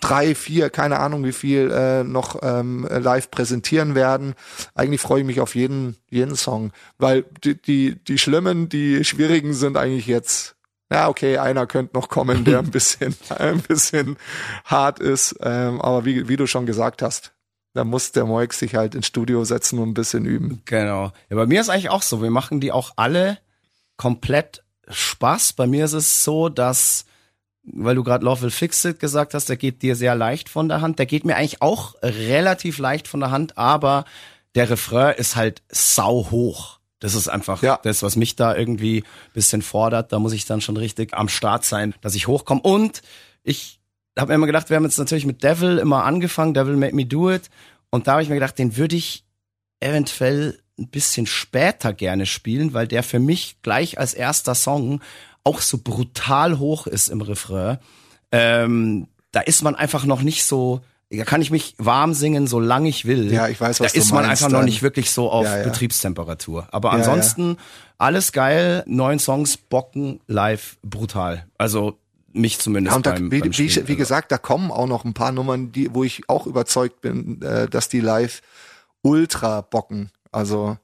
drei, 0.06 0.36
vier, 0.36 0.70
keine 0.70 0.99
Ahnung 0.99 1.24
wie 1.24 1.32
viel 1.32 1.72
äh, 1.72 2.03
noch 2.03 2.39
ähm, 2.43 2.88
live 2.89 3.32
präsentieren 3.32 3.95
werden. 3.95 4.36
Eigentlich 4.76 5.01
freue 5.01 5.22
ich 5.22 5.26
mich 5.26 5.41
auf 5.41 5.56
jeden 5.56 5.97
jeden 6.10 6.36
Song, 6.36 6.72
weil 6.97 7.26
die 7.43 7.60
die 7.60 7.95
die 8.03 8.18
schlimmen, 8.18 8.70
die 8.70 9.03
schwierigen 9.03 9.53
sind 9.53 9.78
eigentlich 9.78 10.08
jetzt. 10.08 10.56
Ja, 10.91 11.10
okay, 11.10 11.39
einer 11.39 11.66
könnte 11.66 11.95
noch 11.95 12.10
kommen, 12.10 12.45
der 12.45 12.60
ein 12.60 12.72
bisschen 12.72 13.16
ein 13.30 13.62
bisschen 13.62 14.18
hart 14.66 14.99
ist, 14.99 15.36
ähm, 15.41 15.82
aber 15.82 16.06
wie 16.06 16.28
wie 16.28 16.38
du 16.38 16.45
schon 16.45 16.68
gesagt 16.68 17.01
hast, 17.01 17.34
da 17.74 17.84
muss 17.84 18.12
der 18.12 18.26
Moik 18.26 18.53
sich 18.53 18.76
halt 18.76 18.93
ins 18.93 19.08
Studio 19.08 19.43
setzen 19.43 19.80
und 19.80 19.89
ein 19.89 19.93
bisschen 19.95 20.26
üben. 20.26 20.62
Genau. 20.66 21.12
Ja, 21.30 21.36
bei 21.36 21.47
mir 21.47 21.62
ist 21.62 21.70
eigentlich 21.70 21.89
auch 21.89 22.03
so. 22.03 22.22
Wir 22.22 22.32
machen 22.32 22.60
die 22.60 22.72
auch 22.72 22.91
alle 22.95 23.39
komplett 23.97 24.64
Spaß. 24.88 25.53
Bei 25.53 25.66
mir 25.66 25.86
ist 25.86 25.93
es 25.93 26.24
so, 26.24 26.49
dass, 26.49 27.06
weil 27.66 27.95
du 27.95 28.03
gerade 28.03 28.24
Love 28.26 28.43
Will 28.43 28.51
Fix 28.51 28.86
It 28.86 28.99
gesagt 28.99 29.34
hast, 29.34 29.49
der 29.49 29.57
geht 29.57 29.82
dir 29.82 29.95
sehr 29.95 30.16
leicht 30.16 30.49
von 30.49 30.70
der 30.70 30.82
Hand. 30.82 30.99
Der 30.99 31.05
geht 31.05 31.26
mir 31.26 31.36
eigentlich 31.36 31.61
auch 31.61 31.95
relativ 32.01 32.78
leicht 32.78 33.07
von 33.07 33.20
der 33.20 33.32
Hand, 33.32 33.57
aber 33.57 34.05
der 34.53 34.70
Refrain 34.70 35.16
ist 35.18 35.36
halt 35.36 35.61
sau 35.70 36.30
hoch. 36.32 36.80
Das 36.99 37.13
ist 37.16 37.28
einfach 37.28 37.61
Ja. 37.61 37.80
das, 37.84 38.03
was 38.03 38.16
mich 38.16 38.36
da 38.36 38.55
irgendwie 38.55 39.03
bisschen 39.34 39.61
fordert. 39.61 40.11
Da 40.11 40.20
muss 40.20 40.34
ich 40.34 40.45
dann 40.45 40.61
schon 40.61 40.78
richtig 40.78 41.13
am 41.13 41.28
Start 41.28 41.66
sein, 41.66 41.93
dass 42.01 42.16
ich 42.16 42.28
hochkomme. 42.28 42.61
Und 42.61 43.01
ich 43.43 43.80
habe 44.18 44.30
mir 44.30 44.36
immer 44.36 44.45
gedacht, 44.47 44.70
wir 44.70 44.78
haben 44.78 44.86
jetzt 44.86 44.97
natürlich 44.97 45.26
mit 45.26 45.43
Devil 45.43 45.78
immer 45.78 46.05
angefangen, 46.05 46.53
Devil 46.53 46.78
Made 46.78 46.95
Me 46.95 47.05
Do 47.05 47.32
It. 47.32 47.49
Und 47.89 48.07
da 48.07 48.13
habe 48.13 48.24
ich 48.24 48.30
mir 48.30 48.36
gedacht, 48.36 48.57
den 48.57 48.78
würde 48.78 48.95
ich 48.95 49.26
eventuell 49.80 50.59
ein 50.80 50.89
bisschen 50.89 51.26
später 51.26 51.93
gerne 51.93 52.26
spielen, 52.26 52.74
weil 52.74 52.88
der 52.88 53.03
für 53.03 53.20
mich 53.20 53.57
gleich 53.61 53.97
als 53.99 54.13
erster 54.13 54.55
Song 54.55 55.01
auch 55.46 55.62
so 55.62 55.78
brutal 55.78 56.60
hoch 56.60 56.88
ist 56.88 57.08
im 57.08 57.22
Refrain. 57.22 57.78
Ähm, 58.34 59.08
da 59.32 59.39
ist 59.39 59.62
man 59.64 59.76
einfach 59.76 60.04
noch 60.06 60.22
nicht 60.22 60.43
so, 60.43 60.82
da 61.10 61.24
kann 61.24 61.41
ich 61.41 61.52
mich 61.52 61.76
warm 61.78 62.14
singen, 62.14 62.48
solange 62.48 62.89
ich 62.89 63.06
will. 63.06 63.32
Ja, 63.32 63.48
ich 63.48 63.62
weiß, 63.62 63.80
was 63.80 63.93
Da 63.93 64.00
ist 64.00 64.12
man 64.12 64.26
meinst 64.26 64.43
einfach 64.43 64.52
noch 64.52 64.60
dann. 64.60 64.66
nicht 64.66 64.82
wirklich 64.82 65.12
so 65.12 65.30
auf 65.32 65.46
Ja, 65.46 65.60
ja. 65.60 65.64
Betriebstemperatur. 65.64 66.68
Aber 66.72 66.89
Ja, 66.89 66.96
ansonsten 66.96 67.58
alles 67.98 68.32
geil, 68.34 68.84
neun 68.88 69.20
Songs, 69.20 69.56
Bocken, 69.58 70.20
live, 70.28 70.78
brutal. 70.84 71.46
Also 71.58 71.98
mich 72.34 72.60
zumindest 72.60 72.91
Ja, 72.91 72.98
und 72.98 73.06
da, 73.06 73.12
beim, 73.12 73.32
wie, 73.32 73.39
beim 73.39 73.50
wie, 73.58 73.70
Spielen. 73.70 73.88
wie 73.88 73.91
Also. 73.93 73.98
gesagt, 73.98 74.32
da 74.32 74.38
kommen 74.38 74.72
auch 74.72 74.88
noch 74.88 75.06
ein 75.06 75.14
paar 75.14 75.32
Nummern, 75.32 75.72
die, 75.72 75.93
wo 75.93 76.04
ich 76.04 76.28
auch 76.28 76.48
überzeugt 76.48 77.00
bin, 77.02 77.41
äh, 77.41 77.70
dass 77.70 77.88
die 77.88 78.02
live 78.02 78.41
ultra 79.04 79.62
bocken. 79.62 80.10
Also 80.32 80.78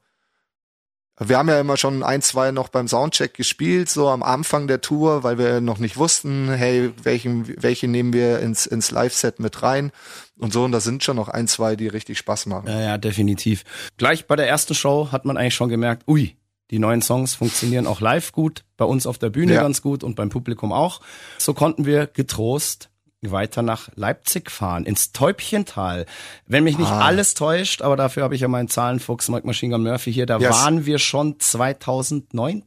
wir 1.30 1.38
haben 1.38 1.50
ja 1.50 1.60
immer 1.60 1.78
schon 1.78 2.04
ein, 2.04 2.22
zwei 2.22 2.52
noch 2.52 2.70
beim 2.70 2.88
Soundcheck 2.88 3.34
gespielt, 3.34 3.90
so 3.90 4.10
am 4.10 4.24
Anfang 4.24 4.68
der 4.68 4.82
Tour, 4.82 5.24
weil 5.24 5.38
wir 5.38 5.62
noch 5.62 5.78
nicht 5.78 5.98
wussten, 5.98 6.52
hey, 6.52 6.92
welchen, 7.04 7.62
welche 7.62 7.88
nehmen 7.88 8.14
wir 8.14 8.40
ins, 8.40 8.66
ins 8.66 8.92
Live-Set 8.92 9.40
mit 9.40 9.62
rein 9.64 9.92
und 10.38 10.54
so. 10.54 10.64
Und 10.64 10.72
da 10.72 10.80
sind 10.80 11.04
schon 11.04 11.16
noch 11.16 11.30
ein, 11.30 11.48
zwei, 11.48 11.76
die 11.76 11.88
richtig 11.88 12.18
Spaß 12.18 12.46
machen. 12.48 12.68
Ja, 12.68 12.80
ja, 12.82 12.98
definitiv. 12.98 13.64
Gleich 13.98 14.28
bei 14.28 14.36
der 14.36 14.48
ersten 14.48 14.74
Show 14.76 15.10
hat 15.12 15.26
man 15.26 15.38
eigentlich 15.38 15.56
schon 15.56 15.70
gemerkt, 15.70 16.08
ui, 16.08 16.36
die 16.72 16.80
neuen 16.80 17.02
Songs 17.02 17.36
funktionieren 17.36 17.86
auch 17.88 18.00
live 18.00 18.32
gut, 18.32 18.64
bei 18.78 18.86
uns 18.86 19.06
auf 19.06 19.18
der 19.18 19.30
Bühne 19.30 19.56
Ja. 19.56 19.62
ganz 19.62 19.82
gut 19.82 20.04
und 20.04 20.16
beim 20.16 20.30
Publikum 20.30 20.72
auch. 20.72 21.02
So 21.38 21.54
konnten 21.54 21.86
wir 21.86 22.08
getrost 22.08 22.91
weiter 23.30 23.62
nach 23.62 23.90
Leipzig 23.96 24.50
fahren, 24.50 24.86
ins 24.86 25.12
Täubchental. 25.12 26.06
Wenn 26.48 26.64
mich 26.64 26.78
nicht 26.80 26.90
Ah. 26.90 27.02
alles 27.02 27.36
täuscht, 27.36 27.82
aber 27.84 27.96
dafür 27.96 28.24
habe 28.24 28.34
ich 28.34 28.42
ja 28.42 28.48
meinen 28.48 28.68
Zahlenfuchs 28.68 29.30
Mike 29.30 29.46
Machine 29.46 29.74
Gun 29.76 29.84
Murphy 29.84 30.12
hier, 30.12 30.26
da 30.26 30.40
Yes. 30.40 30.50
waren 30.56 30.86
wir 30.88 30.98
schon 30.98 31.40
2019 31.40 32.64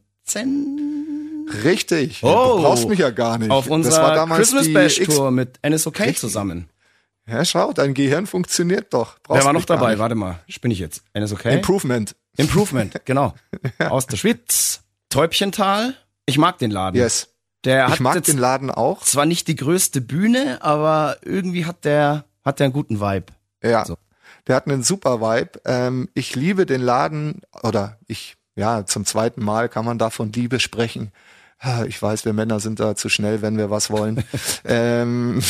Richtig. 1.63 2.23
Oh. 2.23 2.55
du 2.57 2.61
brauchst 2.63 2.87
mich 2.89 2.99
ja 2.99 3.09
gar 3.11 3.37
nicht. 3.37 3.51
auf 3.51 3.67
unserer 3.67 4.25
Christmas 4.35 4.71
Bash 4.73 4.95
Tour 4.95 5.31
mit 5.31 5.59
NSOK 5.61 5.99
Richtig. 5.99 6.19
zusammen. 6.19 6.69
Ja, 7.27 7.43
schau, 7.43 7.73
dein 7.73 7.93
Gehirn 7.93 8.27
funktioniert 8.27 8.93
doch. 8.93 9.17
Brauchst 9.23 9.41
Wer 9.41 9.45
war 9.45 9.53
noch 9.53 9.65
dabei? 9.65 9.97
Warte 9.99 10.15
mal, 10.15 10.39
spinne 10.47 10.73
ich 10.73 10.79
jetzt. 10.79 11.03
NSOK? 11.17 11.45
Improvement. 11.45 12.15
Improvement, 12.37 13.01
genau. 13.05 13.33
Aus 13.79 14.05
der 14.07 14.17
Schweiz. 14.17 14.81
Täubchental. 15.09 15.95
Ich 16.25 16.37
mag 16.37 16.57
den 16.59 16.71
Laden. 16.71 16.97
Yes. 16.99 17.29
Der 17.65 17.87
hat 17.87 17.95
Ich 17.95 17.99
mag 17.99 18.23
den 18.23 18.37
Laden 18.37 18.71
auch. 18.71 19.01
zwar 19.01 19.25
nicht 19.25 19.47
die 19.47 19.55
größte 19.55 20.01
Bühne, 20.01 20.59
aber 20.61 21.17
irgendwie 21.23 21.65
hat 21.65 21.83
der, 21.83 22.25
hat 22.43 22.59
der 22.59 22.65
einen 22.65 22.73
guten 22.73 23.01
Vibe. 23.01 23.33
Ja. 23.63 23.85
So. 23.85 23.97
Der 24.47 24.55
hat 24.55 24.67
einen 24.67 24.83
super 24.83 25.19
Vibe. 25.19 25.61
Ähm, 25.65 26.09
ich 26.13 26.35
liebe 26.35 26.65
den 26.65 26.81
Laden 26.81 27.41
oder 27.63 27.97
ich, 28.07 28.37
ja, 28.55 28.85
zum 28.85 29.05
zweiten 29.05 29.43
Mal 29.43 29.69
kann 29.69 29.85
man 29.85 29.97
da 29.97 30.09
von 30.09 30.31
Liebe 30.31 30.59
sprechen. 30.59 31.11
Ich 31.87 31.99
weiß, 31.99 32.25
wir 32.25 32.33
Männer 32.33 32.59
sind 32.59 32.79
da 32.79 32.95
zu 32.95 33.09
schnell, 33.09 33.41
wenn 33.41 33.57
wir 33.57 33.71
was 33.71 33.89
wollen. 33.89 34.23
ähm, 34.65 35.41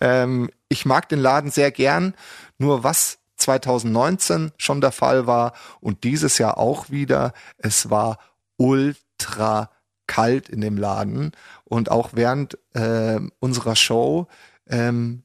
ähm, 0.00 0.50
ich 0.68 0.84
mag 0.84 1.08
den 1.08 1.20
Laden 1.20 1.50
sehr 1.50 1.70
gern. 1.70 2.14
Nur 2.58 2.84
was 2.84 3.18
2019 3.36 4.52
schon 4.58 4.80
der 4.80 4.92
Fall 4.92 5.26
war 5.26 5.54
und 5.80 6.04
dieses 6.04 6.38
Jahr 6.38 6.58
auch 6.58 6.90
wieder, 6.90 7.32
es 7.56 7.88
war 7.88 8.18
ultra 8.56 9.70
kalt 10.08 10.48
in 10.48 10.60
dem 10.60 10.76
Laden 10.76 11.30
und 11.64 11.90
auch 11.90 12.10
während 12.14 12.58
äh, 12.74 13.20
unserer 13.38 13.76
Show 13.76 14.26
ähm, 14.66 15.22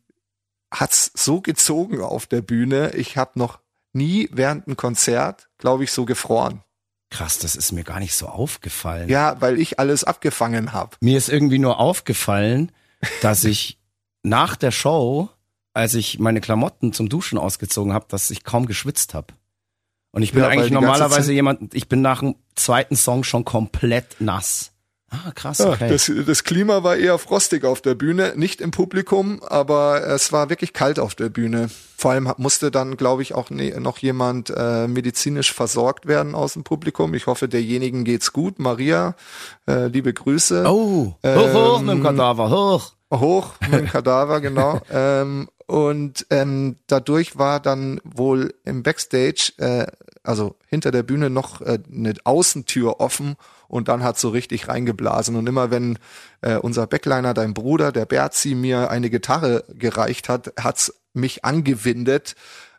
hat's 0.72 1.12
so 1.16 1.42
gezogen 1.42 2.02
auf 2.02 2.28
der 2.28 2.42
Bühne. 2.42 2.92
Ich 2.96 3.18
habe 3.18 3.40
noch 3.40 3.60
nie 3.94 4.30
während 4.32 4.68
einem 4.68 4.78
Konzert, 4.78 5.50
glaube 5.58 5.84
ich, 5.84 5.92
so 5.92 6.06
gefroren. 6.06 6.62
Krass, 7.10 7.38
das 7.38 7.56
ist 7.56 7.72
mir 7.72 7.84
gar 7.84 8.00
nicht 8.00 8.16
so 8.16 8.28
aufgefallen. 8.28 9.08
Ja, 9.08 9.40
weil 9.40 9.60
ich 9.60 9.80
alles 9.80 10.04
abgefangen 10.04 10.74
habe. 10.74 10.98
Mir 11.00 11.18
ist 11.18 11.30
irgendwie 11.30 11.60
nur 11.60 11.80
aufgefallen, 11.80 12.72
dass 13.22 13.44
ich 13.44 13.80
nach 14.24 14.56
der 14.56 14.72
Show, 14.72 15.30
als 15.74 15.94
ich 15.94 16.18
meine 16.18 16.42
Klamotten 16.42 16.92
zum 16.92 17.10
Duschen 17.10 17.38
ausgezogen 17.38 17.94
habe, 17.94 18.06
dass 18.10 18.32
ich 18.32 18.44
kaum 18.44 18.66
geschwitzt 18.66 19.14
habe. 19.14 19.34
Und 20.12 20.24
ich 20.24 20.32
bin 20.32 20.42
Ja, 20.42 20.50
eigentlich 20.50 20.72
normalerweise 20.72 21.34
jemand, 21.34 21.74
ich 21.74 21.88
bin 21.88 22.02
nach 22.02 22.20
dem 22.20 22.36
zweiten 22.56 22.96
Song 22.96 23.24
schon 23.24 23.46
komplett 23.46 24.20
nass. 24.20 24.72
Ah, 25.14 25.32
krass, 25.36 25.62
okay. 25.62 25.90
Das, 25.90 26.12
das 26.26 26.44
Klima 26.44 26.84
war 26.84 26.98
eher 26.98 27.20
frostig 27.20 27.66
auf 27.66 27.82
der 27.82 27.94
Bühne, 27.94 28.34
nicht 28.36 28.62
im 28.62 28.72
Publikum, 28.72 29.44
aber 29.44 30.08
es 30.08 30.32
war 30.32 30.50
wirklich 30.50 30.74
kalt 30.74 30.98
auf 30.98 31.14
der 31.14 31.30
Bühne. 31.30 31.70
Vor 31.98 32.12
allem 32.12 32.34
musste 32.38 32.72
dann, 32.72 32.98
glaube 32.98 33.22
ich, 33.22 33.36
auch 33.36 33.52
ne, 33.52 33.80
noch 33.80 34.00
jemand 34.00 34.52
äh, 34.56 34.88
medizinisch 34.88 35.54
versorgt 35.54 36.08
werden 36.08 36.34
aus 36.34 36.54
dem 36.54 36.64
Publikum. 36.64 37.14
Ich 37.14 37.28
hoffe, 37.28 37.48
derjenigen 37.48 38.04
geht's 38.06 38.34
gut. 38.34 38.58
Maria, 38.58 39.16
äh, 39.68 39.86
liebe 39.86 40.12
Grüße. 40.14 40.66
oh, 40.68 41.16
hoch, 41.24 41.54
hoch 41.54 41.82
mit 41.82 41.92
dem 41.92 41.98
Ähm, 41.98 42.04
Kadaver, 42.04 42.50
hoch. 42.50 42.94
Hoch 43.14 43.54
mit 43.70 43.82
dem 43.82 43.88
Kadaver, 43.88 44.42
genau. 44.42 44.82
ähm, 44.92 45.48
und 45.68 46.26
ähm, 46.32 46.78
dadurch 46.88 47.38
war 47.38 47.60
dann 47.60 48.02
wohl 48.04 48.54
im 48.66 48.82
Backstage, 48.84 49.54
äh, 49.58 49.86
also 50.24 50.56
hinter 50.68 50.92
der 50.92 51.04
Bühne 51.04 51.30
noch 51.30 51.62
äh, 51.62 51.80
eine 51.94 52.14
Außentür 52.24 53.00
offen 53.00 53.36
und 53.68 53.88
dann 53.88 54.04
hat 54.04 54.18
so 54.18 54.30
richtig 54.30 54.68
reingeblasen. 54.68 55.36
Und 55.36 55.48
immer 55.48 55.70
wenn 55.72 56.00
äh, 56.42 56.56
unser 56.56 56.88
Backliner, 56.88 57.34
dein 57.34 57.54
Bruder, 57.54 57.92
der 57.92 58.06
Berzi, 58.06 58.56
mir 58.56 58.90
eine 58.90 59.10
Gitarre 59.10 59.64
gereicht 59.70 60.30
hat, 60.30 60.54
hat's 60.60 60.94
mich 61.14 61.44
angewindet, 61.46 62.36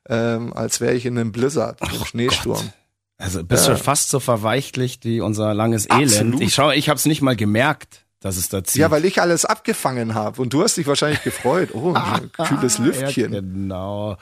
ähm, 0.09 0.53
als 0.53 0.81
wäre 0.81 0.95
ich 0.95 1.07
in 1.07 1.19
einem 1.19 1.33
Blizzard, 1.33 1.81
im 1.81 2.05
Schneesturm. 2.05 2.73
Also 3.17 3.45
bist 3.45 3.67
Ja. 3.69 3.75
du 3.75 3.79
fast 3.79 4.11
so 4.11 4.19
verweichlich 4.21 4.99
wie 5.03 5.21
unser 5.21 5.55
langes 5.55 5.87
Elend. 5.87 6.11
Absolut. 6.13 6.41
Ich 6.41 6.55
schau, 6.55 6.71
ich 6.73 6.89
hab's 6.89 7.07
nicht 7.07 7.23
mal 7.23 7.37
gemerkt, 7.37 8.04
dass 8.25 8.39
es 8.39 8.49
da 8.49 8.65
zieht. 8.65 8.81
Ja, 8.81 8.91
weil 8.91 9.05
ich 9.05 9.21
alles 9.21 9.45
abgefangen 9.45 10.15
habe 10.15 10.41
und 10.41 10.53
du 10.55 10.63
hast 10.63 10.79
dich 10.79 10.87
wahrscheinlich 10.87 11.23
gefreut. 11.23 11.71
Oh, 11.75 11.93
ein 11.93 12.33
kühles 12.49 12.79
Lüftchen. 12.79 13.33
Ja, 13.35 13.41
genau. 13.41 14.17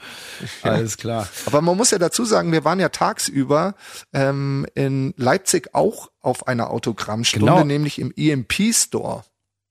Alles 0.61 0.97
klar. 0.97 1.27
Aber 1.45 1.61
man 1.61 1.77
muss 1.77 1.91
ja 1.91 1.97
dazu 1.99 2.25
sagen, 2.25 2.51
wir 2.51 2.65
waren 2.65 2.81
ja 2.81 2.89
tagsüber 2.89 3.75
ähm, 4.11 4.65
in 4.75 5.13
Leipzig 5.15 5.73
auch 5.73 6.09
auf 6.19 6.47
einer 6.47 6.69
Autogrammstunde, 6.71 7.45
Genau. 7.45 7.63
nämlich 7.63 7.97
im 7.97 8.11
EMP 8.17 8.73
Store. 8.73 9.23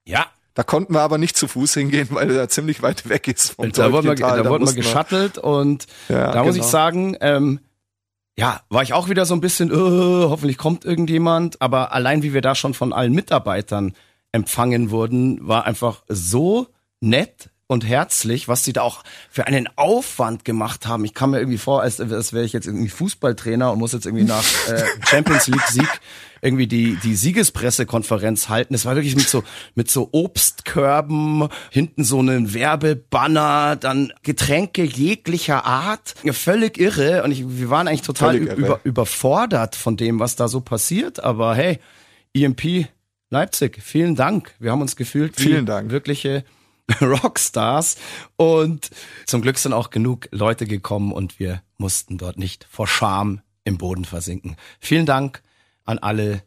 Ja, 0.07 0.27
Da 0.55 0.63
konnten 0.63 0.95
wir 0.95 1.01
aber 1.03 1.19
nicht 1.19 1.37
zu 1.37 1.47
Fuß 1.47 1.75
hingehen, 1.75 2.09
weil 2.11 2.31
er 2.31 2.49
ziemlich 2.49 2.83
weit 2.83 3.09
weg 3.11 3.29
ist 3.29 3.51
vom 3.51 3.71
da 3.71 3.93
wurden 3.93 4.05
wir, 4.07 4.17
Täubchental. 4.17 4.43
da 4.45 4.49
wurden 4.51 4.67
wir 4.67 4.73
geschattelt 4.75 5.37
und 5.37 5.87
Ja, 6.09 6.33
da 6.33 6.43
muss 6.43 6.55
genau. 6.55 6.65
ich 6.65 6.71
sagen, 6.71 7.17
ähm, 7.21 7.61
ja, 8.39 8.63
war 8.71 8.83
ich 8.83 8.95
auch 8.95 9.11
wieder 9.11 9.27
so 9.27 9.35
ein 9.35 9.43
bisschen, 9.43 9.71
äh, 9.71 9.75
hoffentlich 9.75 10.57
kommt 10.57 10.87
irgendjemand, 10.87 11.61
aber 11.61 11.93
allein 11.93 12.23
wie 12.23 12.33
wir 12.33 12.41
da 12.41 12.55
schon 12.55 12.73
von 12.73 12.95
allen 12.95 13.13
Mitarbeitern 13.13 13.93
empfangen 14.33 14.91
wurden, 14.91 15.47
war 15.47 15.67
einfach 15.67 16.03
so 16.09 16.69
nett 17.01 17.51
und 17.73 17.87
herzlich, 17.87 18.49
was 18.49 18.65
sie 18.65 18.73
da 18.73 18.83
auch 18.83 19.03
für 19.31 19.47
einen 19.47 19.69
Aufwand 19.77 20.45
gemacht 20.45 20.87
haben. 20.87 21.05
Ich 21.05 21.15
kam 21.15 21.31
mir 21.31 21.39
irgendwie 21.39 21.59
vor, 21.59 21.83
als, 21.83 22.01
als 22.01 22.33
wäre 22.33 22.45
ich 22.45 22.53
jetzt 22.53 22.67
irgendwie 22.67 22.89
Fußballtrainer 22.89 23.73
und 23.73 23.79
muss 23.79 23.93
jetzt 23.93 24.07
irgendwie 24.07 24.25
nach 24.25 24.45
äh, 24.69 24.85
Champions 25.07 25.47
League 25.49 25.67
Sieg 25.69 25.89
irgendwie 26.43 26.67
die, 26.67 26.97
die 27.03 27.15
Siegespressekonferenz 27.15 28.49
halten. 28.49 28.75
Es 28.75 28.85
war 28.85 28.97
wirklich 28.97 29.17
mit 29.17 29.29
so, 29.29 29.45
mit 29.75 29.91
so 29.91 30.09
Obstkörben, 30.13 31.49
hinten 31.71 32.05
so 32.05 32.19
einen 32.19 32.53
Werbebanner, 32.53 33.77
dann 33.77 34.13
Getränke 34.23 34.83
jeglicher 34.83 35.65
Art. 35.65 36.15
Völlig 36.33 36.79
irre. 36.79 37.23
Und 37.23 37.31
ich, 37.31 37.45
wir 37.47 37.71
waren 37.71 37.87
eigentlich 37.87 38.03
total 38.03 38.37
über, 38.37 38.81
überfordert 38.83 39.77
von 39.77 39.97
dem, 39.97 40.19
was 40.19 40.35
da 40.37 40.49
so 40.49 40.61
passiert. 40.61 41.23
Aber 41.23 41.55
hey, 41.55 41.79
EMP 42.35 42.89
Leipzig, 43.33 43.83
vielen 43.83 44.15
Dank. 44.15 44.55
Wir 44.59 44.73
haben 44.73 44.83
uns 44.83 44.95
gefühlt 44.95 45.39
wie 45.39 45.45
vielen 45.45 45.65
Dank. 45.65 45.91
wirkliche 45.91 46.45
Rockstars. 47.01 47.97
Und 48.37 48.91
zum 49.25 49.41
Glück 49.41 49.57
sind 49.57 49.73
auch 49.73 49.89
genug 49.89 50.29
Leute 50.33 50.67
gekommen 50.67 51.13
und 51.13 51.39
wir 51.39 51.63
mussten 51.79 52.19
dort 52.19 52.37
nicht 52.37 52.67
vor 52.71 52.87
Scham 52.87 53.41
im 53.65 53.79
Boden 53.79 54.05
versinken. 54.05 54.57
Vielen 54.81 55.07
Dank 55.07 55.41
an 55.87 55.99
alle, 55.99 56.43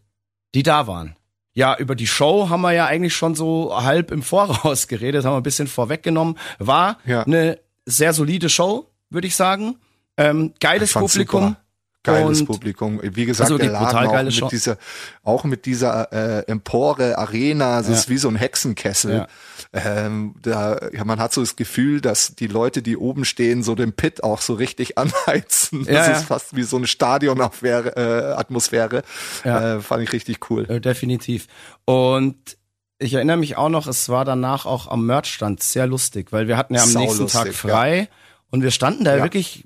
die 0.54 0.62
da 0.62 0.86
waren. 0.86 1.16
Ja, 1.54 1.76
über 1.76 1.96
die 1.96 2.06
Show 2.06 2.50
haben 2.50 2.62
wir 2.62 2.74
ja 2.74 2.86
eigentlich 2.86 3.16
schon 3.16 3.34
so 3.34 3.76
halb 3.76 4.12
im 4.12 4.22
Voraus 4.22 4.88
geredet, 4.88 5.26
haben 5.26 5.34
wir 5.34 5.38
ein 5.38 5.44
bisschen 5.44 5.68
vorweggenommen. 5.68 6.38
War 6.60 7.00
ja. 7.08 7.24
eine 7.24 7.58
sehr 7.88 8.14
solide 8.14 8.48
Show, 8.48 8.92
würde 9.10 9.26
ich 9.26 9.36
sagen. 9.36 9.80
Ähm, 10.18 10.54
geiles 10.60 10.94
Publikum. 10.94 11.48
Super. 11.48 11.64
Geiles 12.06 12.41
und 12.41 12.47
Publikum. 12.47 12.99
Wie 13.01 13.26
gesagt, 13.26 13.51
also 13.51 13.58
der 13.58 13.72
Laden 13.72 14.08
auch 14.08 14.24
mit, 14.24 14.51
dieser, 14.51 14.78
auch 15.24 15.43
mit 15.43 15.66
dieser 15.66 16.12
äh, 16.12 16.47
Empore 16.47 17.18
Arena, 17.18 17.80
das 17.80 17.88
ja. 17.88 17.93
ist 17.93 18.10
wie 18.10 18.18
so 18.18 18.30
ein 18.30 18.36
Hexenkessel. 18.36 19.14
Ja. 19.14 19.28
Ähm, 19.74 20.36
da, 20.41 20.80
ja, 20.93 21.03
man 21.03 21.20
hat 21.20 21.34
so 21.34 21.41
das 21.41 21.56
Gefühl, 21.56 22.01
dass 22.01 22.36
die 22.36 22.47
Leute, 22.47 22.82
die 22.82 22.97
oben 22.97 23.26
stehen, 23.26 23.64
so 23.64 23.76
den 23.76 23.93
Pit 23.93 24.24
auch 24.24 24.41
so 24.41 24.53
richtig 24.53 24.97
anheizen. 24.97 25.86
Das 25.86 26.08
ja, 26.08 26.14
ist 26.14 26.26
fast 26.26 26.56
wie 26.56 26.64
so 26.64 26.78
eine 26.78 26.88
Stadionatmosphäre. 26.88 29.03
Äh, 29.43 29.47
ja. 29.47 29.76
Äh, 29.76 29.82
fand 29.82 30.03
ich 30.03 30.14
richtig 30.14 30.49
cool. 30.49 30.66
Äh, 30.70 30.80
definitiv. 30.80 31.47
Und 31.86 32.58
ich 32.97 33.14
erinnere 33.14 33.38
mich 33.38 33.58
auch 33.58 33.70
noch, 33.70 33.88
es 33.88 34.10
war 34.10 34.26
danach 34.26 34.66
auch 34.66 34.88
am 34.88 35.06
Merchstand 35.06 35.62
sehr 35.62 35.88
lustig, 35.88 36.32
weil 36.32 36.47
wir 36.47 36.58
hatten 36.58 36.76
ja 36.76 36.84
am 36.84 36.89
Sau 36.89 36.99
nächsten 37.01 37.24
lustig, 37.24 37.41
Tag 37.41 37.53
frei 37.53 38.10
und 38.51 38.62
wir 38.62 38.72
standen 38.72 39.03
da 39.03 39.18
ja. 39.18 39.24
wirklich 39.24 39.66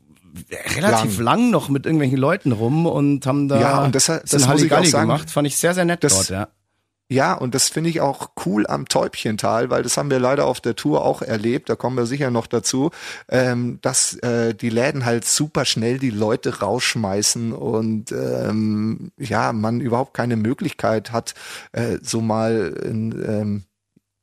relativ 0.75 1.19
lang. 1.19 1.41
lang. 1.41 1.49
noch 1.51 1.69
mit 1.69 1.85
irgendwelchen 1.85 2.17
Leuten 2.17 2.51
rum 2.51 2.85
und 2.85 3.25
haben 3.25 3.47
da 3.47 3.59
ja, 3.59 3.83
und 3.83 3.95
das, 3.95 4.05
das 4.05 4.47
muss 4.47 4.61
ich 4.61 4.73
auch 4.73 4.85
sagen, 4.85 5.07
gemacht. 5.07 5.29
Fand 5.29 5.47
ich 5.47 5.57
sehr, 5.57 5.73
sehr 5.73 5.85
nett 5.85 6.03
das, 6.03 6.13
dort, 6.13 6.29
ja. 6.29 6.47
Ja, 7.11 7.33
und 7.33 7.55
das 7.55 7.69
finde 7.69 7.89
ich 7.89 8.01
auch 8.01 8.29
cool 8.45 8.67
am 8.67 8.87
Täubchental, 8.87 9.71
weil 9.71 9.81
das 9.81 9.97
haben 9.97 10.11
wir 10.11 10.19
leider 10.19 10.45
auf 10.45 10.61
der 10.61 10.75
Tour 10.75 11.03
auch 11.03 11.23
erlebt, 11.23 11.67
da 11.67 11.75
kommen 11.75 11.97
wir 11.97 12.05
sicher 12.05 12.29
noch 12.29 12.45
dazu, 12.45 12.91
ähm, 13.29 13.79
dass 13.81 14.13
äh, 14.17 14.53
die 14.53 14.69
Läden 14.69 15.05
halt 15.05 15.25
super 15.25 15.65
schnell 15.65 15.97
die 15.97 16.11
Leute 16.11 16.59
rausschmeißen 16.59 17.51
und 17.51 18.11
ähm, 18.11 19.11
ja, 19.17 19.53
man 19.53 19.81
überhaupt 19.81 20.13
keine 20.13 20.35
Möglichkeit 20.35 21.11
hat, 21.11 21.33
äh, 21.71 21.97
so 22.03 22.21
mal 22.21 22.77
in, 22.85 23.11
ähm, 23.27 23.63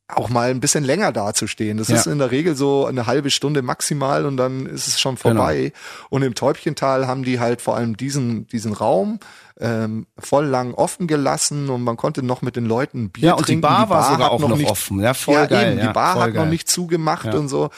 auch 0.07 0.29
mal 0.29 0.49
ein 0.49 0.61
bisschen 0.61 0.83
länger 0.83 1.11
dazustehen. 1.11 1.77
Das 1.77 1.89
ja. 1.89 1.97
ist 1.97 2.07
in 2.07 2.19
der 2.19 2.31
Regel 2.31 2.55
so 2.55 2.85
eine 2.85 3.07
halbe 3.07 3.29
Stunde 3.29 3.61
maximal 3.61 4.25
und 4.25 4.37
dann 4.37 4.65
ist 4.65 4.87
es 4.87 4.99
schon 4.99 5.17
vorbei. 5.17 5.73
Genau. 5.73 6.07
Und 6.09 6.21
im 6.23 6.33
Täubchental 6.33 7.07
haben 7.07 7.23
die 7.23 7.39
halt 7.39 7.61
vor 7.61 7.75
allem 7.75 7.97
diesen, 7.97 8.47
diesen 8.47 8.71
Raum 8.71 9.19
ähm, 9.59 10.07
voll 10.17 10.45
lang 10.45 10.73
offen 10.73 11.07
gelassen 11.07 11.69
und 11.69 11.83
man 11.83 11.97
konnte 11.97 12.23
noch 12.23 12.41
mit 12.41 12.55
den 12.55 12.65
Leuten 12.65 13.09
Bier 13.09 13.29
ja, 13.29 13.33
und 13.33 13.45
trinken. 13.45 13.61
Die 13.61 13.67
Bar, 13.67 13.85
die 13.85 13.89
Bar 13.89 13.99
war 13.99 14.11
sogar 14.11 14.31
auch 14.31 14.39
noch, 14.39 14.55
nicht, 14.55 14.69
offen. 14.69 15.01
Ja, 15.01 15.13
voll 15.13 15.35
ja, 15.35 15.45
geil. 15.45 15.73
Eben, 15.73 15.87
die 15.87 15.93
Bar 15.93 16.15
hat 16.15 16.33
geil. 16.33 16.43
noch 16.45 16.49
nicht 16.49 16.69
zugemacht 16.69 17.33
und 17.33 17.49
so. 17.49 17.69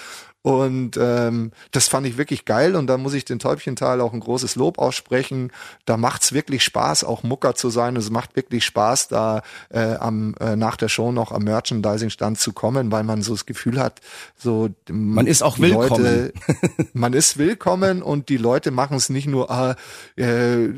Und 0.41 0.97
ähm, 0.97 1.51
das 1.71 1.89
fand 1.89 2.07
ich 2.07 2.17
wirklich 2.17 2.45
geil 2.45 2.77
und 2.77 2.87
da 2.87 2.97
muss 2.97 3.13
ich 3.13 3.25
den 3.25 3.39
Täubchental 3.39 3.99
auch 3.99 4.13
ein 4.13 4.21
großes 4.21 4.55
Lob 4.55 4.79
aussprechen. 4.79 5.51
Da 5.83 5.97
macht's 5.97 6.31
wirklich 6.31 6.63
Spaß, 6.63 7.03
auch 7.03 7.23
Mucker 7.23 7.55
zu 7.55 7.69
sein. 7.69 7.97
Es 7.97 8.09
macht 8.09 8.37
wirklich 8.37 8.63
Spaß, 8.63 9.09
da 9.09 9.41
äh, 9.69 9.95
am 9.95 10.35
äh, 10.39 10.55
nach 10.55 10.77
der 10.77 10.87
Show 10.87 11.11
noch 11.11 11.33
am 11.33 11.43
Merchandising-Stand 11.43 12.39
zu 12.39 12.53
kommen, 12.53 12.89
weil 12.89 13.03
man 13.03 13.21
so 13.21 13.33
das 13.33 13.45
Gefühl 13.45 13.81
hat, 13.81 13.99
so 14.37 14.69
man 14.89 15.27
ist 15.27 15.41
auch 15.41 15.59
willkommen. 15.59 16.05
Leute, 16.05 16.33
man 16.93 17.11
ist 17.11 17.37
willkommen 17.37 18.01
und 18.01 18.29
die 18.29 18.37
Leute 18.37 18.71
machen 18.71 18.95
es 18.95 19.09
nicht 19.09 19.27
nur 19.27 19.51
ah, 19.51 19.75
äh, 20.15 20.69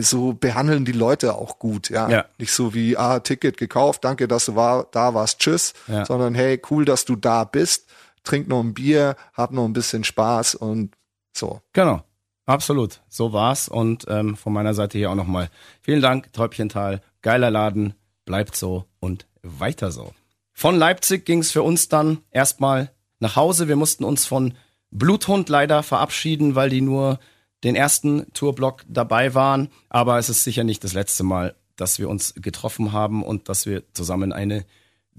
so 0.00 0.32
behandeln 0.32 0.84
die 0.84 0.92
Leute 0.92 1.36
auch 1.36 1.60
gut, 1.60 1.88
ja? 1.88 2.08
ja. 2.10 2.24
Nicht 2.38 2.52
so 2.52 2.74
wie 2.74 2.96
ah 2.96 3.20
Ticket 3.20 3.58
gekauft, 3.58 4.02
danke, 4.02 4.26
dass 4.26 4.46
du 4.46 4.56
war, 4.56 4.88
da 4.90 5.14
warst, 5.14 5.38
tschüss, 5.38 5.72
ja. 5.86 6.04
sondern 6.04 6.34
hey, 6.34 6.60
cool, 6.68 6.84
dass 6.84 7.04
du 7.04 7.14
da 7.14 7.44
bist 7.44 7.87
trink 8.24 8.48
noch 8.48 8.60
ein 8.60 8.74
Bier, 8.74 9.16
hab 9.34 9.52
noch 9.52 9.64
ein 9.64 9.72
bisschen 9.72 10.04
Spaß 10.04 10.54
und 10.54 10.94
so. 11.36 11.60
Genau. 11.72 12.02
Absolut, 12.46 13.02
so 13.08 13.34
war's 13.34 13.68
und 13.68 14.06
ähm, 14.08 14.34
von 14.34 14.54
meiner 14.54 14.72
Seite 14.72 14.96
hier 14.96 15.10
auch 15.10 15.14
nochmal 15.14 15.50
vielen 15.82 16.00
Dank, 16.00 16.32
Täubchental, 16.32 17.02
geiler 17.20 17.50
Laden, 17.50 17.92
bleibt 18.24 18.56
so 18.56 18.86
und 19.00 19.26
weiter 19.42 19.90
so. 19.90 20.14
Von 20.54 20.76
Leipzig 20.76 21.26
ging's 21.26 21.50
für 21.50 21.62
uns 21.62 21.88
dann 21.88 22.22
erstmal 22.30 22.90
nach 23.20 23.36
Hause. 23.36 23.68
Wir 23.68 23.76
mussten 23.76 24.02
uns 24.02 24.24
von 24.24 24.54
Bluthund 24.90 25.48
leider 25.50 25.82
verabschieden, 25.82 26.54
weil 26.54 26.70
die 26.70 26.80
nur 26.80 27.18
den 27.64 27.76
ersten 27.76 28.32
Tourblock 28.32 28.84
dabei 28.88 29.34
waren. 29.34 29.68
Aber 29.88 30.18
es 30.18 30.28
ist 30.28 30.42
sicher 30.42 30.64
nicht 30.64 30.82
das 30.84 30.94
letzte 30.94 31.24
Mal, 31.24 31.54
dass 31.76 31.98
wir 31.98 32.08
uns 32.08 32.34
getroffen 32.34 32.92
haben 32.92 33.22
und 33.22 33.48
dass 33.48 33.66
wir 33.66 33.82
zusammen 33.92 34.32
eine 34.32 34.64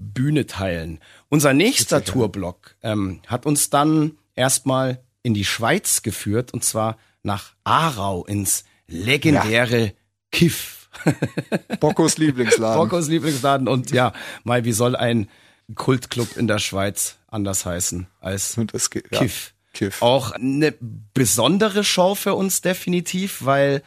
Bühne 0.00 0.46
teilen. 0.46 0.98
Unser 1.28 1.52
nächster 1.52 2.02
Tourblock 2.04 2.74
ähm, 2.82 3.20
hat 3.26 3.46
uns 3.46 3.70
dann 3.70 4.18
erstmal 4.34 5.00
in 5.22 5.34
die 5.34 5.44
Schweiz 5.44 6.02
geführt 6.02 6.52
und 6.52 6.64
zwar 6.64 6.96
nach 7.22 7.52
Aarau 7.64 8.24
ins 8.24 8.64
legendäre 8.86 9.84
ja. 9.84 9.92
Kiff. 10.32 10.88
Bockos 11.80 12.18
Lieblingsladen. 12.18 12.80
Bockos 12.80 13.08
Lieblingsladen 13.08 13.68
und 13.68 13.90
ja, 13.92 14.12
mal 14.42 14.64
wie 14.64 14.72
soll 14.72 14.96
ein 14.96 15.28
Kultclub 15.74 16.36
in 16.36 16.48
der 16.48 16.58
Schweiz 16.58 17.18
anders 17.28 17.64
heißen 17.64 18.08
als 18.20 18.56
ja. 18.56 19.18
Kiff. 19.20 19.54
Kiff. 19.72 20.02
Auch 20.02 20.32
eine 20.32 20.74
besondere 21.14 21.84
Show 21.84 22.16
für 22.16 22.34
uns 22.34 22.60
definitiv, 22.60 23.44
weil 23.44 23.82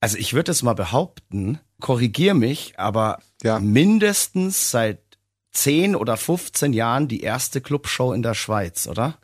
also 0.00 0.16
ich 0.16 0.32
würde 0.32 0.50
es 0.50 0.62
mal 0.62 0.74
behaupten, 0.74 1.60
korrigier 1.78 2.34
mich, 2.34 2.78
aber 2.78 3.20
ja. 3.42 3.60
mindestens 3.60 4.70
seit 4.70 4.98
10 5.52 5.96
oder 5.96 6.16
15 6.16 6.72
Jahren 6.72 7.08
die 7.08 7.20
erste 7.20 7.60
Clubshow 7.60 8.12
in 8.12 8.22
der 8.22 8.34
Schweiz, 8.34 8.86
oder? 8.86 9.18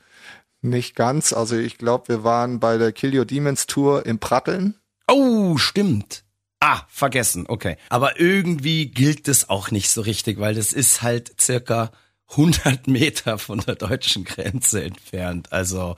Nicht 0.62 0.96
ganz. 0.96 1.32
Also 1.32 1.56
ich 1.56 1.78
glaube, 1.78 2.08
wir 2.08 2.24
waren 2.24 2.60
bei 2.60 2.78
der 2.78 2.92
Kill 2.92 3.16
Your 3.16 3.24
Demons 3.24 3.66
Tour 3.66 4.04
in 4.06 4.18
Pratteln. 4.18 4.76
Oh, 5.08 5.56
stimmt. 5.56 6.24
Ah, 6.60 6.82
vergessen, 6.88 7.44
okay. 7.48 7.76
Aber 7.90 8.18
irgendwie 8.18 8.86
gilt 8.90 9.28
das 9.28 9.48
auch 9.48 9.70
nicht 9.70 9.90
so 9.90 10.00
richtig, 10.00 10.40
weil 10.40 10.54
das 10.54 10.72
ist 10.72 11.02
halt 11.02 11.40
circa 11.40 11.92
100 12.30 12.88
Meter 12.88 13.38
von 13.38 13.60
der 13.60 13.76
deutschen 13.76 14.24
Grenze 14.24 14.82
entfernt. 14.82 15.52
Also 15.52 15.94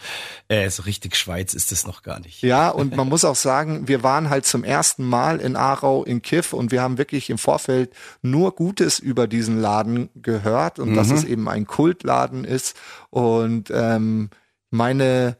äh, 0.48 0.68
so 0.68 0.82
richtig 0.82 1.16
Schweiz 1.16 1.54
ist 1.54 1.72
es 1.72 1.86
noch 1.86 2.02
gar 2.02 2.20
nicht. 2.20 2.42
Ja, 2.42 2.68
und 2.68 2.94
man 2.96 3.08
muss 3.08 3.24
auch 3.24 3.36
sagen, 3.36 3.88
wir 3.88 4.02
waren 4.02 4.28
halt 4.28 4.44
zum 4.44 4.62
ersten 4.62 5.04
Mal 5.04 5.40
in 5.40 5.56
Aarau 5.56 6.04
in 6.04 6.20
Kiff 6.20 6.52
und 6.52 6.70
wir 6.70 6.82
haben 6.82 6.98
wirklich 6.98 7.30
im 7.30 7.38
Vorfeld 7.38 7.94
nur 8.20 8.54
Gutes 8.54 8.98
über 8.98 9.26
diesen 9.26 9.58
Laden 9.58 10.10
gehört 10.16 10.78
und 10.78 10.90
mhm. 10.90 10.96
dass 10.96 11.10
es 11.10 11.24
eben 11.24 11.48
ein 11.48 11.66
Kultladen 11.66 12.44
ist. 12.44 12.76
Und 13.08 13.70
ähm, 13.72 14.28
meine 14.70 15.38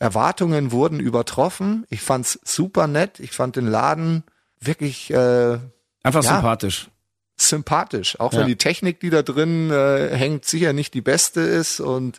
Erwartungen 0.00 0.72
wurden 0.72 0.98
übertroffen. 0.98 1.86
Ich 1.90 2.00
fand's 2.00 2.40
super 2.42 2.88
nett. 2.88 3.20
Ich 3.20 3.30
fand 3.30 3.54
den 3.54 3.68
Laden 3.68 4.24
wirklich 4.58 5.10
äh, 5.10 5.58
einfach 6.02 6.24
ja, 6.24 6.34
sympathisch 6.34 6.88
sympathisch, 7.36 8.18
auch 8.20 8.32
ja. 8.32 8.40
wenn 8.40 8.46
die 8.46 8.56
Technik, 8.56 9.00
die 9.00 9.10
da 9.10 9.22
drin 9.22 9.70
äh, 9.70 10.16
hängt, 10.16 10.44
sicher 10.44 10.72
nicht 10.72 10.94
die 10.94 11.00
beste 11.00 11.40
ist 11.40 11.80
und 11.80 12.18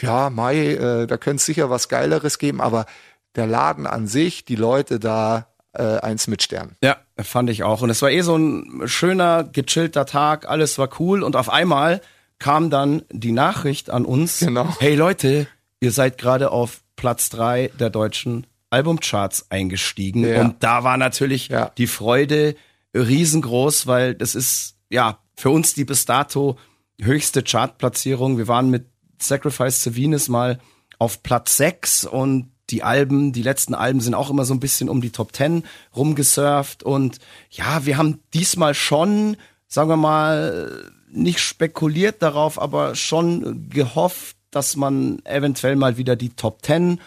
ja, 0.00 0.30
Mai, 0.30 0.74
äh, 0.74 1.06
da 1.06 1.16
könnte 1.16 1.36
es 1.36 1.46
sicher 1.46 1.70
was 1.70 1.88
Geileres 1.88 2.38
geben, 2.38 2.60
aber 2.60 2.86
der 3.34 3.46
Laden 3.46 3.86
an 3.86 4.06
sich, 4.06 4.44
die 4.44 4.56
Leute 4.56 4.98
da, 4.98 5.46
äh, 5.72 5.98
eins 5.98 6.26
mit 6.26 6.42
Stern. 6.42 6.76
Ja, 6.82 6.96
fand 7.18 7.50
ich 7.50 7.62
auch. 7.62 7.82
Und 7.82 7.90
es 7.90 8.02
war 8.02 8.10
eh 8.10 8.20
so 8.20 8.36
ein 8.36 8.82
schöner, 8.86 9.44
gechillter 9.44 10.06
Tag, 10.06 10.48
alles 10.48 10.78
war 10.78 10.88
cool 11.00 11.22
und 11.22 11.36
auf 11.36 11.50
einmal 11.50 12.00
kam 12.38 12.70
dann 12.70 13.02
die 13.10 13.32
Nachricht 13.32 13.88
an 13.88 14.04
uns, 14.04 14.40
genau. 14.40 14.74
hey 14.80 14.94
Leute, 14.94 15.46
ihr 15.80 15.92
seid 15.92 16.18
gerade 16.18 16.50
auf 16.50 16.80
Platz 16.96 17.30
drei 17.30 17.70
der 17.78 17.88
deutschen 17.88 18.46
Albumcharts 18.70 19.50
eingestiegen 19.50 20.26
ja. 20.26 20.40
und 20.40 20.62
da 20.62 20.82
war 20.82 20.96
natürlich 20.96 21.48
ja. 21.48 21.70
die 21.76 21.86
Freude 21.86 22.56
riesengroß, 22.94 23.86
weil 23.86 24.14
das 24.14 24.34
ist 24.34 24.76
ja 24.90 25.18
für 25.36 25.50
uns 25.50 25.74
die 25.74 25.84
bis 25.84 26.04
dato 26.04 26.58
höchste 27.00 27.42
Chartplatzierung. 27.42 28.38
Wir 28.38 28.48
waren 28.48 28.70
mit 28.70 28.86
Sacrifice 29.18 29.82
to 29.82 29.96
Venus 29.96 30.28
mal 30.28 30.60
auf 30.98 31.22
Platz 31.22 31.56
6 31.56 32.04
und 32.04 32.50
die 32.70 32.82
Alben, 32.82 33.32
die 33.32 33.42
letzten 33.42 33.74
Alben 33.74 34.00
sind 34.00 34.14
auch 34.14 34.30
immer 34.30 34.44
so 34.44 34.54
ein 34.54 34.60
bisschen 34.60 34.88
um 34.88 35.00
die 35.00 35.10
Top 35.10 35.34
10 35.34 35.64
rumgesurft 35.94 36.82
und 36.82 37.18
ja, 37.50 37.84
wir 37.84 37.98
haben 37.98 38.20
diesmal 38.32 38.74
schon, 38.74 39.36
sagen 39.66 39.90
wir 39.90 39.96
mal, 39.96 40.90
nicht 41.10 41.40
spekuliert 41.40 42.22
darauf, 42.22 42.60
aber 42.60 42.94
schon 42.94 43.68
gehofft, 43.68 44.36
dass 44.50 44.76
man 44.76 45.20
eventuell 45.24 45.76
mal 45.76 45.96
wieder 45.96 46.16
die 46.16 46.30
Top 46.30 46.64
10 46.64 47.00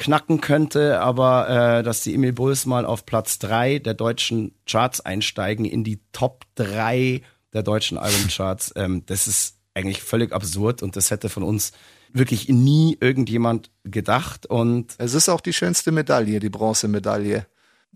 knacken 0.00 0.40
könnte, 0.40 1.00
aber 1.00 1.48
äh, 1.78 1.82
dass 1.82 2.00
die 2.00 2.14
Emil 2.14 2.32
Bulls 2.32 2.64
mal 2.64 2.86
auf 2.86 3.04
Platz 3.04 3.38
3 3.38 3.78
der 3.78 3.94
deutschen 3.94 4.54
Charts 4.66 5.00
einsteigen, 5.00 5.66
in 5.66 5.84
die 5.84 6.00
Top 6.12 6.46
3 6.54 7.20
der 7.52 7.62
deutschen 7.62 7.98
Albumcharts, 7.98 8.72
ähm, 8.76 9.04
das 9.06 9.28
ist 9.28 9.58
eigentlich 9.74 10.02
völlig 10.02 10.32
absurd 10.32 10.82
und 10.82 10.96
das 10.96 11.10
hätte 11.10 11.28
von 11.28 11.42
uns 11.42 11.72
wirklich 12.12 12.48
nie 12.48 12.96
irgendjemand 12.98 13.70
gedacht. 13.84 14.46
Und 14.46 14.94
es 14.98 15.14
ist 15.14 15.28
auch 15.28 15.42
die 15.42 15.52
schönste 15.52 15.92
Medaille, 15.92 16.40
die 16.40 16.50
Bronzemedaille. 16.50 17.46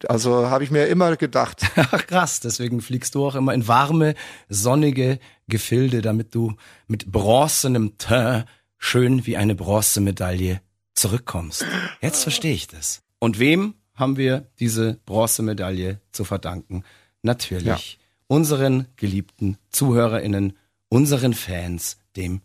Also 0.07 0.50
habe 0.50 0.62
ich 0.62 0.70
mir 0.70 0.86
immer 0.86 1.16
gedacht. 1.16 1.62
Ach 1.76 2.07
krass, 2.07 2.40
deswegen 2.40 2.80
fliegst 2.82 3.14
du 3.14 3.26
auch 3.26 3.34
immer 3.34 3.55
in 3.55 3.66
warme, 3.66 4.14
sonnige 4.48 5.18
Gefilde, 5.48 6.02
damit 6.02 6.34
du 6.34 6.55
mit 6.86 7.11
bronzenem 7.11 7.96
Teint 7.96 8.44
schön 8.76 9.24
wie 9.24 9.38
eine 9.38 9.55
Bronzemedaille 9.55 10.61
zurückkommst. 10.95 11.66
Jetzt 12.01 12.22
verstehe 12.22 12.55
ich 12.55 12.66
das. 12.66 13.03
Und 13.18 13.38
wem 13.38 13.74
haben 13.95 14.16
wir 14.16 14.47
diese 14.59 14.99
Bronzemedaille 15.07 16.01
zu 16.12 16.24
verdanken? 16.24 16.84
Natürlich 17.22 17.92
ja. 17.92 17.99
unseren 18.26 18.86
geliebten 18.97 19.59
ZuhörerInnen, 19.70 20.57
unseren 20.88 21.34
Fans, 21.34 21.99
dem 22.16 22.42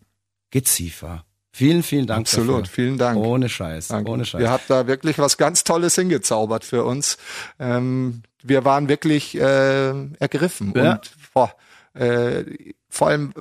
Geziefer. 0.50 1.24
Vielen, 1.52 1.82
vielen 1.82 2.06
Dank. 2.06 2.20
Absolut, 2.20 2.62
dafür. 2.62 2.74
vielen 2.74 2.98
Dank. 2.98 3.18
Ohne 3.18 3.48
Scheiß, 3.48 3.88
Danke. 3.88 4.10
ohne 4.10 4.24
Scheiß. 4.24 4.40
Ihr 4.40 4.50
habt 4.50 4.70
da 4.70 4.86
wirklich 4.86 5.18
was 5.18 5.36
ganz 5.36 5.64
Tolles 5.64 5.96
hingezaubert 5.96 6.64
für 6.64 6.84
uns. 6.84 7.18
Ähm, 7.58 8.22
wir 8.42 8.64
waren 8.64 8.88
wirklich 8.88 9.36
äh, 9.36 9.90
ergriffen 10.18 10.72
ja. 10.76 10.92
und 10.92 11.10
boah, 11.34 11.52
äh, 11.94 12.44
vor 12.88 13.08
allem, 13.08 13.34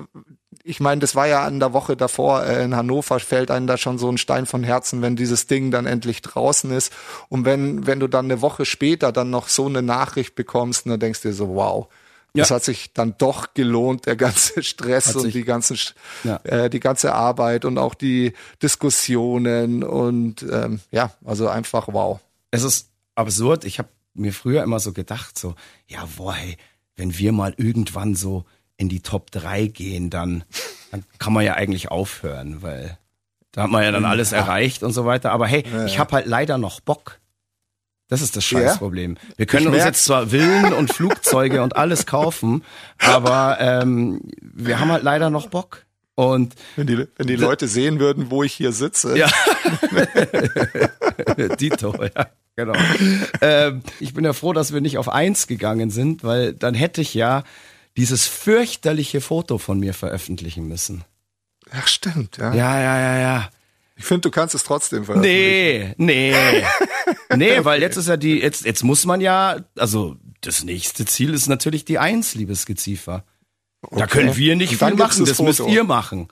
ich 0.63 0.79
meine, 0.79 0.99
das 0.99 1.15
war 1.15 1.27
ja 1.27 1.43
an 1.43 1.59
der 1.59 1.73
Woche 1.73 1.95
davor 1.95 2.45
äh, 2.45 2.63
in 2.63 2.75
Hannover, 2.75 3.19
fällt 3.19 3.51
einem 3.51 3.67
da 3.67 3.77
schon 3.77 3.97
so 3.97 4.09
ein 4.09 4.17
Stein 4.17 4.45
von 4.45 4.63
Herzen, 4.63 5.01
wenn 5.01 5.15
dieses 5.15 5.47
Ding 5.47 5.71
dann 5.71 5.85
endlich 5.85 6.21
draußen 6.21 6.71
ist. 6.71 6.93
Und 7.29 7.45
wenn, 7.45 7.87
wenn 7.87 7.99
du 7.99 8.07
dann 8.07 8.25
eine 8.25 8.41
Woche 8.41 8.65
später 8.65 9.11
dann 9.11 9.29
noch 9.29 9.47
so 9.47 9.65
eine 9.65 9.81
Nachricht 9.81 10.35
bekommst, 10.35 10.85
dann 10.85 10.99
denkst 10.99 11.21
du 11.21 11.29
dir 11.29 11.33
so, 11.33 11.55
wow, 11.55 11.87
ja. 12.33 12.43
Es 12.43 12.51
hat 12.51 12.63
sich 12.63 12.93
dann 12.93 13.15
doch 13.17 13.53
gelohnt, 13.55 14.05
der 14.05 14.15
ganze 14.15 14.61
Stress 14.63 15.15
und 15.15 15.33
die 15.33 15.43
ganzen, 15.43 15.77
ja. 16.23 16.37
äh, 16.43 16.69
die 16.69 16.79
ganze 16.79 17.13
Arbeit 17.13 17.65
und 17.65 17.77
auch 17.77 17.95
die 17.95 18.33
Diskussionen 18.61 19.83
und 19.83 20.43
ähm, 20.43 20.79
ja, 20.91 21.11
also 21.25 21.47
einfach 21.47 21.87
wow. 21.87 22.19
Es 22.51 22.63
ist 22.63 22.89
absurd. 23.15 23.65
Ich 23.65 23.79
habe 23.79 23.89
mir 24.13 24.31
früher 24.31 24.63
immer 24.63 24.79
so 24.79 24.93
gedacht, 24.93 25.39
so, 25.39 25.55
ja, 25.87 26.07
boah, 26.17 26.33
hey, 26.33 26.57
wenn 26.95 27.17
wir 27.17 27.31
mal 27.31 27.53
irgendwann 27.57 28.13
so 28.13 28.45
in 28.79 28.89
die 28.89 29.01
Top 29.01 29.29
3 29.31 29.67
gehen, 29.67 30.09
dann, 30.09 30.43
dann 30.91 31.03
kann 31.19 31.33
man 31.33 31.43
ja 31.43 31.53
eigentlich 31.53 31.91
aufhören, 31.91 32.61
weil 32.61 32.97
da 33.51 33.63
hat 33.63 33.71
man 33.71 33.83
ja 33.83 33.91
dann 33.91 34.05
alles 34.05 34.31
ja. 34.31 34.37
erreicht 34.37 34.83
und 34.83 34.93
so 34.93 35.05
weiter. 35.05 35.31
Aber 35.31 35.47
hey, 35.47 35.65
ich 35.85 35.99
habe 35.99 36.13
halt 36.13 36.25
leider 36.25 36.57
noch 36.57 36.79
Bock. 36.79 37.19
Das 38.07 38.21
ist 38.21 38.35
das 38.35 38.45
Scheißproblem. 38.45 39.15
Ja? 39.15 39.37
Wir 39.37 39.45
können 39.45 39.67
uns 39.67 39.83
jetzt 39.83 40.05
zwar 40.05 40.27
Villen 40.27 40.73
und 40.73 40.93
Flugzeuge 40.93 41.61
und 41.61 41.75
alles 41.75 42.05
kaufen, 42.05 42.63
aber 42.97 43.57
ähm, 43.59 44.21
wir 44.41 44.79
haben 44.79 44.91
halt 44.91 45.03
leider 45.03 45.29
noch 45.29 45.47
Bock. 45.47 45.85
Und 46.15 46.55
wenn 46.75 46.87
die, 46.87 47.07
wenn 47.17 47.27
die 47.27 47.35
Leute 47.35 47.67
sehen 47.67 47.99
würden, 47.99 48.31
wo 48.31 48.43
ich 48.43 48.53
hier 48.53 48.71
sitze. 48.71 49.17
Ja. 49.17 49.29
Dito, 51.59 51.93
ja, 52.03 52.27
genau. 52.55 52.73
Ähm, 53.41 53.83
ich 53.99 54.13
bin 54.13 54.25
ja 54.25 54.33
froh, 54.33 54.53
dass 54.53 54.73
wir 54.73 54.81
nicht 54.81 54.97
auf 54.97 55.07
eins 55.07 55.47
gegangen 55.47 55.91
sind, 55.91 56.23
weil 56.23 56.53
dann 56.53 56.73
hätte 56.73 57.01
ich 57.01 57.13
ja 57.13 57.43
dieses 57.99 58.27
fürchterliche 58.27 59.21
Foto 59.21 59.57
von 59.57 59.79
mir 59.79 59.93
veröffentlichen 59.93 60.67
müssen. 60.67 61.03
Ach, 61.71 61.87
stimmt, 61.87 62.37
ja. 62.37 62.53
Ja, 62.53 62.79
ja, 62.79 62.99
ja, 62.99 63.19
ja. 63.19 63.49
Ich 63.97 64.05
finde, 64.05 64.21
du 64.21 64.31
kannst 64.31 64.55
es 64.55 64.63
trotzdem 64.63 65.03
veröffentlichen. 65.03 65.95
Nee, 65.97 66.31
nee. 66.31 66.63
nee, 67.35 67.51
okay. 67.51 67.65
weil 67.65 67.81
jetzt 67.81 67.97
ist 67.97 68.07
ja 68.07 68.15
die, 68.15 68.39
jetzt, 68.39 68.63
jetzt 68.63 68.83
muss 68.83 69.05
man 69.05 69.19
ja, 69.19 69.57
also 69.77 70.15
das 70.39 70.63
nächste 70.63 71.05
Ziel 71.05 71.33
ist 71.33 71.47
natürlich 71.47 71.83
die 71.83 71.99
Eins, 71.99 72.35
liebes 72.35 72.65
Geziefer. 72.65 73.25
Okay. 73.81 73.99
Da 73.99 74.07
können 74.07 74.35
wir 74.37 74.55
nicht 74.55 74.77
viel 74.77 74.95
machen, 74.95 75.25
das, 75.25 75.37
das 75.37 75.41
müsst 75.41 75.59
ihr 75.59 75.83
machen. 75.83 76.29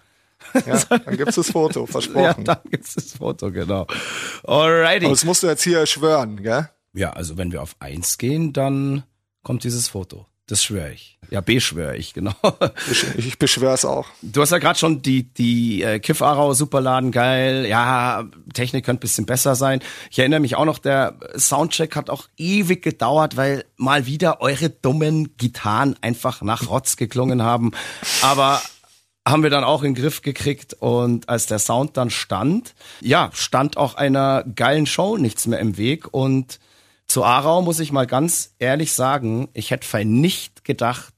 Ja, 0.66 0.80
dann 0.86 1.18
gibt's 1.18 1.36
das 1.36 1.52
Foto, 1.52 1.86
versprochen. 1.86 2.24
Ja, 2.24 2.34
dann 2.34 2.60
gibt's 2.72 2.94
das 2.96 3.12
Foto, 3.14 3.52
genau. 3.52 3.88
Alrighty. 4.46 5.06
Aber 5.06 5.14
das 5.14 5.26
musst 5.26 5.44
du 5.44 5.48
jetzt 5.48 5.64
hier 5.64 5.86
schwören, 5.86 6.42
gell? 6.42 6.70
Ja, 6.94 7.12
also 7.12 7.38
wenn 7.38 7.52
wir 7.52 7.62
auf 7.62 7.76
eins 7.80 8.18
gehen, 8.18 8.54
dann 8.54 9.04
kommt 9.44 9.66
dieses 9.66 9.90
Foto. 9.90 10.26
Das 10.46 10.64
schwöre 10.64 10.94
ich. 10.94 11.17
Ja, 11.30 11.42
beschwöre 11.42 11.98
ich, 11.98 12.14
genau. 12.14 12.34
Ich, 12.90 13.06
ich 13.18 13.40
beschwöre 13.40 13.74
es 13.74 13.84
auch. 13.84 14.08
Du 14.22 14.42
hast 14.42 14.52
ja 14.52 14.60
gerade 14.60 14.80
schon 14.80 15.02
die, 15.02 15.24
die 15.24 15.84
äh, 15.84 16.00
Kiff 16.00 16.22
Arau 16.22 16.54
Superladen, 16.54 17.12
geil. 17.12 17.66
Ja, 17.66 18.26
Technik 18.54 18.86
könnte 18.86 19.02
bisschen 19.02 19.26
besser 19.26 19.56
sein. 19.56 19.82
Ich 20.10 20.20
erinnere 20.20 20.40
mich 20.40 20.56
auch 20.56 20.66
noch, 20.66 20.80
der 20.80 21.16
Soundcheck 21.36 21.96
hat 21.96 22.10
auch 22.10 22.28
ewig 22.38 22.82
gedauert, 22.82 23.36
weil 23.36 23.66
mal 23.76 24.06
wieder 24.06 24.42
eure 24.42 24.70
dummen 24.70 25.36
Gitarren 25.38 25.96
einfach 26.02 26.42
nach 26.42 26.70
Rotz 26.70 26.96
geklungen 26.96 27.44
haben. 27.44 27.72
Aber 28.22 28.62
haben 29.28 29.44
wir 29.44 29.50
dann 29.50 29.66
auch 29.66 29.84
in 29.84 29.94
den 29.94 30.02
Griff 30.02 30.22
gekriegt 30.22 30.76
und 30.80 31.28
als 31.28 31.48
der 31.48 31.60
Sound 31.60 31.98
dann 31.98 32.10
stand, 32.10 32.74
ja, 33.02 33.30
stand 33.34 33.76
auch 33.76 33.96
einer 33.96 34.46
geilen 34.56 34.86
Show 34.86 35.18
nichts 35.18 35.48
mehr 35.48 35.60
im 35.60 35.78
Weg 35.78 36.14
und 36.14 36.60
zu 37.08 37.24
Aarau 37.24 37.62
muss 37.62 37.80
ich 37.80 37.92
mal 37.92 38.06
ganz 38.06 38.54
ehrlich 38.60 38.94
sagen, 38.94 39.48
ich 39.54 39.72
hätte 39.72 40.06
nicht 40.06 40.66
gedacht, 40.66 41.14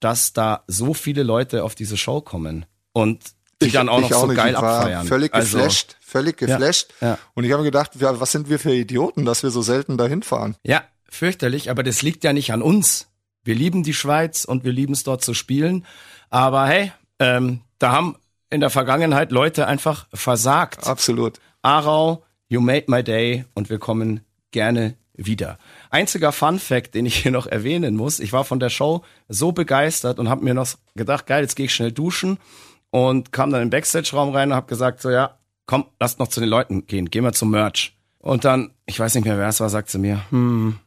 dass 0.00 0.32
da 0.32 0.64
so 0.66 0.94
viele 0.94 1.22
Leute 1.22 1.64
auf 1.64 1.74
diese 1.74 1.96
Show 1.96 2.20
kommen 2.20 2.66
und 2.92 3.20
die 3.62 3.68
ich, 3.68 3.72
dann 3.72 3.88
auch 3.88 4.00
noch 4.00 4.12
auch 4.12 4.22
so 4.22 4.26
nicht. 4.26 4.36
geil 4.36 4.54
ich 4.54 4.60
war 4.60 4.80
abfeiern. 4.80 5.06
Völlig 5.06 5.32
also, 5.32 5.58
geflasht, 5.58 5.96
völlig 6.00 6.36
geflasht. 6.36 6.92
Ja, 7.00 7.08
ja. 7.08 7.18
Und 7.34 7.44
ich 7.44 7.52
habe 7.52 7.62
gedacht, 7.62 7.92
was 7.94 8.32
sind 8.32 8.48
wir 8.48 8.58
für 8.58 8.74
Idioten, 8.74 9.24
dass 9.24 9.42
wir 9.42 9.50
so 9.50 9.62
selten 9.62 9.96
dahin 9.96 10.22
fahren? 10.22 10.56
Ja, 10.62 10.82
fürchterlich, 11.08 11.70
aber 11.70 11.82
das 11.82 12.02
liegt 12.02 12.24
ja 12.24 12.32
nicht 12.32 12.52
an 12.52 12.62
uns. 12.62 13.08
Wir 13.42 13.54
lieben 13.54 13.82
die 13.82 13.94
Schweiz 13.94 14.44
und 14.44 14.64
wir 14.64 14.72
lieben 14.72 14.92
es 14.92 15.04
dort 15.04 15.22
zu 15.22 15.34
spielen. 15.34 15.86
Aber 16.30 16.66
hey, 16.66 16.92
ähm, 17.18 17.60
da 17.78 17.92
haben 17.92 18.16
in 18.50 18.60
der 18.60 18.70
Vergangenheit 18.70 19.32
Leute 19.32 19.66
einfach 19.66 20.06
versagt. 20.12 20.86
Absolut. 20.86 21.38
Aarau, 21.62 22.24
you 22.48 22.60
made 22.60 22.84
my 22.88 23.02
day 23.02 23.44
und 23.54 23.70
wir 23.70 23.78
kommen 23.78 24.20
gerne 24.50 24.96
wieder. 25.14 25.58
Einziger 25.94 26.32
Fun 26.32 26.58
Fact, 26.58 26.96
den 26.96 27.06
ich 27.06 27.22
hier 27.22 27.30
noch 27.30 27.46
erwähnen 27.46 27.94
muss, 27.94 28.18
ich 28.18 28.32
war 28.32 28.44
von 28.44 28.58
der 28.58 28.68
Show 28.68 29.04
so 29.28 29.52
begeistert 29.52 30.18
und 30.18 30.28
habe 30.28 30.42
mir 30.42 30.52
noch 30.52 30.66
gedacht, 30.96 31.26
geil, 31.26 31.42
jetzt 31.42 31.54
gehe 31.54 31.66
ich 31.66 31.74
schnell 31.74 31.92
duschen 31.92 32.38
und 32.90 33.30
kam 33.30 33.50
dann 33.50 33.60
den 33.60 33.70
Backstage-Raum 33.70 34.34
rein 34.34 34.50
und 34.50 34.56
habe 34.56 34.66
gesagt, 34.66 35.00
so 35.00 35.10
ja, 35.10 35.38
komm, 35.66 35.84
lass 36.00 36.18
noch 36.18 36.26
zu 36.26 36.40
den 36.40 36.48
Leuten 36.48 36.88
gehen, 36.88 37.10
gehen 37.10 37.22
wir 37.22 37.32
zum 37.32 37.52
Merch. 37.52 37.96
Und 38.18 38.44
dann, 38.44 38.72
ich 38.86 38.98
weiß 38.98 39.14
nicht 39.14 39.24
mehr, 39.24 39.38
wer 39.38 39.46
es 39.46 39.60
war, 39.60 39.68
sagt 39.68 39.88
sie 39.88 39.98
mir, 39.98 40.20
hm, 40.30 40.80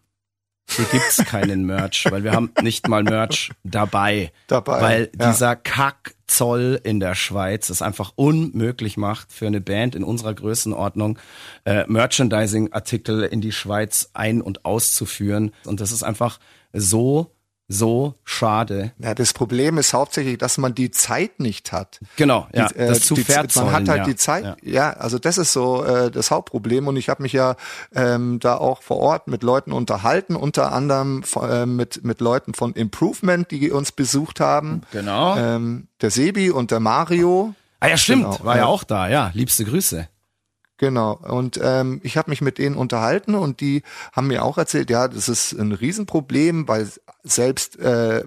hier 0.68 0.86
gibt's 0.86 1.18
keinen 1.18 1.66
Merch, 1.66 2.06
weil 2.10 2.24
wir 2.24 2.34
haben 2.34 2.52
nicht 2.62 2.88
mal 2.88 3.04
Merch 3.04 3.52
dabei. 3.64 4.32
Dabei. 4.48 4.82
Weil 4.82 5.12
ja. 5.18 5.30
dieser 5.30 5.56
Kackzoll 5.56 6.80
in 6.84 7.00
der 7.00 7.16
Schweiz 7.16 7.70
es 7.70 7.82
einfach 7.82 8.12
unmöglich 8.16 8.98
macht 8.98 9.32
für 9.32 9.48
eine 9.48 9.62
Band 9.62 9.96
in 9.96 10.04
unserer 10.04 10.34
Größenordnung 10.34 11.18
äh, 11.66 11.86
Merchandising-Artikel 11.88 13.24
in 13.24 13.42
die 13.42 13.54
Schweiz 13.54 14.10
ein- 14.14 14.42
und 14.42 14.66
auszuführen. 14.66 15.54
Und 15.66 15.80
das 15.80 15.92
ist 15.92 16.04
einfach 16.04 16.40
so 16.74 17.32
so 17.68 18.16
schade. 18.24 18.94
Ja, 18.98 19.14
das 19.14 19.34
Problem 19.34 19.78
ist 19.78 19.94
hauptsächlich, 19.94 20.38
dass 20.38 20.58
man 20.58 20.74
die 20.74 20.90
Zeit 20.90 21.40
nicht 21.40 21.74
hat. 21.74 22.00
Genau, 22.16 22.48
ja, 22.54 22.68
die, 22.68 22.76
äh, 22.76 22.88
das 22.88 23.02
zu 23.02 23.16
die, 23.16 23.26
Man 23.56 23.72
hat 23.72 23.90
halt 23.90 24.00
ja, 24.00 24.04
die 24.06 24.16
Zeit, 24.16 24.44
ja. 24.46 24.56
ja. 24.62 24.90
also 24.92 25.20
das 25.20 25.38
ist 25.38 25.52
so 25.52 25.84
äh, 25.84 26.10
das 26.10 26.32
Hauptproblem 26.32 26.88
und 26.88 26.96
ich 26.96 27.10
habe 27.10 27.24
mich 27.24 27.34
ja 27.34 27.56
ähm, 27.94 28.40
da 28.40 28.56
auch 28.56 28.82
vor 28.82 28.98
Ort 28.98 29.28
mit 29.28 29.44
Leuten 29.44 29.74
unterhalten, 29.74 30.36
unter 30.36 30.72
anderem 30.72 31.24
äh, 31.42 31.66
mit 31.66 32.04
mit 32.06 32.22
Leuten 32.22 32.54
von 32.54 32.74
Improvement, 32.74 33.52
die 33.52 33.72
uns 33.72 33.92
besucht 33.92 34.40
haben. 34.40 34.82
Genau. 34.92 35.36
Ähm, 35.38 35.88
der 36.02 36.12
Sebi 36.12 36.52
und 36.52 36.72
der 36.72 36.80
Mario. 36.80 37.54
Ah 37.80 37.90
ja, 37.90 37.98
stimmt, 37.98 38.24
genau. 38.24 38.44
war 38.44 38.58
ja 38.58 38.66
auch 38.66 38.84
da, 38.84 39.08
ja, 39.10 39.32
liebste 39.34 39.66
Grüße. 39.66 40.08
Genau. 40.78 41.14
Und 41.14 41.60
ähm, 41.62 42.00
ich 42.04 42.18
habe 42.18 42.30
mich 42.30 42.42
mit 42.42 42.58
denen 42.58 42.76
unterhalten 42.76 43.36
und 43.36 43.62
die 43.62 43.84
haben 44.14 44.28
mir 44.28 44.44
auch 44.44 44.58
erzählt, 44.58 44.90
ja, 44.90 45.08
das 45.08 45.28
ist 45.28 45.54
ein 45.54 45.72
Riesenproblem, 45.72 46.68
weil 46.68 46.88
selbst 47.24 47.80
äh, 47.80 48.24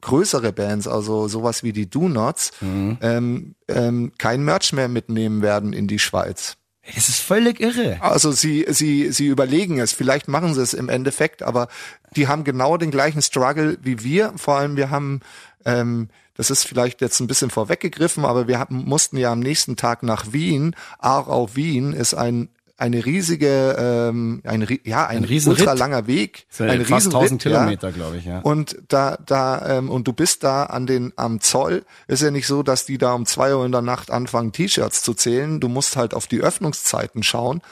größere 0.00 0.52
Bands, 0.52 0.88
also 0.88 1.28
sowas 1.28 1.62
wie 1.62 1.72
die 1.72 1.88
Do 1.88 2.08
Nots, 2.08 2.52
mhm. 2.60 2.98
ähm, 3.00 3.54
ähm, 3.68 4.12
kein 4.18 4.44
Merch 4.44 4.72
mehr 4.72 4.88
mitnehmen 4.88 5.42
werden 5.42 5.72
in 5.72 5.86
die 5.86 5.98
Schweiz. 5.98 6.56
Das 6.94 7.08
ist 7.08 7.20
völlig 7.20 7.60
irre. 7.60 7.98
Also 8.00 8.32
sie, 8.32 8.66
sie, 8.68 9.12
sie 9.12 9.26
überlegen 9.26 9.78
es, 9.78 9.92
vielleicht 9.92 10.26
machen 10.26 10.52
sie 10.54 10.62
es 10.62 10.74
im 10.74 10.88
Endeffekt, 10.88 11.44
aber 11.44 11.68
die 12.16 12.26
haben 12.26 12.42
genau 12.42 12.76
den 12.76 12.90
gleichen 12.90 13.22
Struggle 13.22 13.78
wie 13.82 14.02
wir. 14.02 14.32
Vor 14.36 14.56
allem 14.56 14.76
wir 14.76 14.90
haben 14.90 15.20
ähm, 15.64 16.08
das 16.42 16.50
ist 16.50 16.66
vielleicht 16.66 17.00
jetzt 17.00 17.20
ein 17.20 17.28
bisschen 17.28 17.50
vorweggegriffen, 17.50 18.24
aber 18.24 18.48
wir 18.48 18.58
haben, 18.58 18.84
mussten 18.84 19.16
ja 19.16 19.30
am 19.30 19.38
nächsten 19.38 19.76
Tag 19.76 20.02
nach 20.02 20.32
Wien. 20.32 20.74
Aarau 20.98 21.54
Wien 21.54 21.92
ist 21.92 22.14
ein 22.14 22.48
eine 22.78 23.06
riesige, 23.06 23.76
ähm, 23.78 24.40
ein, 24.42 24.66
ja, 24.82 25.06
ein, 25.06 25.18
Ein 25.18 25.24
Riesenritt. 25.24 25.60
ultra 25.60 25.74
langer 25.74 26.08
Weg, 26.08 26.46
sind 26.48 26.68
ein 26.68 26.84
fast 26.84 27.06
Riesenritt, 27.06 27.14
1000 27.14 27.44
ja. 27.44 27.50
Kilometer, 27.50 27.92
glaube 27.92 28.16
ich, 28.16 28.24
ja. 28.24 28.40
Und 28.40 28.76
da, 28.88 29.18
da, 29.24 29.78
ähm, 29.78 29.88
und 29.88 30.08
du 30.08 30.12
bist 30.12 30.42
da 30.42 30.64
an 30.64 30.88
den, 30.88 31.12
am 31.14 31.40
Zoll. 31.40 31.84
Ist 32.08 32.22
ja 32.22 32.32
nicht 32.32 32.48
so, 32.48 32.64
dass 32.64 32.84
die 32.84 32.98
da 32.98 33.12
um 33.12 33.24
zwei 33.24 33.54
Uhr 33.54 33.64
in 33.64 33.70
der 33.70 33.82
Nacht 33.82 34.10
anfangen, 34.10 34.50
T-Shirts 34.50 35.02
zu 35.02 35.14
zählen. 35.14 35.60
Du 35.60 35.68
musst 35.68 35.94
halt 35.94 36.12
auf 36.12 36.26
die 36.26 36.40
Öffnungszeiten 36.40 37.22
schauen. 37.22 37.62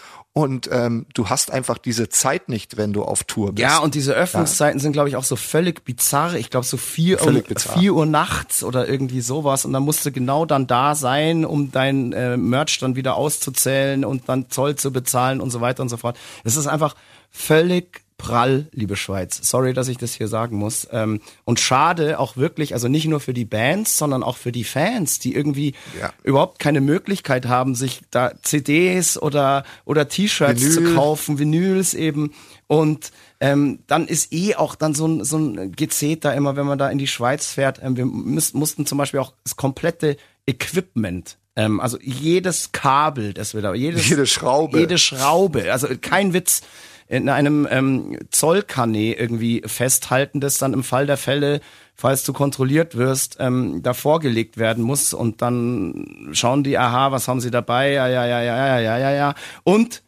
Und 0.41 0.69
ähm, 0.73 1.07
du 1.15 1.29
hast 1.29 1.51
einfach 1.51 1.79
diese 1.79 2.09
Zeit 2.09 2.49
nicht, 2.49 2.77
wenn 2.77 2.93
du 2.93 3.03
auf 3.03 3.25
Tour 3.25 3.53
bist. 3.53 3.63
Ja, 3.63 3.79
und 3.79 3.95
diese 3.95 4.15
Öffnungszeiten 4.15 4.81
sind, 4.81 4.93
glaube 4.93 5.09
ich, 5.09 5.17
auch 5.17 5.25
so 5.25 5.37
völlig 5.37 5.85
bizarr. 5.85 6.35
Ich 6.35 6.51
glaube, 6.51 6.67
so 6.67 6.77
vier, 6.77 7.17
bizarr. 7.17 7.79
vier 7.79 7.95
Uhr 7.95 8.07
nachts 8.07 8.65
oder 8.65 8.89
irgendwie 8.89 9.21
sowas. 9.21 9.65
Und 9.65 9.73
dann 9.73 9.83
musst 9.83 10.05
du 10.05 10.13
genau 10.13 10.47
dann 10.47 10.67
da 10.67 10.95
sein, 10.95 11.45
um 11.45 11.71
dein 11.71 12.13
äh, 12.13 12.37
Merch 12.37 12.79
dann 12.79 12.97
wieder 12.97 13.17
auszuzählen 13.17 14.05
und 14.05 14.29
dann 14.29 14.51
Zoll 14.51 14.77
zu 14.77 14.93
bezahlen 14.93 15.41
und 15.41 15.51
so 15.51 15.61
weiter 15.61 15.83
und 15.83 15.89
so 15.89 15.97
fort. 15.97 16.17
Es 16.45 16.57
ist 16.57 16.67
einfach 16.67 16.95
völlig 17.31 18.03
prall, 18.21 18.67
liebe 18.73 18.97
Schweiz. 18.97 19.41
Sorry, 19.43 19.73
dass 19.73 19.89
ich 19.89 19.97
das 19.97 20.13
hier 20.15 20.29
sagen 20.29 20.57
muss. 20.57 20.87
Ähm, 20.93 21.21
und 21.45 21.59
schade 21.59 22.19
auch 22.19 22.37
wirklich, 22.37 22.75
also 22.75 22.89
nicht 22.89 23.07
nur 23.07 23.21
für 23.21 23.33
die 23.33 23.45
Bands, 23.47 23.97
sondern 23.97 24.23
auch 24.23 24.37
für 24.37 24.53
die 24.53 24.65
Fans, 24.65 25.19
die 25.19 25.35
irgendwie 25.35 25.75
Ja. 26.01 26.13
überhaupt 26.23 26.59
keine 26.59 26.81
Möglichkeit 26.81 27.47
haben, 27.47 27.75
sich 27.75 28.03
da 28.11 28.33
CDs 28.43 29.17
oder, 29.21 29.65
oder 29.85 30.09
T-Shirts 30.09 30.75
zu 30.75 30.95
kaufen, 30.95 31.39
Vinyls 31.39 31.95
eben. 31.95 32.33
Und 32.67 33.11
ähm, 33.41 33.79
dann 33.87 34.07
ist 34.07 34.33
eh 34.33 34.55
auch 34.55 34.75
dann 34.75 34.95
so 34.95 35.07
ein, 35.09 35.25
so 35.25 35.39
ein 35.39 35.73
Gezeter 35.73 36.35
immer, 36.35 36.57
wenn 36.57 36.67
man 36.67 36.79
da 36.79 36.91
in 36.91 36.99
die 36.99 37.07
Schweiz 37.07 37.47
fährt. 37.47 37.81
Ähm, 37.83 37.97
wir 37.97 38.05
müß, 38.05 38.53
mussten 38.55 38.85
zum 38.85 38.99
Beispiel 38.99 39.21
auch 39.21 39.33
das 39.45 39.57
komplette 39.57 40.17
Equipment, 40.47 41.39
ähm, 41.57 41.81
also 41.81 41.99
jedes 42.01 42.73
Kabel, 42.73 43.33
das 43.35 43.55
wir 43.55 43.63
da, 43.63 43.73
jedes, 43.75 44.09
Jede 44.09 44.27
Schraube. 44.27 44.79
jede 44.79 44.99
Schraube, 44.99 45.73
also 45.73 45.89
kein 46.01 46.33
Witz, 46.33 46.63
in 47.11 47.29
einem 47.29 47.67
ähm, 47.69 48.19
Zollkanä 48.31 49.15
irgendwie 49.15 49.63
festhalten, 49.67 50.41
das 50.41 50.59
dann 50.59 50.73
im 50.73 50.85
Fall 50.85 51.07
der 51.07 51.17
Fälle, 51.17 51.61
falls 51.97 52.23
du 52.23 52.33
kontrolliert 52.33 52.97
wirst, 52.97 53.39
ähm, 53.41 53.83
davor 53.83 54.21
gelegt 54.21 54.59
werden 54.59 54.85
muss. 54.85 55.13
Und 55.13 55.43
dann 55.43 56.29
schauen 56.33 56.63
die, 56.63 56.79
aha, 56.79 57.11
was 57.11 57.27
haben 57.27 57.41
sie 57.41 57.51
dabei? 57.51 57.91
Ja, 57.91 58.07
ja, 58.07 58.27
ja, 58.27 58.41
ja, 58.43 58.57
ja, 58.57 58.79
ja, 58.79 58.99
ja, 58.99 59.11
ja. 59.11 59.35
Und 59.65 60.05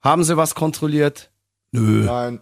haben 0.00 0.24
sie 0.24 0.36
was 0.36 0.56
kontrolliert? 0.56 1.30
Nö. 1.70 2.04
Nein. 2.04 2.40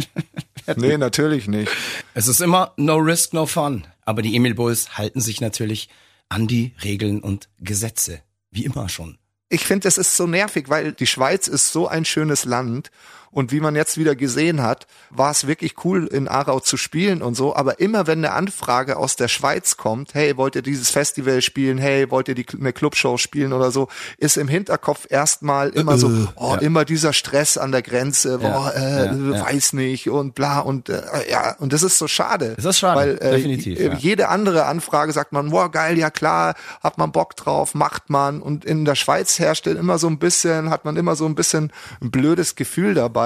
nee, 0.76 0.98
natürlich 0.98 1.48
nicht. 1.48 1.72
Es 2.12 2.28
ist 2.28 2.42
immer 2.42 2.74
no 2.76 2.96
risk, 2.96 3.32
no 3.32 3.46
fun. 3.46 3.86
Aber 4.02 4.20
die 4.20 4.36
Emil 4.36 4.54
Bulls 4.54 4.98
halten 4.98 5.22
sich 5.22 5.40
natürlich 5.40 5.88
an 6.28 6.46
die 6.46 6.74
Regeln 6.84 7.20
und 7.20 7.48
Gesetze. 7.58 8.20
Wie 8.50 8.66
immer 8.66 8.90
schon. 8.90 9.16
Ich 9.48 9.64
finde, 9.64 9.88
es 9.88 9.98
ist 9.98 10.16
so 10.16 10.26
nervig, 10.26 10.68
weil 10.68 10.92
die 10.92 11.06
Schweiz 11.06 11.48
ist 11.48 11.72
so 11.72 11.88
ein 11.88 12.04
schönes 12.04 12.44
Land. 12.44 12.90
Und 13.30 13.52
wie 13.52 13.60
man 13.60 13.76
jetzt 13.76 13.98
wieder 13.98 14.16
gesehen 14.16 14.62
hat, 14.62 14.86
war 15.10 15.30
es 15.30 15.46
wirklich 15.46 15.84
cool, 15.84 16.06
in 16.06 16.28
Aarau 16.28 16.60
zu 16.60 16.76
spielen 16.76 17.22
und 17.22 17.34
so. 17.34 17.54
Aber 17.54 17.80
immer 17.80 18.06
wenn 18.06 18.24
eine 18.24 18.32
Anfrage 18.32 18.96
aus 18.96 19.16
der 19.16 19.28
Schweiz 19.28 19.76
kommt, 19.76 20.14
hey, 20.14 20.36
wollt 20.36 20.56
ihr 20.56 20.62
dieses 20.62 20.90
Festival 20.90 21.42
spielen? 21.42 21.78
Hey, 21.78 22.10
wollt 22.10 22.28
ihr 22.28 22.34
die, 22.34 22.46
eine 22.58 22.72
Clubshow 22.72 23.18
spielen 23.18 23.52
oder 23.52 23.70
so, 23.70 23.88
ist 24.18 24.36
im 24.36 24.48
Hinterkopf 24.48 25.06
erstmal 25.08 25.70
immer 25.70 25.98
so, 25.98 26.10
oh, 26.36 26.56
immer 26.60 26.84
dieser 26.84 27.12
Stress 27.12 27.58
an 27.58 27.72
der 27.72 27.82
Grenze, 27.82 28.38
boah, 28.38 28.72
äh, 28.74 29.06
ja, 29.06 29.12
ja. 29.12 29.44
weiß 29.44 29.72
nicht 29.74 30.08
und 30.08 30.34
bla 30.34 30.60
und 30.60 30.88
äh, 30.88 31.02
ja, 31.30 31.56
und 31.58 31.72
das 31.72 31.82
ist 31.82 31.98
so 31.98 32.08
schade. 32.08 32.54
Das 32.56 32.64
ist 32.64 32.78
schade, 32.78 33.00
weil, 33.00 33.18
äh, 33.18 33.36
definitiv, 33.36 33.78
äh, 33.78 33.86
ja. 33.88 33.94
jede 33.94 34.28
andere 34.28 34.66
Anfrage 34.66 35.12
sagt 35.12 35.32
man, 35.32 35.50
boah, 35.50 35.70
geil, 35.70 35.98
ja 35.98 36.10
klar, 36.10 36.54
hat 36.82 36.98
man 36.98 37.12
Bock 37.12 37.36
drauf, 37.36 37.74
macht 37.74 38.10
man. 38.10 38.40
Und 38.40 38.64
in 38.64 38.84
der 38.84 38.94
Schweiz 38.94 39.38
herrscht 39.38 39.66
dann 39.66 39.76
immer 39.76 39.98
so 39.98 40.08
ein 40.08 40.18
bisschen, 40.18 40.70
hat 40.70 40.84
man 40.84 40.96
immer 40.96 41.16
so 41.16 41.26
ein 41.26 41.34
bisschen 41.34 41.72
ein 42.00 42.10
blödes 42.10 42.56
Gefühl 42.56 42.94
dabei. 42.94 43.17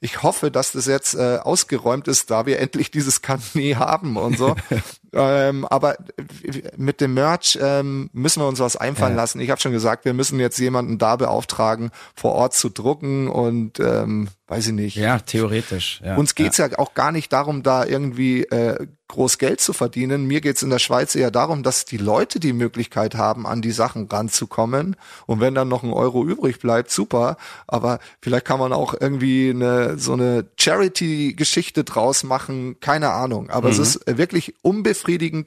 Ich 0.00 0.22
hoffe, 0.22 0.50
dass 0.50 0.72
das 0.72 0.86
jetzt 0.86 1.14
äh, 1.14 1.38
ausgeräumt 1.42 2.08
ist, 2.08 2.30
da 2.30 2.46
wir 2.46 2.58
endlich 2.58 2.90
dieses 2.90 3.22
Kanä 3.22 3.76
haben 3.76 4.16
und 4.16 4.38
so. 4.38 4.56
ähm, 5.12 5.64
aber 5.66 5.96
mit 6.76 7.00
dem 7.00 7.14
Merch 7.14 7.58
ähm, 7.60 8.10
müssen 8.12 8.42
wir 8.42 8.46
uns 8.48 8.60
was 8.60 8.76
einfallen 8.76 9.14
Ja. 9.14 9.22
lassen. 9.22 9.40
Ich 9.40 9.50
habe 9.50 9.60
schon 9.60 9.72
gesagt, 9.72 10.04
wir 10.04 10.14
müssen 10.14 10.38
jetzt 10.40 10.58
jemanden 10.58 10.98
da 10.98 11.16
beauftragen, 11.16 11.90
vor 12.14 12.32
Ort 12.32 12.54
zu 12.54 12.68
drucken 12.68 13.28
und 13.28 13.80
ähm, 13.80 14.28
weiß 14.46 14.68
ich 14.68 14.72
nicht. 14.72 14.96
Ja, 14.96 15.18
theoretisch. 15.18 16.00
Ja, 16.04 16.16
Uns 16.16 16.34
geht's 16.34 16.56
ja. 16.58 16.68
auch 16.78 16.94
gar 16.94 17.12
nicht 17.12 17.32
darum, 17.32 17.62
da 17.62 17.84
irgendwie 17.84 18.42
äh, 18.44 18.86
groß 19.08 19.38
Geld 19.38 19.60
zu 19.60 19.72
verdienen. 19.72 20.26
Mir 20.26 20.40
geht's 20.40 20.62
in 20.62 20.70
der 20.70 20.78
Schweiz 20.78 21.14
eher 21.14 21.30
darum, 21.30 21.62
dass 21.62 21.84
die 21.84 21.96
Leute 21.96 22.38
die 22.40 22.52
Möglichkeit 22.52 23.14
haben, 23.16 23.46
an 23.46 23.60
die 23.62 23.70
Sachen 23.72 24.06
ranzukommen. 24.08 24.96
Und 25.26 25.40
wenn 25.40 25.54
dann 25.54 25.68
noch 25.68 25.82
ein 25.82 25.92
Euro 25.92 26.24
übrig 26.24 26.58
bleibt, 26.60 26.90
super. 26.90 27.36
Aber 27.66 27.98
vielleicht 28.20 28.44
kann 28.44 28.58
man 28.60 28.72
auch 28.72 28.94
irgendwie 28.98 29.50
eine, 29.50 29.98
so 29.98 30.12
eine 30.12 30.46
Charity-Geschichte 30.58 31.84
draus 31.84 32.22
machen. 32.24 32.76
Keine 32.80 33.10
Ahnung. 33.10 33.50
Aber 33.50 33.68
es 33.68 33.78
ist 33.78 34.06
äh, 34.08 34.18
wirklich 34.18 34.54
unbefriedigend 34.62 34.99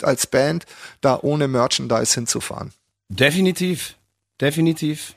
als 0.03 0.27
Band, 0.27 0.65
da 1.01 1.19
ohne 1.21 1.47
Merchandise 1.47 2.15
hinzufahren. 2.15 2.71
Definitiv. 3.09 3.95
Definitiv. 4.39 5.15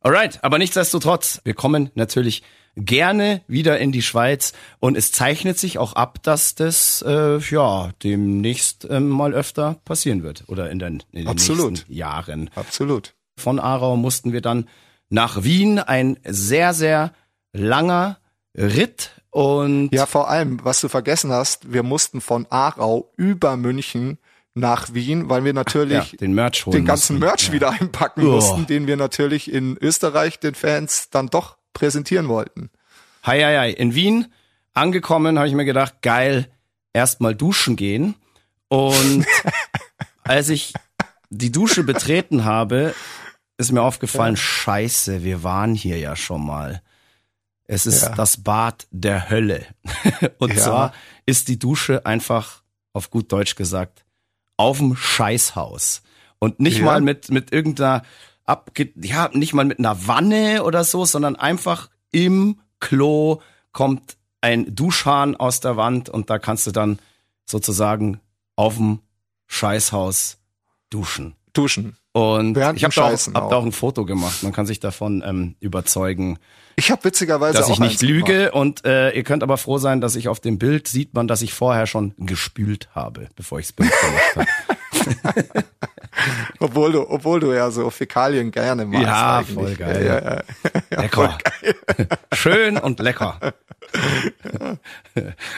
Alright, 0.00 0.42
aber 0.42 0.58
nichtsdestotrotz, 0.58 1.40
wir 1.44 1.54
kommen 1.54 1.90
natürlich 1.94 2.42
gerne 2.76 3.42
wieder 3.48 3.78
in 3.78 3.92
die 3.92 4.02
Schweiz 4.02 4.52
und 4.78 4.96
es 4.96 5.12
zeichnet 5.12 5.58
sich 5.58 5.78
auch 5.78 5.94
ab, 5.94 6.22
dass 6.22 6.54
das 6.54 7.02
äh, 7.06 7.38
ja 7.38 7.90
demnächst 8.02 8.86
ähm, 8.88 9.08
mal 9.08 9.34
öfter 9.34 9.78
passieren 9.84 10.22
wird 10.22 10.44
oder 10.46 10.70
in 10.70 10.78
den, 10.78 11.02
in 11.12 11.20
den 11.20 11.28
Absolut. 11.28 11.72
nächsten 11.72 11.92
Jahren. 11.92 12.50
Absolut. 12.54 13.14
Von 13.36 13.58
Aarau 13.58 13.96
mussten 13.96 14.32
wir 14.32 14.40
dann 14.40 14.68
nach 15.08 15.42
Wien, 15.42 15.78
ein 15.78 16.18
sehr 16.24 16.72
sehr 16.72 17.12
langer 17.52 18.18
Ritt 18.56 19.10
und 19.30 19.90
Ja, 19.92 20.06
vor 20.06 20.28
allem, 20.30 20.58
was 20.64 20.80
du 20.80 20.88
vergessen 20.88 21.32
hast, 21.32 21.72
wir 21.72 21.82
mussten 21.82 22.20
von 22.20 22.46
Aarau 22.50 23.12
über 23.16 23.56
München 23.56 24.18
nach 24.54 24.92
Wien, 24.94 25.28
weil 25.28 25.44
wir 25.44 25.52
natürlich 25.52 26.12
ja, 26.12 26.18
den 26.18 26.34
Merch 26.34 26.66
holen 26.66 26.72
den 26.76 26.84
ganzen 26.84 27.14
mussten. 27.14 27.26
Merch 27.26 27.52
wieder 27.52 27.70
einpacken 27.70 28.26
Oh. 28.26 28.32
mussten, 28.32 28.66
den 28.66 28.86
wir 28.86 28.96
natürlich 28.96 29.50
in 29.52 29.76
Österreich 29.80 30.40
den 30.40 30.54
Fans 30.54 31.08
dann 31.10 31.28
doch 31.28 31.56
präsentieren 31.72 32.28
wollten. 32.28 32.70
Hei, 33.24 33.40
hei, 33.42 33.56
hei. 33.58 33.70
In 33.70 33.94
Wien 33.94 34.26
angekommen, 34.74 35.38
habe 35.38 35.46
ich 35.48 35.54
mir 35.54 35.64
gedacht, 35.64 36.02
geil, 36.02 36.48
erstmal 36.92 37.34
duschen 37.34 37.76
gehen. 37.76 38.16
Und 38.68 39.24
als 40.24 40.48
ich 40.48 40.72
die 41.30 41.52
Dusche 41.52 41.84
betreten 41.84 42.44
habe, 42.44 42.94
ist 43.56 43.70
mir 43.72 43.82
aufgefallen, 43.82 44.36
scheiße, 44.36 45.22
wir 45.22 45.42
waren 45.44 45.74
hier 45.74 45.98
ja 45.98 46.16
schon 46.16 46.44
mal. 46.44 46.82
Es 47.72 47.86
ist 47.86 48.02
Ja. 48.02 48.14
das 48.16 48.42
Bad 48.42 48.88
der 48.90 49.30
Hölle. 49.30 49.64
Und 50.38 50.52
Ja. 50.54 50.58
zwar 50.60 50.92
ist 51.24 51.46
die 51.48 51.58
Dusche 51.58 52.04
einfach, 52.04 52.62
auf 52.92 53.10
gut 53.10 53.30
Deutsch 53.30 53.54
gesagt, 53.54 54.04
auf 54.56 54.78
dem 54.78 54.96
Scheißhaus. 54.96 56.02
Und 56.40 56.58
nicht 56.58 56.78
Ja. 56.78 56.84
mal 56.86 57.00
mit, 57.00 57.30
mit 57.30 57.52
irgendeiner 57.52 58.02
abge 58.44 58.90
ja, 58.96 59.30
nicht 59.32 59.52
mal 59.54 59.64
mit 59.64 59.78
einer 59.78 60.06
Wanne 60.08 60.64
oder 60.64 60.82
so, 60.82 61.04
sondern 61.04 61.36
einfach 61.36 61.90
im 62.10 62.60
Klo 62.80 63.40
kommt 63.72 64.16
ein 64.40 64.74
Duschhahn 64.74 65.36
aus 65.36 65.60
der 65.60 65.76
Wand 65.76 66.08
und 66.08 66.28
da 66.30 66.38
kannst 66.40 66.66
du 66.66 66.72
dann 66.72 66.98
sozusagen 67.46 68.20
auf 68.56 68.76
dem 68.78 68.98
Scheißhaus 69.46 70.38
duschen. 70.88 71.36
Duschen. 71.52 71.96
Und 72.12 72.54
Während 72.56 72.76
ich 72.78 72.84
habe 72.84 72.94
da, 72.94 73.02
auch- 73.04 73.12
hab 73.12 73.50
da 73.50 73.56
auch. 73.56 73.64
ein 73.64 73.72
Foto 73.72 74.04
gemacht. 74.04 74.42
Man 74.42 74.52
kann 74.52 74.66
sich 74.66 74.80
davon 74.80 75.22
ähm, 75.26 75.54
überzeugen, 75.60 76.38
Ich 76.76 76.90
habe 76.90 77.04
witzigerweise 77.04 77.58
dass 77.58 77.66
auch 77.68 77.74
ich 77.74 77.78
nicht 77.80 77.90
eins 77.92 78.00
gemacht. 78.00 78.28
lüge. 78.28 78.52
Und 78.52 78.84
äh, 78.84 79.10
ihr 79.12 79.22
könnt 79.24 79.42
aber 79.42 79.56
froh 79.58 79.78
sein, 79.78 80.00
dass 80.00 80.16
ich 80.16 80.28
auf 80.28 80.40
dem 80.40 80.58
Bild 80.58 80.88
sieht 80.88 81.14
man, 81.14 81.28
dass 81.28 81.42
ich 81.42 81.52
vorher 81.54 81.86
schon 81.86 82.14
gespült 82.18 82.88
habe, 82.94 83.28
bevor 83.36 83.58
ich 83.60 83.66
das 83.66 83.72
Bild 83.74 83.92
gemacht 84.00 84.48
habe. 85.36 85.64
Obwohl 86.58 86.92
du, 86.92 87.08
obwohl 87.08 87.40
du 87.40 87.52
ja 87.54 87.70
so 87.70 87.88
Fäkalien 87.88 88.50
gerne 88.50 88.84
magst. 88.84 89.06
Ja, 89.06 89.38
eigentlich. 89.38 89.54
voll 89.54 89.74
geil. 89.76 90.04
Ja, 90.06 90.18
ja, 90.22 90.42
ja. 90.90 91.00
Lecker. 91.02 91.38
Schön 92.34 92.76
und 92.76 93.00
lecker. 93.00 93.40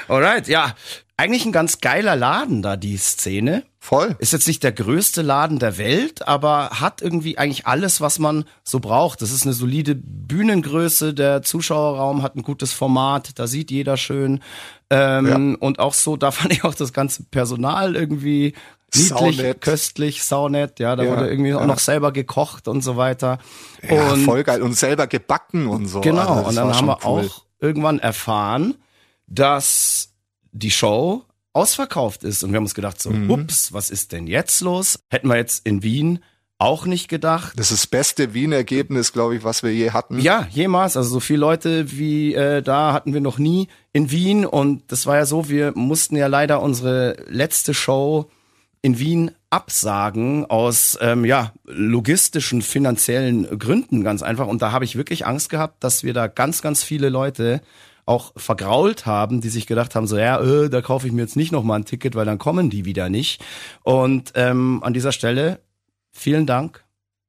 Alright, 0.08 0.46
ja. 0.48 0.74
Eigentlich 1.16 1.44
ein 1.44 1.52
ganz 1.52 1.80
geiler 1.80 2.14
Laden 2.16 2.62
da, 2.62 2.76
die 2.76 2.96
Szene. 2.96 3.64
Voll. 3.84 4.14
Ist 4.20 4.32
jetzt 4.32 4.46
nicht 4.46 4.62
der 4.62 4.70
größte 4.70 5.22
Laden 5.22 5.58
der 5.58 5.76
Welt, 5.76 6.28
aber 6.28 6.70
hat 6.70 7.02
irgendwie 7.02 7.36
eigentlich 7.36 7.66
alles, 7.66 8.00
was 8.00 8.20
man 8.20 8.44
so 8.62 8.78
braucht. 8.78 9.22
Das 9.22 9.32
ist 9.32 9.42
eine 9.42 9.54
solide 9.54 9.96
Bühnengröße, 9.96 11.14
der 11.14 11.42
Zuschauerraum 11.42 12.22
hat 12.22 12.36
ein 12.36 12.42
gutes 12.42 12.72
Format, 12.72 13.40
da 13.40 13.48
sieht 13.48 13.72
jeder 13.72 13.96
schön. 13.96 14.38
Ähm, 14.88 15.56
Und 15.58 15.80
auch 15.80 15.94
so, 15.94 16.16
da 16.22 16.30
fand 16.30 16.52
ich 16.52 16.62
auch 16.62 16.76
das 16.76 16.92
ganze 16.92 17.24
Personal 17.24 17.96
irgendwie 17.96 18.54
niedlich, 18.94 19.08
Saunett. 19.08 19.60
köstlich, 19.60 20.22
saunett. 20.22 20.78
Ja, 20.78 20.94
da 20.94 21.02
Ja, 21.02 21.10
wurde 21.10 21.28
irgendwie 21.28 21.52
auch 21.54 21.60
ja. 21.62 21.66
noch 21.66 21.80
selber 21.80 22.12
gekocht 22.12 22.68
und 22.68 22.82
so 22.82 22.96
weiter. 22.96 23.38
Ja, 23.82 24.12
und 24.12 24.24
voll 24.24 24.44
geil. 24.44 24.62
Und 24.62 24.76
selber 24.78 25.08
gebacken 25.08 25.66
und 25.66 25.86
so. 25.88 26.02
Genau, 26.02 26.20
Also 26.34 26.48
und 26.50 26.54
dann 26.54 26.72
haben 26.76 26.86
wir 26.86 26.98
cool. 27.04 27.24
auch 27.26 27.42
irgendwann 27.58 27.98
erfahren, 27.98 28.76
dass 29.26 30.10
die 30.52 30.70
Show 30.70 31.24
ausverkauft 31.52 32.24
ist. 32.24 32.42
Und 32.44 32.50
wir 32.52 32.56
haben 32.56 32.64
uns 32.64 32.74
gedacht, 32.74 33.00
so, 33.00 33.10
Mhm. 33.10 33.30
ups, 33.30 33.72
was 33.72 33.90
ist 33.90 34.12
denn 34.12 34.26
jetzt 34.26 34.60
los? 34.60 34.98
Hätten 35.10 35.28
wir 35.28 35.36
jetzt 35.36 35.66
in 35.66 35.82
Wien 35.82 36.20
auch 36.58 36.86
nicht 36.86 37.08
gedacht. 37.08 37.54
Das 37.56 37.72
ist 37.72 37.82
das 37.82 37.86
beste 37.88 38.34
Wien-Ergebnis, 38.34 39.12
glaube 39.12 39.34
ich, 39.34 39.42
was 39.42 39.64
wir 39.64 39.74
je 39.74 39.90
hatten. 39.90 40.20
Ja, 40.20 40.46
jemals. 40.50 40.96
Also 40.96 41.10
so 41.10 41.20
viele 41.20 41.40
Leute 41.40 41.90
wie 41.98 42.34
äh, 42.34 42.62
da 42.62 42.92
hatten 42.92 43.12
wir 43.12 43.20
noch 43.20 43.38
nie 43.38 43.66
in 43.92 44.12
Wien. 44.12 44.46
Und 44.46 44.84
das 44.92 45.06
war 45.06 45.16
ja 45.16 45.26
so, 45.26 45.48
wir 45.48 45.72
mussten 45.74 46.14
ja 46.14 46.28
leider 46.28 46.62
unsere 46.62 47.16
letzte 47.28 47.74
Show 47.74 48.30
in 48.80 48.98
Wien 49.00 49.32
absagen 49.50 50.46
aus 50.46 50.96
ähm, 51.00 51.24
ja 51.24 51.52
logistischen, 51.64 52.62
finanziellen 52.62 53.58
Gründen 53.58 54.04
ganz 54.04 54.22
einfach. 54.22 54.46
Und 54.46 54.62
da 54.62 54.70
habe 54.70 54.84
ich 54.84 54.96
wirklich 54.96 55.26
Angst 55.26 55.50
gehabt, 55.50 55.82
dass 55.82 56.04
wir 56.04 56.14
da 56.14 56.28
ganz, 56.28 56.62
ganz 56.62 56.84
viele 56.84 57.08
Leute 57.08 57.60
auch 58.04 58.32
vergrault 58.36 59.06
haben, 59.06 59.40
die 59.40 59.48
sich 59.48 59.66
gedacht 59.66 59.94
haben, 59.94 60.06
so 60.06 60.18
ja, 60.18 60.40
äh, 60.40 60.68
da 60.68 60.82
kaufe 60.82 61.06
ich 61.06 61.12
mir 61.12 61.22
jetzt 61.22 61.36
nicht 61.36 61.52
noch 61.52 61.62
mal 61.62 61.76
ein 61.76 61.84
Ticket, 61.84 62.14
weil 62.14 62.26
dann 62.26 62.38
kommen 62.38 62.70
die 62.70 62.84
wieder 62.84 63.08
nicht. 63.08 63.42
Und 63.82 64.32
ähm, 64.34 64.82
an 64.82 64.92
dieser 64.92 65.12
Stelle 65.12 65.60
vielen 66.10 66.46
Dank 66.46 66.84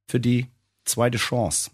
für 0.08 0.20
die 0.20 0.48
zweite 0.84 1.18
Chance. 1.18 1.70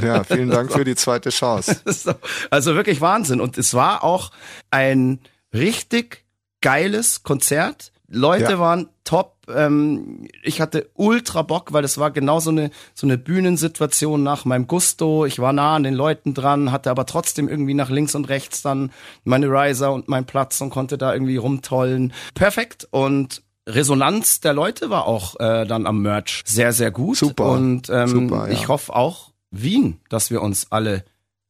Ja, 0.00 0.24
vielen 0.24 0.50
Dank 0.50 0.72
für 0.72 0.84
die 0.84 0.94
zweite 0.94 1.30
Chance. 1.30 1.80
also 2.50 2.74
wirklich 2.74 3.00
Wahnsinn. 3.00 3.40
Und 3.40 3.58
es 3.58 3.74
war 3.74 4.04
auch 4.04 4.30
ein 4.70 5.20
richtig 5.52 6.24
geiles 6.60 7.22
Konzert. 7.22 7.92
Leute 8.08 8.52
ja. 8.52 8.58
waren 8.58 8.88
top. 9.04 9.33
Ähm, 9.48 10.28
ich 10.42 10.60
hatte 10.60 10.90
ultra 10.94 11.42
Bock, 11.42 11.72
weil 11.72 11.84
es 11.84 11.98
war 11.98 12.10
genau 12.10 12.40
so 12.40 12.50
eine, 12.50 12.70
so 12.94 13.06
eine 13.06 13.18
Bühnensituation 13.18 14.22
nach 14.22 14.44
meinem 14.44 14.66
Gusto. 14.66 15.24
Ich 15.26 15.38
war 15.38 15.52
nah 15.52 15.76
an 15.76 15.82
den 15.82 15.94
Leuten 15.94 16.34
dran, 16.34 16.72
hatte 16.72 16.90
aber 16.90 17.06
trotzdem 17.06 17.48
irgendwie 17.48 17.74
nach 17.74 17.90
links 17.90 18.14
und 18.14 18.28
rechts 18.28 18.62
dann 18.62 18.90
meine 19.24 19.46
Riser 19.46 19.92
und 19.92 20.08
meinen 20.08 20.26
Platz 20.26 20.60
und 20.60 20.70
konnte 20.70 20.98
da 20.98 21.12
irgendwie 21.12 21.36
rumtollen. 21.36 22.12
Perfekt. 22.34 22.88
Und 22.90 23.42
Resonanz 23.66 24.40
der 24.40 24.52
Leute 24.52 24.90
war 24.90 25.06
auch 25.06 25.38
äh, 25.40 25.66
dann 25.66 25.86
am 25.86 26.02
Merch 26.02 26.42
sehr, 26.44 26.72
sehr 26.72 26.90
gut. 26.90 27.16
Super. 27.16 27.50
Und 27.50 27.88
ähm, 27.90 28.08
Super, 28.08 28.46
ja. 28.46 28.52
ich 28.52 28.68
hoffe 28.68 28.94
auch 28.94 29.32
Wien, 29.50 30.00
dass 30.08 30.30
wir 30.30 30.42
uns 30.42 30.66
alle 30.70 31.04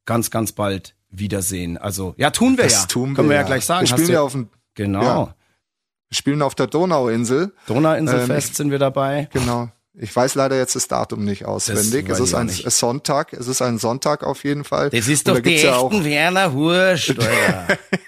ganz, 0.06 0.30
ganz 0.30 0.52
bald 0.52 0.94
wiedersehen. 1.10 1.78
Also 1.78 2.14
ja, 2.16 2.30
tun 2.30 2.56
wir 2.56 2.64
das 2.64 2.82
ja. 2.82 2.86
Tun 2.86 3.14
Können 3.14 3.28
wir 3.28 3.36
ja. 3.36 3.42
ja 3.42 3.46
gleich 3.46 3.64
sagen. 3.64 3.88
Wir 3.88 3.88
spielen 3.88 4.10
ja 4.10 4.22
auf 4.22 4.32
dem 4.32 4.48
genau. 4.74 5.02
Ja. 5.02 5.34
Wir 6.10 6.16
spielen 6.16 6.42
auf 6.42 6.54
der 6.54 6.66
Donauinsel. 6.66 7.52
Donauinselfest 7.66 8.50
Ähm, 8.50 8.54
sind 8.54 8.70
wir 8.70 8.78
dabei. 8.78 9.28
Genau. 9.32 9.68
Ich 9.96 10.14
weiß 10.14 10.34
leider 10.34 10.56
jetzt 10.56 10.74
das 10.74 10.88
Datum 10.88 11.24
nicht 11.24 11.44
auswendig. 11.44 12.08
Es 12.08 12.18
ist 12.18 12.34
ein 12.34 12.46
nicht. 12.46 12.68
Sonntag. 12.70 13.32
Es 13.32 13.46
ist 13.46 13.62
ein 13.62 13.78
Sonntag 13.78 14.24
auf 14.24 14.42
jeden 14.42 14.64
Fall. 14.64 14.90
Das 14.90 15.06
ist 15.06 15.28
Und 15.28 15.36
doch 15.36 15.42
da 15.42 15.48
die 15.48 15.56
ja 15.56 15.80
echten 15.80 16.04
Werner 16.04 16.52
Hurst? 16.52 17.14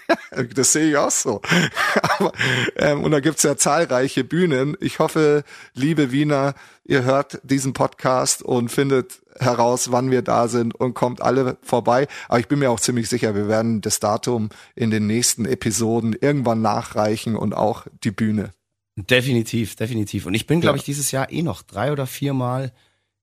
Das 0.53 0.73
sehe 0.73 0.89
ich 0.89 0.97
auch 0.97 1.11
so. 1.11 1.41
Aber, 2.17 2.31
ähm, 2.75 3.03
und 3.03 3.11
da 3.11 3.19
gibt's 3.19 3.43
ja 3.43 3.57
zahlreiche 3.57 4.23
Bühnen. 4.23 4.77
Ich 4.79 4.99
hoffe, 4.99 5.43
liebe 5.73 6.11
Wiener, 6.11 6.53
ihr 6.83 7.03
hört 7.03 7.39
diesen 7.43 7.73
Podcast 7.73 8.43
und 8.43 8.69
findet 8.69 9.21
heraus, 9.39 9.91
wann 9.91 10.11
wir 10.11 10.21
da 10.21 10.47
sind 10.47 10.75
und 10.75 10.93
kommt 10.93 11.21
alle 11.21 11.57
vorbei. 11.61 12.07
Aber 12.27 12.39
ich 12.39 12.47
bin 12.47 12.59
mir 12.59 12.71
auch 12.71 12.79
ziemlich 12.79 13.09
sicher, 13.09 13.35
wir 13.35 13.47
werden 13.47 13.81
das 13.81 13.99
Datum 13.99 14.49
in 14.75 14.89
den 14.89 15.07
nächsten 15.07 15.45
Episoden 15.45 16.15
irgendwann 16.19 16.61
nachreichen 16.61 17.35
und 17.35 17.53
auch 17.53 17.85
die 18.03 18.11
Bühne. 18.11 18.51
definitiv, 18.95 19.75
definitiv. 19.75 20.25
Und 20.25 20.33
ich 20.33 20.47
bin, 20.47 20.61
glaube 20.61 20.77
ich, 20.77 20.83
dieses 20.83 21.11
Jahr 21.11 21.31
eh 21.31 21.43
noch 21.43 21.61
drei 21.61 21.91
oder 21.91 22.07
viermal 22.07 22.73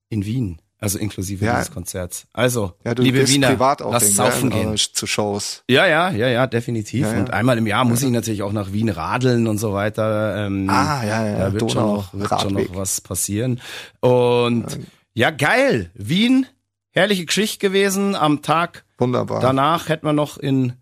in 0.09 0.25
Wien. 0.25 0.59
Also 0.81 0.99
inklusive 0.99 1.45
Ja. 1.45 1.55
dieses 1.55 1.71
Konzerts. 1.73 2.27
Also, 2.33 2.75
Ja, 2.85 2.93
liebe 2.93 3.27
Wiener, 3.29 3.49
privat 3.49 3.81
auch 3.81 3.93
lasst 3.93 4.07
hin, 4.07 4.15
saufen 4.17 4.51
gehen. 4.51 4.77
Zu 4.77 5.07
Shows. 5.07 5.63
Ja, 5.69 5.87
ja, 5.87 6.11
ja, 6.11 6.29
ja, 6.29 6.47
definitiv. 6.47 7.07
Und 7.09 7.31
einmal 7.33 7.57
im 7.57 7.67
Jahr 7.67 7.85
muss 7.85 8.03
ich 8.03 8.11
natürlich 8.11 8.43
auch 8.43 8.53
nach 8.53 8.73
Wien 8.73 8.91
radeln 8.91 9.47
und 9.47 9.57
so 9.59 9.73
weiter. 9.73 10.47
Ähm, 10.47 10.69
Ah, 10.69 11.03
ja, 11.05 11.27
ja, 11.27 11.39
Da 11.39 11.53
wird, 11.55 11.71
schon 11.73 11.83
Donau, 11.83 11.97
noch, 11.97 12.13
wird 12.15 12.41
schon 12.41 12.53
noch 12.55 12.75
was 12.77 13.01
passieren. 13.01 13.61
Und 14.01 14.67
ja, 15.15 15.31
geil. 15.31 15.91
Wien, 15.95 16.47
herrliche 16.91 17.25
Geschichte 17.25 17.59
gewesen. 17.67 18.15
Am 18.15 18.43
Tag 18.43 18.85
Wunderbar. 18.99 19.41
danach 19.41 19.89
hätten 19.89 20.07
wir 20.07 20.13
noch 20.13 20.37
in 20.37 20.75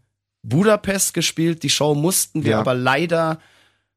Budapest 0.43 1.15
gespielt. 1.15 1.63
Die 1.63 1.71
Show 1.71 1.95
mussten 1.95 2.45
wir 2.45 2.59
aber 2.59 2.75
leider 2.75 3.39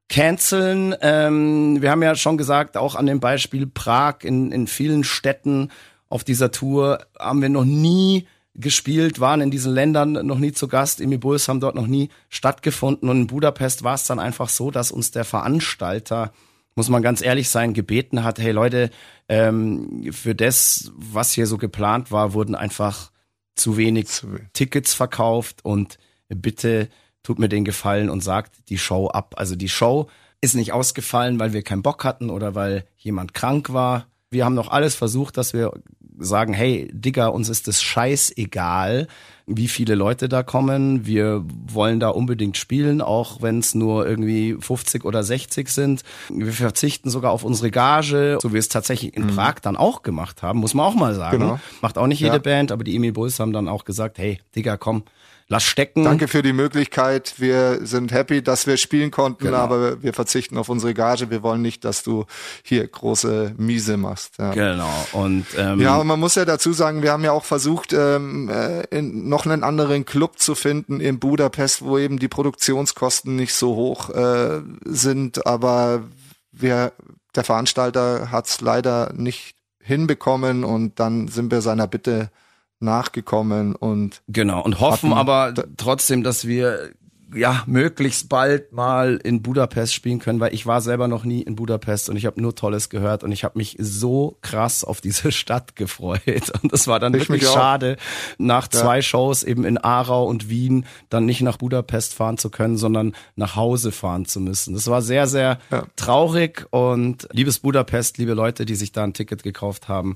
canceln. 0.10 0.96
Ähm, 1.02 1.82
wir 1.82 1.92
haben 1.92 2.04
ja 2.04 2.16
schon 2.16 2.38
gesagt, 2.38 2.78
auch 2.78 2.96
an 2.96 3.06
dem 3.06 3.20
Beispiel 3.20 3.68
Prag 3.68 4.24
in, 4.24 4.52
in 4.52 4.68
vielen 4.68 5.04
Städten 5.04 5.72
auf 6.10 6.24
dieser 6.24 6.52
Tour 6.52 7.06
haben 7.20 7.42
wir 7.42 7.50
noch 7.50 7.66
nie 7.66 8.28
gespielt, 8.54 9.20
waren 9.20 9.42
in 9.42 9.52
diesen 9.52 9.74
Ländern 9.74 10.14
noch 10.26 10.40
nie 10.40 10.54
zu 10.54 10.68
Gast. 10.68 11.02
Emi 11.02 11.18
Bulls 11.18 11.48
haben 11.48 11.60
dort 11.60 11.76
noch 11.76 11.88
nie 11.88 12.10
stattgefunden. 12.30 13.10
Und 13.10 13.22
in 13.22 13.28
Budapest 13.28 13.84
war 13.84 13.96
es 13.96 14.06
dann 14.06 14.20
einfach 14.20 14.50
so, 14.50 14.72
dass 14.72 14.92
uns 14.92 15.12
der 15.12 15.26
Veranstalter, 15.26 16.32
muss 16.76 16.90
man 16.90 17.02
ganz 17.02 17.22
ehrlich 17.22 17.50
sein, 17.50 17.74
gebeten 17.74 18.24
hat, 18.24 18.40
hey 18.40 18.52
Leute, 18.52 18.92
ähm, 19.28 20.10
für 20.12 20.36
das, 20.36 20.92
was 20.96 21.34
hier 21.34 21.48
so 21.48 21.58
geplant 21.58 22.12
war, 22.12 22.34
wurden 22.34 22.56
einfach 22.56 23.12
zu 23.56 23.78
wenig 23.78 24.08
Tickets 24.54 24.94
verkauft 24.94 25.64
und 25.64 25.98
bitte 26.30 26.90
tut 27.26 27.40
mir 27.40 27.50
den 27.50 27.66
Gefallen 27.66 28.10
und 28.10 28.22
sagt 28.22 28.70
die 28.70 28.78
Show 28.78 29.08
ab. 29.08 29.36
Also 29.38 29.56
die 29.56 29.70
Show 29.70 30.08
ist 30.42 30.56
nicht 30.56 30.72
ausgefallen, 30.74 31.40
weil 31.40 31.54
wir 31.54 31.64
keinen 31.64 31.82
Bock 31.82 32.04
hatten 32.04 32.30
oder 32.30 32.56
weil 32.56 32.86
jemand 32.98 33.34
krank 33.34 33.74
war. 33.74 34.06
Wir 34.30 34.46
haben 34.46 34.56
noch 34.56 34.70
alles 34.70 34.96
versucht, 34.96 35.38
dass 35.38 35.54
wir 35.54 35.72
sagen, 36.18 36.54
hey, 36.54 36.90
Digga, 36.94 37.28
uns 37.28 37.50
ist 37.50 37.68
es 37.68 37.82
scheißegal, 37.82 39.08
wie 39.48 39.68
viele 39.68 39.96
Leute 39.96 40.30
da 40.30 40.44
kommen. 40.44 41.06
Wir 41.06 41.44
wollen 41.68 42.00
da 42.00 42.10
unbedingt 42.10 42.58
spielen, 42.58 43.02
auch 43.02 43.42
wenn 43.42 43.60
es 43.60 43.76
nur 43.76 44.08
irgendwie 44.08 44.56
50 44.60 45.04
oder 45.06 45.24
60 45.24 45.70
sind. 45.70 46.04
Wir 46.30 46.52
verzichten 46.54 47.10
sogar 47.10 47.32
auf 47.32 47.44
unsere 47.44 47.72
Gage, 47.72 48.38
so 48.42 48.50
wie 48.50 48.54
wir 48.54 48.60
es 48.60 48.70
tatsächlich 48.70 49.16
in 49.16 49.28
Prag 49.28 49.56
dann 49.62 49.76
auch 49.76 50.04
gemacht 50.04 50.42
haben, 50.42 50.60
muss 50.60 50.74
man 50.74 50.86
auch 50.86 50.96
mal 50.96 51.16
sagen. 51.16 51.40
Genau. 51.40 51.60
Macht 51.82 51.98
auch 51.98 52.08
nicht 52.08 52.20
jede 52.20 52.34
Ja. 52.36 52.40
Band, 52.40 52.72
aber 52.72 52.84
die 52.84 52.96
Emil 52.96 53.12
Bulls 53.14 53.40
haben 53.40 53.54
dann 53.54 53.68
auch 53.68 53.84
gesagt, 53.84 54.18
hey, 54.18 54.40
Digga, 54.56 54.78
komm, 54.78 55.04
lass 55.48 55.64
stecken. 55.64 56.04
Danke 56.04 56.28
für 56.28 56.42
die 56.42 56.54
Möglichkeit. 56.54 57.36
Wir 57.38 57.86
sind 57.86 58.12
happy, 58.12 58.42
dass 58.42 58.66
wir 58.68 58.78
spielen 58.78 59.12
konnten, 59.12 59.46
Genau. 59.46 59.58
aber 59.58 60.02
wir 60.02 60.14
verzichten 60.14 60.58
auf 60.58 60.70
unsere 60.70 60.94
Gage. 60.94 61.30
Wir 61.30 61.44
wollen 61.44 61.62
nicht, 61.62 61.86
dass 61.86 62.04
du 62.04 62.26
hier 62.64 62.88
große 62.88 63.54
Miese 63.58 63.98
machst. 63.98 64.38
Ja. 64.40 64.54
Genau. 64.54 65.08
Und 65.12 65.46
ähm, 65.58 65.80
Ja, 65.80 65.98
und 65.98 66.08
man 66.08 66.20
muss 66.20 66.36
ja 66.36 66.46
dazu 66.46 66.74
sagen, 66.74 67.04
wir 67.04 67.12
haben 67.12 67.24
ja 67.24 67.32
auch 67.32 67.46
versucht, 67.46 67.94
ähm, 67.94 68.50
äh, 68.50 68.82
in, 68.90 69.30
noch 69.30 69.46
einen 69.46 69.64
anderen 69.64 70.06
Club 70.06 70.40
zu 70.40 70.56
finden 70.56 71.00
in 71.00 71.20
Budapest, 71.20 71.84
wo 71.84 71.98
eben 71.98 72.18
die 72.20 72.28
Produktionskosten 72.28 73.36
nicht 73.36 73.54
so 73.54 73.76
hoch 73.76 74.10
äh, 74.10 74.62
sind, 74.86 75.46
aber 75.46 76.04
wir, 76.52 76.94
der 77.36 77.44
Veranstalter 77.44 78.32
hat 78.32 78.48
es 78.48 78.62
leider 78.62 79.14
nicht 79.14 79.56
hinbekommen 79.80 80.64
und 80.64 81.00
dann 81.00 81.28
sind 81.28 81.52
wir 81.52 81.62
seiner 81.62 81.86
Bitte 81.88 82.32
nachgekommen 82.80 83.76
und 83.76 84.22
Genau, 84.28 84.62
und 84.64 84.80
hoffen 84.80 85.14
aber 85.14 85.54
trotzdem, 85.78 86.24
dass 86.24 86.46
wir 86.48 86.92
ja 87.34 87.64
möglichst 87.66 88.30
bald 88.30 88.72
mal 88.72 89.20
in 89.22 89.42
Budapest 89.42 89.94
spielen 89.94 90.20
können, 90.20 90.40
weil 90.40 90.54
ich 90.54 90.68
war 90.68 90.80
selber 90.80 91.08
noch 91.10 91.26
nie 91.26 91.42
in 91.42 91.56
Budapest 91.56 92.08
und 92.10 92.16
ich 92.16 92.26
habe 92.28 92.40
nur 92.40 92.56
Tolles 92.56 92.88
gehört 92.90 93.24
und 93.26 93.32
ich 93.32 93.44
habe 93.44 93.58
mich 93.58 93.76
so 93.80 94.38
krass 94.42 94.84
auf 94.86 95.02
diese 95.02 95.32
Stadt 95.34 95.76
gefreut 95.76 96.52
und 96.62 96.72
das 96.72 96.88
war 96.88 97.00
dann 97.00 97.14
Ich 97.16 97.22
wirklich 97.28 97.50
schade, 97.50 97.98
nach 98.38 98.68
zwei 98.70 99.02
Shows 99.02 99.44
eben 99.44 99.66
in 99.66 99.78
Aarau 99.78 100.26
und 100.28 100.50
Wien 100.50 100.86
dann 101.10 101.26
nicht 101.26 101.42
nach 101.42 101.58
Budapest 101.58 102.14
fahren 102.14 102.38
zu 102.38 102.50
können, 102.50 102.78
sondern 102.78 103.14
nach 103.36 103.56
Hause 103.58 103.92
fahren 103.92 104.26
zu 104.26 104.40
müssen. 104.40 104.74
Das 104.76 104.88
war 104.88 105.02
sehr, 105.02 105.28
sehr 105.28 105.58
Ja. 105.72 105.84
traurig 105.98 106.68
und 106.70 107.28
liebes 107.34 107.60
Budapest, 107.60 108.18
liebe 108.18 108.34
Leute, 108.34 108.66
die 108.66 108.76
sich 108.76 108.92
da 108.94 109.04
ein 109.04 109.14
Ticket 109.14 109.44
gekauft 109.44 109.90
haben, 109.90 110.16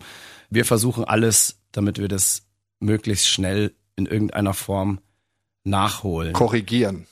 wir 0.51 0.63
versuchen 0.63 1.03
alles, 1.03 1.57
damit 1.73 1.97
wir 1.97 2.07
das 2.07 2.43
möglichst 2.79 3.27
schnell 3.27 3.73
in 3.95 4.05
irgendeiner 4.05 4.53
Form 4.53 4.99
nachholen. 5.63 6.33
korrigieren. 6.33 7.05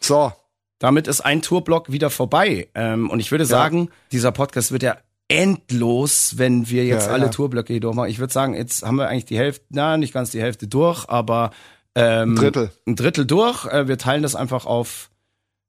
So, 0.00 0.32
Damit 0.78 1.06
ist 1.06 1.20
ein 1.20 1.42
Tourblock 1.42 1.92
wieder 1.92 2.10
vorbei. 2.10 2.68
Ähm, 2.74 3.08
und 3.10 3.20
ich 3.20 3.30
würde 3.30 3.44
sagen, 3.46 3.88
dieser 4.10 4.32
Podcast 4.32 4.72
wird 4.72 4.82
ja 4.82 4.96
endlos, 5.28 6.38
wenn 6.38 6.68
wir 6.68 6.84
jetzt 6.84 7.06
Ja, 7.06 7.12
alle 7.12 7.26
ja. 7.26 7.30
Tourblöcke 7.30 7.72
hier 7.72 7.80
durchmachen. 7.80 8.10
Ich 8.10 8.18
würde 8.18 8.32
sagen, 8.32 8.54
jetzt 8.54 8.82
haben 8.82 8.96
wir 8.96 9.08
eigentlich 9.08 9.24
die 9.24 9.38
Hälfte, 9.38 9.64
na, 9.70 9.96
nicht 9.96 10.12
ganz 10.12 10.30
die 10.30 10.40
Hälfte 10.42 10.66
durch, 10.66 11.08
aber 11.08 11.52
ähm, 11.94 12.32
ein 12.32 12.36
Drittel. 12.36 12.70
ein 12.86 12.96
Drittel 12.96 13.24
durch. 13.26 13.64
Äh, 13.66 13.86
wir 13.88 13.96
teilen 13.98 14.22
das 14.22 14.34
einfach 14.34 14.66
auf 14.66 15.10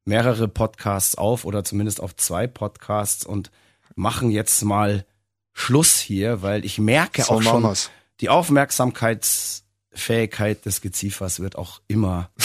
mehrere 0.05 0.47
Podcasts 0.47 1.15
auf 1.15 1.45
oder 1.45 1.63
zumindest 1.63 2.01
auf 2.01 2.15
zwei 2.15 2.47
Podcasts 2.47 3.25
und 3.25 3.51
machen 3.95 4.31
jetzt 4.31 4.63
mal 4.63 5.05
Schluss 5.53 5.99
hier, 5.99 6.41
weil 6.41 6.65
ich 6.65 6.79
merke 6.79 7.21
So 7.21 7.33
auch 7.33 7.41
schon, 7.43 7.63
wir's. 7.63 7.91
Die 8.21 8.29
Aufmerksamkeitsfähigkeit 8.29 10.65
des 10.65 10.81
Geziefers 10.81 11.39
wird 11.39 11.57
auch 11.57 11.81
immer 11.87 12.29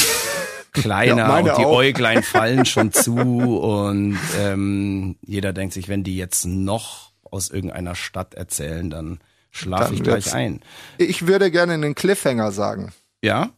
kleiner 0.72 1.28
Ja, 1.28 1.38
und 1.38 1.46
die 1.46 1.64
auch. 1.64 1.76
Äuglein 1.76 2.22
fallen 2.22 2.64
schon 2.64 2.92
zu 3.04 3.16
und 3.16 4.18
ähm, 4.38 5.16
jeder 5.24 5.52
denkt 5.52 5.74
sich, 5.74 5.88
wenn 5.88 6.04
die 6.04 6.16
jetzt 6.16 6.46
noch 6.46 7.08
aus 7.30 7.50
irgendeiner 7.50 7.94
Stadt 7.94 8.34
erzählen, 8.34 8.90
dann 8.90 9.20
schlafe 9.50 9.94
ich 9.94 10.02
gleich 10.02 10.34
ein. 10.34 10.60
Ich 10.96 11.26
würde 11.26 11.50
gerne 11.50 11.74
einen 11.74 11.94
Cliffhanger 11.94 12.52
sagen. 12.52 12.92
Ja? 13.22 13.50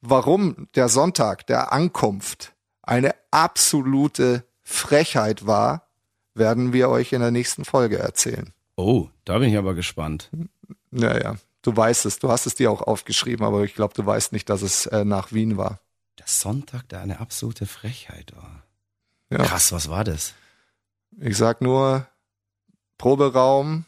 Warum 0.00 0.68
der 0.74 0.88
Sonntag 0.88 1.46
der 1.46 1.72
Ankunft 1.72 2.52
eine 2.82 3.14
absolute 3.30 4.44
Frechheit 4.62 5.46
war, 5.46 5.88
werden 6.34 6.72
wir 6.72 6.88
euch 6.88 7.12
in 7.12 7.20
der 7.20 7.32
nächsten 7.32 7.64
Folge 7.64 7.98
erzählen. 7.98 8.52
Oh, 8.76 9.08
da 9.24 9.38
bin 9.38 9.50
ich 9.50 9.58
aber 9.58 9.74
gespannt. 9.74 10.30
Naja, 10.90 11.36
du 11.62 11.76
weißt 11.76 12.06
es, 12.06 12.18
du 12.18 12.30
hast 12.30 12.46
es 12.46 12.54
dir 12.54 12.70
auch 12.70 12.82
aufgeschrieben, 12.82 13.44
aber 13.44 13.64
ich 13.64 13.74
glaube, 13.74 13.94
du 13.94 14.04
weißt 14.04 14.32
nicht, 14.32 14.48
dass 14.48 14.62
es 14.62 14.86
äh, 14.86 15.04
nach 15.04 15.32
Wien 15.32 15.56
war. 15.56 15.80
Der 16.18 16.26
Sonntag, 16.26 16.88
der 16.88 17.00
eine 17.00 17.20
absolute 17.20 17.66
Frechheit 17.66 18.34
war. 18.36 18.62
Ja. 19.30 19.44
Krass, 19.44 19.72
was 19.72 19.88
war 19.88 20.04
das? 20.04 20.34
Ich 21.20 21.36
sag 21.36 21.60
nur 21.60 22.06
Proberaum, 22.96 23.84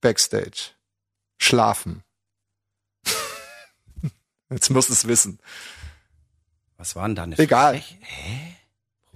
Backstage, 0.00 0.72
Schlafen. 1.38 2.02
Jetzt 4.50 4.70
musst 4.70 4.88
du 4.88 4.92
es 4.92 5.06
wissen. 5.06 5.38
Was 6.76 6.96
war 6.96 7.06
denn 7.06 7.14
da 7.14 7.22
eine 7.22 7.38
Egal. 7.38 7.74
Frech 7.74 7.98
Hä? 8.02 8.56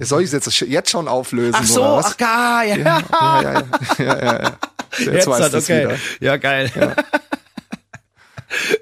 Soll 0.00 0.22
ich 0.22 0.32
es 0.32 0.46
jetzt, 0.46 0.60
jetzt 0.60 0.90
schon 0.90 1.08
auflösen? 1.08 1.56
Ach 1.58 1.64
so, 1.64 1.80
oder 1.80 1.96
was? 1.96 2.06
ach 2.06 2.16
gar, 2.16 2.64
ja. 2.64 2.76
ja, 2.76 3.02
ja, 3.10 3.42
ja, 3.42 3.64
ja, 3.98 4.24
ja, 4.24 4.42
ja. 4.42 4.58
Jetzt, 4.92 5.06
Jetzt 5.06 5.26
weißt 5.26 5.54
du's 5.54 5.64
okay. 5.64 5.84
wieder. 5.84 5.98
Ja, 6.20 6.36
geil. 6.36 6.70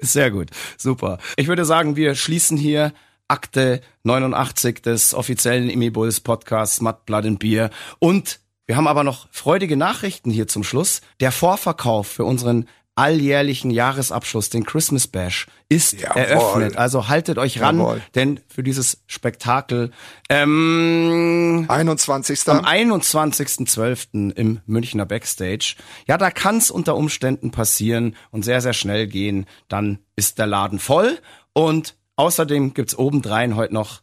Sehr 0.01 0.31
gut, 0.31 0.49
super. 0.77 1.17
Ich 1.35 1.47
würde 1.47 1.65
sagen, 1.65 1.95
wir 1.95 2.15
schließen 2.15 2.57
hier 2.57 2.93
Akte 3.27 3.81
89 4.03 4.81
des 4.81 5.13
offiziellen 5.13 5.69
Imi 5.69 5.89
Bulls 5.89 6.21
Podcasts 6.21 6.79
Mud, 6.81 7.05
Blood 7.05 7.25
and 7.25 7.39
Beer. 7.39 7.69
Und 7.99 8.39
wir 8.65 8.77
haben 8.77 8.87
aber 8.87 9.03
noch 9.03 9.27
freudige 9.31 9.77
Nachrichten 9.77 10.31
hier 10.31 10.47
zum 10.47 10.63
Schluss. 10.63 11.01
Der 11.19 11.31
Vorverkauf 11.31 12.07
für 12.07 12.23
unseren 12.25 12.67
alljährlichen 12.97 13.71
Jahresabschluss, 13.71 14.49
den 14.49 14.65
Christmas 14.65 15.07
Bash, 15.07 15.47
ist 15.69 16.01
Jawohl. 16.01 16.21
eröffnet. 16.21 16.77
Also 16.77 17.07
haltet 17.07 17.37
euch 17.37 17.61
ran, 17.61 17.79
Jawohl. 17.79 18.01
denn 18.15 18.39
für 18.47 18.63
dieses 18.63 19.03
Spektakel 19.07 19.91
ähm, 20.29 21.65
21. 21.67 22.47
am 22.49 22.65
21.12. 22.65 24.31
im 24.33 24.59
Münchner 24.65 25.05
Backstage. 25.05 25.75
Ja, 26.07 26.17
da 26.17 26.31
kann 26.31 26.57
es 26.57 26.71
unter 26.71 26.95
Umständen 26.95 27.51
passieren 27.51 28.15
und 28.31 28.43
sehr, 28.43 28.61
sehr 28.61 28.73
schnell 28.73 29.07
gehen. 29.07 29.45
Dann 29.67 29.99
ist 30.15 30.39
der 30.39 30.47
Laden 30.47 30.79
voll 30.79 31.19
und 31.53 31.95
außerdem 32.15 32.73
gibt's 32.73 32.97
obendrein 32.97 33.55
heute 33.55 33.73
noch 33.73 34.01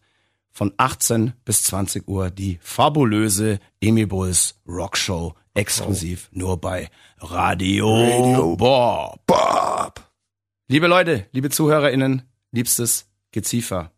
von 0.53 0.72
18 0.76 1.32
bis 1.45 1.64
20 1.64 2.07
Uhr 2.07 2.30
die 2.30 2.59
fabulöse 2.62 3.59
Emi 3.80 4.07
Bulls 4.07 4.61
Rockshow 4.68 5.34
exklusiv 5.55 6.28
nur 6.32 6.61
bei 6.61 6.90
Radio, 7.18 7.88
Radio 8.02 8.57
Bob. 8.57 9.20
Bob. 9.26 10.00
Liebe 10.68 10.86
Leute, 10.86 11.26
liebe 11.32 11.50
ZuhörerInnen, 11.50 12.22
liebstes 12.52 13.07
Geziefer. 13.32 13.90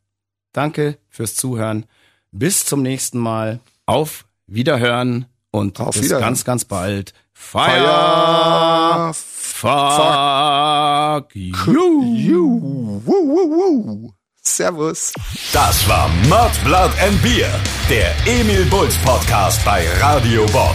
Danke 0.53 0.99
fürs 1.09 1.35
Zuhören. 1.35 1.87
Bis 2.33 2.65
zum 2.65 2.83
nächsten 2.83 3.19
Mal. 3.19 3.61
Auf 3.87 4.27
Wiederhören 4.47 5.27
und 5.51 5.81
Auf 5.81 5.95
bis 5.95 6.05
Wiederhören. 6.05 6.25
ganz, 6.25 6.45
ganz 6.45 6.65
bald. 6.65 7.13
Fire! 7.33 9.13
Fire. 9.15 9.15
Fuck 9.15 11.35
you! 11.35 12.03
You. 12.15 13.01
Woo, 13.05 13.29
woo, 13.29 13.51
woo. 13.51 14.13
Servus. 14.43 15.13
Das 15.53 15.89
war 15.89 16.09
Mud, 16.29 16.51
Blood 16.65 16.93
and 17.01 17.21
Beer, 17.23 17.51
der 17.91 18.15
Emil 18.27 18.65
Bulls 18.67 18.97
Podcast 18.99 19.65
bei 19.65 19.87
Radio 20.01 20.47
Bob. 20.47 20.75